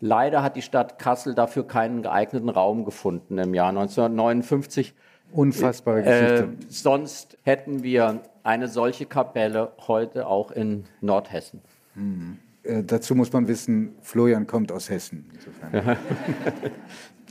Leider 0.00 0.42
hat 0.42 0.56
die 0.56 0.62
Stadt 0.62 0.98
Kassel 0.98 1.34
dafür 1.34 1.66
keinen 1.66 2.02
geeigneten 2.02 2.48
Raum 2.48 2.84
gefunden 2.84 3.38
im 3.38 3.54
Jahr 3.54 3.68
1959. 3.68 4.94
Unfassbare 5.32 6.02
Geschichte. 6.02 6.48
Äh, 6.60 6.64
sonst 6.68 7.38
hätten 7.42 7.82
wir 7.82 8.22
eine 8.42 8.68
solche 8.68 9.06
Kapelle 9.06 9.72
heute 9.86 10.26
auch 10.26 10.50
in 10.50 10.84
Nordhessen. 11.00 11.60
Mhm. 11.94 12.38
Äh, 12.62 12.82
dazu 12.82 13.14
muss 13.14 13.32
man 13.32 13.46
wissen, 13.48 13.94
Florian 14.00 14.46
kommt 14.46 14.72
aus 14.72 14.90
Hessen. 14.90 15.30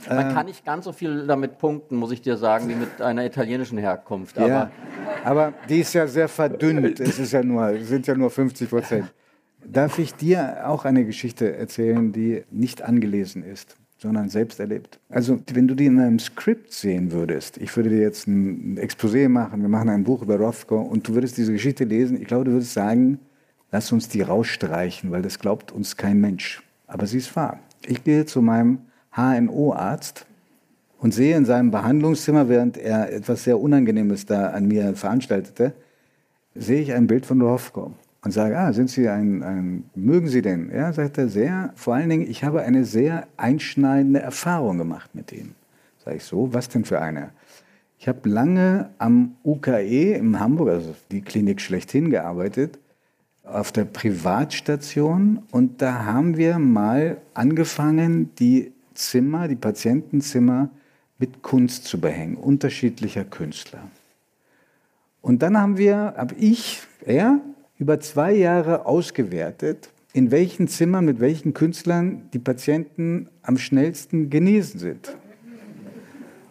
Man 0.08 0.28
ähm, 0.28 0.34
kann 0.34 0.46
nicht 0.46 0.64
ganz 0.64 0.84
so 0.84 0.92
viel 0.92 1.26
damit 1.26 1.58
punkten, 1.58 1.96
muss 1.96 2.10
ich 2.12 2.20
dir 2.20 2.36
sagen, 2.36 2.68
wie 2.68 2.74
mit 2.74 3.00
einer 3.00 3.24
italienischen 3.24 3.78
Herkunft. 3.78 4.38
Aber, 4.38 4.48
ja, 4.48 4.70
aber 5.24 5.54
die 5.68 5.80
ist 5.80 5.94
ja 5.94 6.06
sehr 6.06 6.28
verdünnt. 6.28 7.00
Es 7.04 7.18
ist 7.18 7.32
ja 7.32 7.42
nur, 7.42 7.78
sind 7.80 8.06
ja 8.06 8.14
nur 8.14 8.30
50 8.30 8.68
Prozent. 8.68 9.12
Darf 9.66 9.98
ich 9.98 10.14
dir 10.14 10.68
auch 10.68 10.84
eine 10.84 11.04
Geschichte 11.04 11.56
erzählen, 11.56 12.12
die 12.12 12.44
nicht 12.50 12.82
angelesen 12.82 13.42
ist, 13.42 13.76
sondern 13.96 14.28
selbst 14.28 14.60
erlebt? 14.60 15.00
Also, 15.08 15.40
wenn 15.52 15.66
du 15.66 15.74
die 15.74 15.86
in 15.86 15.98
einem 15.98 16.18
Skript 16.18 16.72
sehen 16.72 17.12
würdest, 17.12 17.56
ich 17.56 17.74
würde 17.74 17.88
dir 17.88 18.00
jetzt 18.00 18.26
ein 18.26 18.78
Exposé 18.78 19.28
machen, 19.28 19.62
wir 19.62 19.68
machen 19.68 19.88
ein 19.88 20.04
Buch 20.04 20.20
über 20.22 20.36
Rothko 20.36 20.80
und 20.80 21.08
du 21.08 21.14
würdest 21.14 21.38
diese 21.38 21.52
Geschichte 21.52 21.84
lesen, 21.84 22.20
ich 22.20 22.28
glaube, 22.28 22.44
du 22.44 22.52
würdest 22.52 22.74
sagen, 22.74 23.20
lass 23.72 23.90
uns 23.90 24.08
die 24.08 24.20
rausstreichen, 24.20 25.10
weil 25.10 25.22
das 25.22 25.38
glaubt 25.38 25.72
uns 25.72 25.96
kein 25.96 26.20
Mensch. 26.20 26.62
Aber 26.86 27.06
sie 27.06 27.18
ist 27.18 27.34
wahr. 27.34 27.58
Ich 27.86 28.04
gehe 28.04 28.26
zu 28.26 28.42
meinem 28.42 28.80
HNO-Arzt 29.16 30.26
und 30.98 31.12
sehe 31.12 31.36
in 31.36 31.44
seinem 31.44 31.70
Behandlungszimmer, 31.70 32.48
während 32.48 32.76
er 32.76 33.12
etwas 33.12 33.44
sehr 33.44 33.60
Unangenehmes 33.60 34.26
da 34.26 34.48
an 34.48 34.66
mir 34.66 34.94
veranstaltete, 34.94 35.72
sehe 36.54 36.80
ich 36.80 36.92
ein 36.92 37.06
Bild 37.06 37.26
von 37.26 37.40
Rohofko 37.40 37.92
und 38.22 38.30
sage, 38.32 38.58
ah, 38.58 38.72
sind 38.72 38.90
Sie 38.90 39.08
ein, 39.08 39.42
ein, 39.42 39.84
mögen 39.94 40.28
Sie 40.28 40.42
den? 40.42 40.70
Ja, 40.74 40.92
sagt 40.92 41.18
er, 41.18 41.28
sehr. 41.28 41.72
Vor 41.74 41.94
allen 41.94 42.08
Dingen, 42.08 42.28
ich 42.28 42.42
habe 42.42 42.62
eine 42.62 42.84
sehr 42.84 43.26
einschneidende 43.36 44.20
Erfahrung 44.20 44.78
gemacht 44.78 45.14
mit 45.14 45.32
ihm. 45.32 45.54
Sage 46.04 46.16
ich 46.16 46.24
so, 46.24 46.52
was 46.52 46.68
denn 46.68 46.84
für 46.84 47.00
eine? 47.00 47.30
Ich 47.98 48.08
habe 48.08 48.28
lange 48.28 48.90
am 48.98 49.36
UKE 49.44 50.14
in 50.14 50.38
Hamburg, 50.40 50.70
also 50.70 50.94
die 51.10 51.22
Klinik 51.22 51.60
schlechthin, 51.60 52.10
gearbeitet 52.10 52.78
auf 53.44 53.72
der 53.72 53.84
Privatstation 53.84 55.42
und 55.50 55.82
da 55.82 56.06
haben 56.06 56.36
wir 56.36 56.58
mal 56.58 57.18
angefangen, 57.34 58.34
die 58.38 58.72
Zimmer, 58.94 59.48
die 59.48 59.56
Patientenzimmer 59.56 60.70
mit 61.18 61.42
Kunst 61.42 61.84
zu 61.84 62.00
behängen, 62.00 62.36
unterschiedlicher 62.36 63.24
Künstler. 63.24 63.88
Und 65.20 65.42
dann 65.42 65.56
haben 65.58 65.78
wir, 65.78 66.14
habe 66.16 66.34
ich, 66.34 66.82
er, 67.04 67.40
über 67.78 68.00
zwei 68.00 68.32
Jahre 68.32 68.86
ausgewertet, 68.86 69.90
in 70.12 70.30
welchen 70.30 70.68
Zimmern 70.68 71.04
mit 71.04 71.18
welchen 71.18 71.54
Künstlern 71.54 72.28
die 72.32 72.38
Patienten 72.38 73.28
am 73.42 73.58
schnellsten 73.58 74.30
genesen 74.30 74.78
sind. 74.78 75.16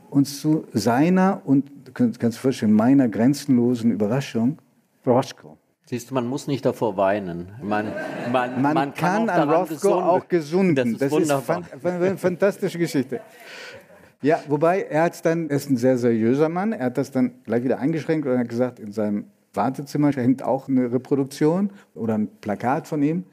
Und 0.10 0.26
zu 0.26 0.66
seiner 0.74 1.42
und, 1.46 1.72
kannst 1.94 2.22
du 2.24 2.42
vorstellen, 2.42 2.74
meiner 2.74 3.08
grenzenlosen 3.08 3.92
Überraschung, 3.92 4.58
Roschko. 5.06 5.58
Siehst 5.86 6.10
du, 6.10 6.14
man 6.14 6.26
muss 6.26 6.48
nicht 6.48 6.66
davor 6.66 6.96
weinen. 6.96 7.50
Man, 7.62 7.92
man, 8.32 8.62
man, 8.62 8.74
man 8.74 8.94
kann, 8.94 9.28
kann 9.28 9.30
an 9.30 9.50
Rothko 9.50 9.94
auch 10.00 10.28
gesunden. 10.28 10.98
Das 10.98 11.12
ist, 11.12 11.30
das 11.30 11.44
ist 11.44 11.86
eine 11.86 12.18
fantastische 12.18 12.80
Geschichte. 12.80 13.20
Ja, 14.22 14.42
wobei 14.48 14.84
er 14.84 15.04
hat 15.04 15.26
dann, 15.26 15.50
er 15.50 15.58
ist 15.58 15.70
ein 15.70 15.76
sehr 15.76 15.98
seriöser 15.98 16.48
Mann, 16.48 16.72
er 16.72 16.86
hat 16.86 16.98
das 16.98 17.12
dann 17.12 17.44
gleich 17.44 17.66
wieder 17.66 17.80
eingeschränkt 17.80 18.26
und 18.26 18.38
hat 18.38 18.48
gesagt, 18.48 18.80
in 18.80 18.94
seinem 18.94 19.26
Wartezimmer 19.54 20.12
hängt 20.12 20.42
auch 20.42 20.70
eine 20.70 20.92
Reproduktion 20.92 21.72
oder 21.94 22.16
ein 22.16 22.30
Plakat 22.40 22.88
von 22.88 23.04
ihm. 23.04 23.26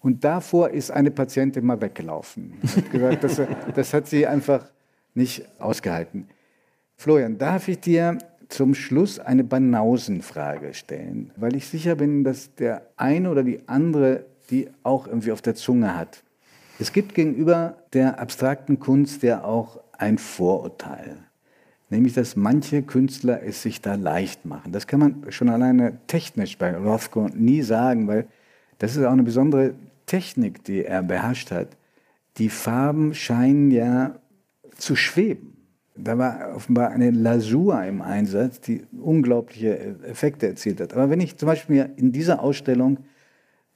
Und 0.00 0.22
davor 0.22 0.68
ist 0.68 0.90
eine 0.90 1.10
Patientin 1.10 1.64
mal 1.64 1.80
weggelaufen. 1.80 2.58
Hat 2.62 2.90
gesagt, 2.90 3.24
das, 3.24 3.40
das 3.74 3.94
hat 3.94 4.06
sie 4.06 4.26
einfach 4.26 4.66
nicht 5.14 5.48
ausgehalten. 5.58 6.28
Florian, 6.96 7.38
darf 7.38 7.68
ich 7.68 7.80
dir 7.80 8.18
zum 8.48 8.74
Schluss 8.74 9.18
eine 9.18 9.44
Banausenfrage 9.44 10.74
stellen, 10.74 11.30
weil 11.36 11.56
ich 11.56 11.68
sicher 11.68 11.94
bin, 11.94 12.24
dass 12.24 12.54
der 12.54 12.82
eine 12.96 13.30
oder 13.30 13.42
die 13.42 13.60
andere 13.68 14.26
die 14.50 14.68
auch 14.82 15.06
irgendwie 15.06 15.32
auf 15.32 15.42
der 15.42 15.54
Zunge 15.54 15.96
hat. 15.96 16.22
Es 16.78 16.92
gibt 16.92 17.14
gegenüber 17.14 17.76
der 17.92 18.18
abstrakten 18.18 18.78
Kunst 18.78 19.22
ja 19.22 19.44
auch 19.44 19.80
ein 19.96 20.18
Vorurteil, 20.18 21.16
nämlich 21.88 22.14
dass 22.14 22.36
manche 22.36 22.82
Künstler 22.82 23.42
es 23.42 23.62
sich 23.62 23.80
da 23.80 23.94
leicht 23.94 24.44
machen. 24.44 24.72
Das 24.72 24.86
kann 24.86 25.00
man 25.00 25.26
schon 25.30 25.48
alleine 25.48 25.98
technisch 26.08 26.58
bei 26.58 26.76
Rothko 26.76 27.28
nie 27.34 27.62
sagen, 27.62 28.08
weil 28.08 28.26
das 28.78 28.96
ist 28.96 29.04
auch 29.04 29.12
eine 29.12 29.22
besondere 29.22 29.74
Technik, 30.06 30.64
die 30.64 30.84
er 30.84 31.02
beherrscht 31.02 31.50
hat. 31.50 31.68
Die 32.38 32.48
Farben 32.48 33.14
scheinen 33.14 33.70
ja 33.70 34.16
zu 34.76 34.96
schweben. 34.96 35.56
Da 35.96 36.18
war 36.18 36.54
offenbar 36.56 36.90
eine 36.90 37.10
Lasur 37.10 37.82
im 37.84 38.02
Einsatz, 38.02 38.60
die 38.60 38.84
unglaubliche 39.00 39.78
Effekte 40.04 40.48
erzielt 40.48 40.80
hat. 40.80 40.92
Aber 40.92 41.08
wenn 41.08 41.20
ich 41.20 41.36
zum 41.36 41.46
Beispiel 41.46 41.76
mir 41.76 41.90
in 41.96 42.10
dieser 42.10 42.42
Ausstellung 42.42 42.98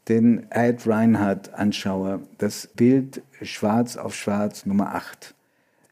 den 0.08 0.50
Ed 0.50 0.86
Reinhardt 0.86 1.54
anschaue, 1.54 2.20
das 2.38 2.68
Bild 2.74 3.22
Schwarz 3.42 3.96
auf 3.96 4.14
Schwarz 4.14 4.66
Nummer 4.66 4.94
8, 4.94 5.34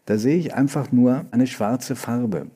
da 0.07 0.19
sehe 0.19 0.37
ich 0.37 0.55
einfach 0.55 0.91
nur 0.91 1.27
eine 1.31 1.47
schwarze 1.47 1.95
Farbe. 1.95 2.47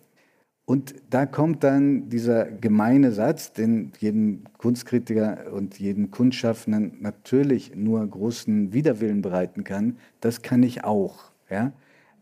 Und 0.65 0.95
da 1.11 1.27
kommt 1.27 1.65
dann 1.65 2.09
dieser 2.09 2.45
gemeine 2.45 3.11
Satz, 3.11 3.53
den 3.53 3.91
jedem 3.99 4.45
Kunstkritiker 4.57 5.53
und 5.53 5.79
jedem 5.81 6.13
Kunstschaffenden 6.13 6.99
natürlich 7.01 7.75
nur 7.75 8.07
großen 8.07 8.73
Widerwillen 8.73 9.21
bereiten 9.21 9.65
kann, 9.65 9.99
das 10.21 10.43
kann 10.43 10.63
ich 10.63 10.85
auch. 10.85 11.33
Ja? 11.51 11.73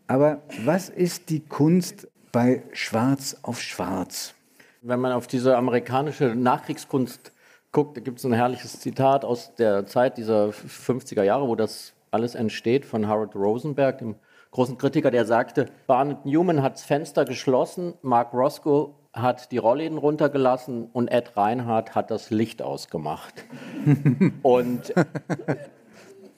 Aber 0.08 0.40
was 0.64 0.88
ist 0.88 1.28
die 1.28 1.40
Kunst 1.40 2.08
bei 2.32 2.62
Schwarz 2.72 3.36
auf 3.42 3.60
Schwarz? 3.60 4.34
Wenn 4.80 5.00
man 5.00 5.12
auf 5.12 5.26
diese 5.26 5.56
amerikanische 5.56 6.34
Nachkriegskunst 6.34 7.32
guckt, 7.72 7.98
da 7.98 8.00
gibt 8.00 8.18
es 8.18 8.24
ein 8.24 8.32
herrliches 8.32 8.80
Zitat 8.80 9.24
aus 9.26 9.54
der 9.56 9.86
Zeit 9.86 10.16
dieser 10.16 10.48
50er 10.48 11.22
Jahre, 11.22 11.46
wo 11.46 11.56
das 11.56 11.92
alles 12.10 12.34
entsteht, 12.34 12.86
von 12.86 13.06
Howard 13.06 13.36
Rosenberg, 13.36 13.98
dem 13.98 14.14
großen 14.50 14.78
Kritiker, 14.78 15.10
der 15.10 15.26
sagte, 15.26 15.66
Barnett 15.86 16.24
Newman 16.24 16.62
hat 16.62 16.74
das 16.74 16.84
Fenster 16.84 17.26
geschlossen, 17.26 17.92
Mark 18.00 18.32
Roscoe 18.32 18.94
hat 19.12 19.52
die 19.52 19.58
Rollläden 19.58 19.98
runtergelassen 19.98 20.88
und 20.90 21.08
Ed 21.08 21.36
Reinhardt 21.36 21.94
hat 21.94 22.10
das 22.10 22.30
Licht 22.30 22.62
ausgemacht. 22.62 23.34
und 24.42 24.94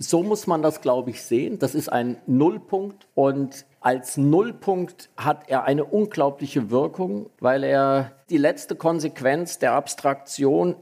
so 0.03 0.23
muss 0.23 0.47
man 0.47 0.63
das, 0.63 0.81
glaube 0.81 1.11
ich, 1.11 1.23
sehen. 1.23 1.59
Das 1.59 1.75
ist 1.75 1.93
ein 1.93 2.17
Nullpunkt 2.27 3.07
und 3.15 3.67
als 3.81 4.17
Nullpunkt 4.17 5.11
hat 5.17 5.51
er 5.51 5.65
eine 5.65 5.85
unglaubliche 5.85 6.71
Wirkung, 6.71 7.29
weil 7.39 7.63
er 7.65 8.13
die 8.31 8.39
letzte 8.39 8.77
Konsequenz 8.77 9.59
der 9.59 9.73
Abstraktion 9.73 10.75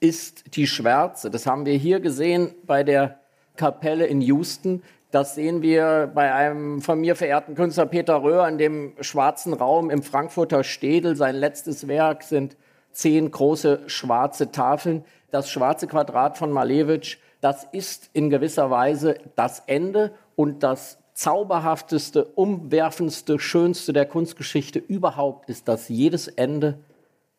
ist 0.00 0.56
die 0.56 0.66
Schwärze. 0.66 1.30
Das 1.30 1.46
haben 1.46 1.66
wir 1.66 1.74
hier 1.74 2.00
gesehen 2.00 2.54
bei 2.64 2.82
der 2.82 3.20
Kapelle 3.56 4.06
in 4.06 4.22
Houston. 4.22 4.82
Das 5.10 5.34
sehen 5.34 5.60
wir 5.60 6.10
bei 6.14 6.32
einem 6.32 6.80
von 6.80 6.98
mir 6.98 7.14
verehrten 7.14 7.54
Künstler 7.54 7.84
Peter 7.84 8.22
Röhr 8.22 8.48
in 8.48 8.56
dem 8.56 8.94
schwarzen 9.02 9.52
Raum 9.52 9.90
im 9.90 10.02
Frankfurter 10.02 10.64
Städel. 10.64 11.14
Sein 11.14 11.36
letztes 11.36 11.88
Werk 11.88 12.22
sind 12.22 12.56
zehn 12.90 13.30
große 13.30 13.82
schwarze 13.86 14.50
Tafeln. 14.50 15.04
Das 15.30 15.50
schwarze 15.50 15.86
Quadrat 15.86 16.38
von 16.38 16.50
Malevich, 16.50 17.18
das 17.42 17.64
ist 17.72 18.08
in 18.12 18.30
gewisser 18.30 18.70
Weise 18.70 19.16
das 19.34 19.64
Ende 19.66 20.14
und 20.36 20.62
das 20.62 20.98
zauberhafteste, 21.12 22.24
umwerfendste, 22.24 23.38
schönste 23.38 23.92
der 23.92 24.06
Kunstgeschichte 24.06 24.78
überhaupt 24.78 25.50
ist, 25.50 25.68
dass 25.68 25.88
jedes 25.88 26.28
Ende 26.28 26.78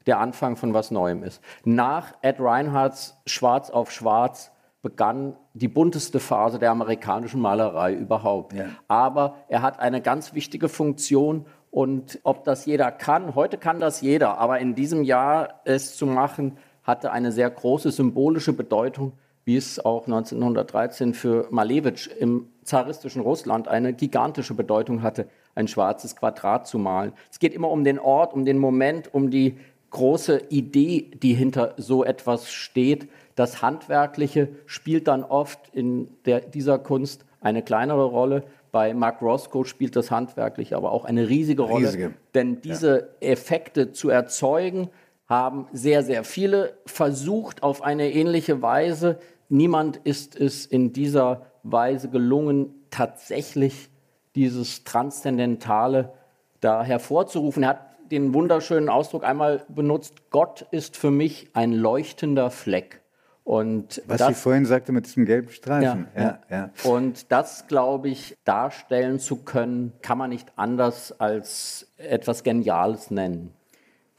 der 0.05 0.19
Anfang 0.19 0.57
von 0.57 0.73
was 0.73 0.91
Neuem 0.91 1.23
ist. 1.23 1.41
Nach 1.63 2.13
Ed 2.21 2.39
Reinhardts 2.39 3.17
Schwarz 3.25 3.69
auf 3.69 3.91
Schwarz 3.91 4.51
begann 4.81 5.37
die 5.53 5.69
bunteste 5.69 6.19
Phase 6.19 6.59
der 6.59 6.71
amerikanischen 6.71 7.39
Malerei 7.39 7.93
überhaupt. 7.93 8.53
Ja. 8.53 8.65
Aber 8.89 9.37
er 9.47 9.61
hat 9.61 9.79
eine 9.79 10.01
ganz 10.01 10.33
wichtige 10.33 10.67
Funktion 10.67 11.45
und 11.71 12.19
ob 12.23 12.43
das 12.43 12.65
jeder 12.65 12.91
kann, 12.91 13.35
heute 13.35 13.57
kann 13.57 13.79
das 13.79 14.01
jeder, 14.01 14.37
aber 14.37 14.59
in 14.59 14.75
diesem 14.75 15.03
Jahr 15.03 15.61
es 15.63 15.95
zu 15.95 16.05
machen, 16.05 16.57
hatte 16.83 17.13
eine 17.13 17.31
sehr 17.31 17.49
große 17.49 17.91
symbolische 17.91 18.51
Bedeutung, 18.51 19.13
wie 19.45 19.57
es 19.57 19.83
auch 19.83 20.05
1913 20.05 21.13
für 21.13 21.47
Malevich 21.51 22.09
im 22.19 22.47
zaristischen 22.63 23.21
Russland 23.21 23.67
eine 23.67 23.93
gigantische 23.93 24.53
Bedeutung 24.53 25.01
hatte, 25.01 25.27
ein 25.55 25.67
schwarzes 25.67 26.15
Quadrat 26.15 26.67
zu 26.67 26.79
malen. 26.79 27.13
Es 27.31 27.39
geht 27.39 27.53
immer 27.53 27.69
um 27.69 27.83
den 27.83 27.99
Ort, 27.99 28.33
um 28.33 28.45
den 28.45 28.57
Moment, 28.57 29.13
um 29.13 29.29
die 29.29 29.57
große 29.89 30.43
Idee, 30.49 31.11
die 31.21 31.33
hinter 31.33 31.75
so 31.77 32.03
etwas 32.03 32.51
steht. 32.51 33.09
Das 33.35 33.61
Handwerkliche 33.61 34.49
spielt 34.65 35.07
dann 35.07 35.23
oft 35.23 35.69
in 35.73 36.07
der, 36.25 36.41
dieser 36.41 36.79
Kunst 36.79 37.25
eine 37.41 37.61
kleinere 37.61 38.05
Rolle. 38.05 38.43
Bei 38.71 38.93
Mark 38.93 39.21
Roscoe 39.21 39.65
spielt 39.65 39.95
das 39.95 40.09
Handwerkliche 40.09 40.75
aber 40.75 40.91
auch 40.91 41.05
eine 41.05 41.29
riesige 41.29 41.61
Rolle. 41.61 41.87
Riesige. 41.87 42.13
Denn 42.33 42.61
diese 42.61 43.09
ja. 43.21 43.31
Effekte 43.31 43.91
zu 43.91 44.09
erzeugen, 44.09 44.89
haben 45.27 45.67
sehr, 45.71 46.03
sehr 46.03 46.23
viele 46.23 46.77
versucht 46.85 47.63
auf 47.63 47.81
eine 47.81 48.11
ähnliche 48.11 48.61
Weise. 48.61 49.19
Niemand 49.53 49.97
ist 49.97 50.35
es 50.35 50.65
in 50.65 50.93
dieser 50.93 51.45
Weise 51.61 52.09
gelungen, 52.09 52.73
tatsächlich 52.89 53.91
dieses 54.33 54.83
Transzendentale 54.83 56.11
da 56.59 56.83
hervorzurufen. 56.83 57.61
Er 57.61 57.69
hat 57.69 58.09
den 58.09 58.33
wunderschönen 58.33 58.89
Ausdruck 58.89 59.23
einmal 59.23 59.63
benutzt, 59.69 60.31
Gott 60.31 60.65
ist 60.71 60.97
für 60.97 61.11
mich 61.11 61.51
ein 61.53 61.71
leuchtender 61.71 62.49
Fleck. 62.49 63.01
Und 63.43 64.01
Was 64.07 64.17
das, 64.17 64.27
sie 64.29 64.33
vorhin 64.33 64.65
sagte 64.65 64.91
mit 64.91 65.05
diesem 65.05 65.25
gelben 65.25 65.49
Streifen. 65.49 66.07
Ja, 66.15 66.39
ja, 66.49 66.69
ja. 66.83 66.91
Und 66.91 67.31
das, 67.31 67.67
glaube 67.67 68.09
ich, 68.09 68.35
darstellen 68.45 69.19
zu 69.19 69.35
können, 69.35 69.93
kann 70.01 70.17
man 70.17 70.31
nicht 70.31 70.51
anders 70.55 71.19
als 71.19 71.93
etwas 71.97 72.41
Geniales 72.41 73.11
nennen. 73.11 73.53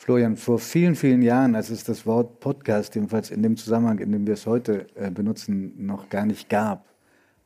Florian, 0.05 0.37
vor 0.37 0.59
vielen, 0.59 0.97
vielen 0.97 1.23
Jahren, 1.23 1.55
als 1.55 1.71
es 1.71 1.83
das 1.83 2.05
Wort 2.05 2.39
Podcast, 2.39 2.95
jedenfalls 2.95 3.31
in 3.31 3.43
dem 3.43 3.57
Zusammenhang, 3.57 4.01
in 4.01 4.13
dem 4.13 4.27
wir 4.27 4.35
es 4.35 4.45
heute 4.45 4.87
äh, 4.97 5.11
benutzen, 5.11 5.73
noch 5.79 6.11
gar 6.11 6.27
nicht 6.27 6.51
gab, 6.51 6.85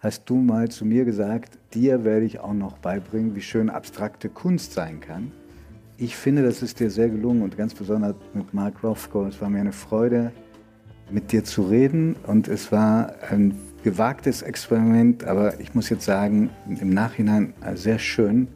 hast 0.01 0.29
du 0.29 0.35
mal 0.39 0.69
zu 0.69 0.85
mir 0.85 1.05
gesagt, 1.05 1.57
dir 1.73 2.03
werde 2.03 2.27
ich 2.27 2.41
auch 2.41 2.55
noch 2.55 2.79
beibringen, 2.79 3.37
wie 3.37 3.43
schön 3.43 3.71
abstrakte 3.71 4.29
Kunst 4.29 4.73
sein 4.73 4.99
kann. 4.99 5.31
Ich 5.99 6.17
finde, 6.17 6.43
das 6.43 6.61
ist 6.61 6.81
dir 6.81 6.91
sehr 6.91 7.09
gelungen 7.09 7.43
und 7.43 7.57
ganz 7.57 7.75
besonders 7.75 8.17
mit 8.35 8.53
Mark 8.53 8.83
Rothko. 8.83 9.27
Es 9.27 9.41
war 9.41 9.49
mir 9.49 9.61
eine 9.61 9.71
Freude, 9.71 10.33
mit 11.11 11.31
dir 11.31 11.45
zu 11.45 11.63
reden 11.63 12.17
und 12.27 12.49
es 12.49 12.73
war 12.73 13.15
ein 13.31 13.55
gewagtes 13.85 14.43
Experiment, 14.43 15.23
aber 15.23 15.61
ich 15.61 15.77
muss 15.77 15.91
jetzt 15.91 16.07
sagen, 16.07 16.51
im 16.67 16.91
Nachhinein 16.91 17.55
sehr 17.77 18.01
schön, 18.01 18.49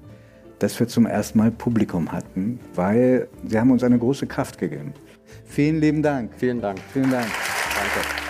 dass 0.62 0.78
wir 0.78 0.86
zum 0.86 1.06
ersten 1.06 1.38
Mal 1.38 1.50
Publikum 1.50 2.12
hatten, 2.12 2.60
weil 2.74 3.28
sie 3.44 3.58
haben 3.58 3.72
uns 3.72 3.82
eine 3.82 3.98
große 3.98 4.28
Kraft 4.28 4.58
gegeben. 4.58 4.92
Vielen 5.44 5.80
lieben 5.80 6.02
Dank. 6.02 6.32
Vielen 6.36 6.60
Dank. 6.60 6.78
Vielen 6.92 7.10
Dank. 7.10 7.26
Danke. 7.26 8.22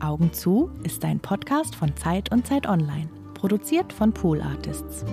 Augen 0.00 0.32
zu 0.32 0.70
ist 0.82 1.04
ein 1.04 1.18
Podcast 1.20 1.74
von 1.74 1.96
Zeit 1.96 2.30
und 2.30 2.46
Zeit 2.46 2.68
Online, 2.68 3.08
produziert 3.32 3.92
von 3.92 4.12
Pool 4.12 4.42
Artists. 4.42 5.06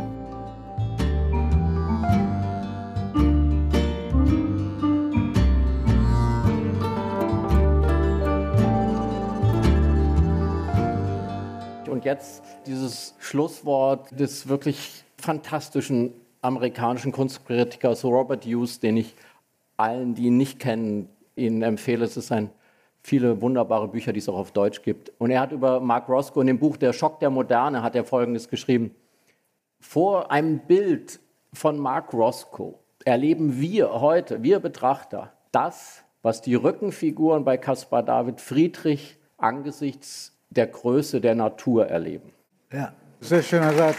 Und 12.02 12.06
jetzt 12.06 12.42
dieses 12.66 13.14
Schlusswort 13.20 14.20
des 14.20 14.48
wirklich 14.48 15.04
fantastischen 15.18 16.12
amerikanischen 16.42 17.12
Kunstkritikers 17.12 18.04
Robert 18.04 18.44
Hughes, 18.44 18.80
den 18.80 18.98
ich 18.98 19.14
allen, 19.78 20.16
die 20.16 20.24
ihn 20.24 20.38
nicht 20.38 20.58
kennen, 20.58 21.10
Ihnen 21.36 21.62
empfehle. 21.62 22.04
Es 22.04 22.18
ist 22.18 22.32
ein 22.32 22.50
viele 23.04 23.40
wunderbare 23.40 23.88
Bücher, 23.88 24.14
die 24.14 24.18
es 24.18 24.28
auch 24.28 24.38
auf 24.40 24.52
Deutsch 24.52 24.82
gibt. 24.82 25.12
Und 25.20 25.30
er 25.30 25.42
hat 25.42 25.52
über 25.52 25.80
Mark 25.80 26.10
Roscoe 26.10 26.42
in 26.42 26.48
dem 26.48 26.58
Buch 26.58 26.76
Der 26.76 26.92
Schock 26.92 27.20
der 27.20 27.30
Moderne 27.30 27.84
hat 27.84 27.96
er 27.96 28.04
Folgendes 28.04 28.50
geschrieben. 28.50 28.96
Vor 29.80 30.32
einem 30.32 30.58
Bild 30.58 31.20
von 31.54 31.78
Mark 31.78 32.14
Roscoe 32.14 32.80
erleben 33.06 33.62
wir 33.62 34.02
heute, 34.02 34.42
wir 34.42 34.60
Betrachter, 34.60 35.34
das, 35.52 36.04
was 36.24 36.42
die 36.42 36.56
Rückenfiguren 36.56 37.46
bei 37.46 37.58
Caspar 37.58 38.02
David 38.02 38.42
Friedrich 38.42 39.20
angesichts 39.38 40.31
der 40.52 40.68
Größe 40.68 41.22
der 41.22 41.36
Natur 41.36 41.88
erleben. 41.88 42.32
Ja, 42.72 42.94
sehr 43.20 43.42
schöner 43.42 43.74
Satz. 43.74 43.98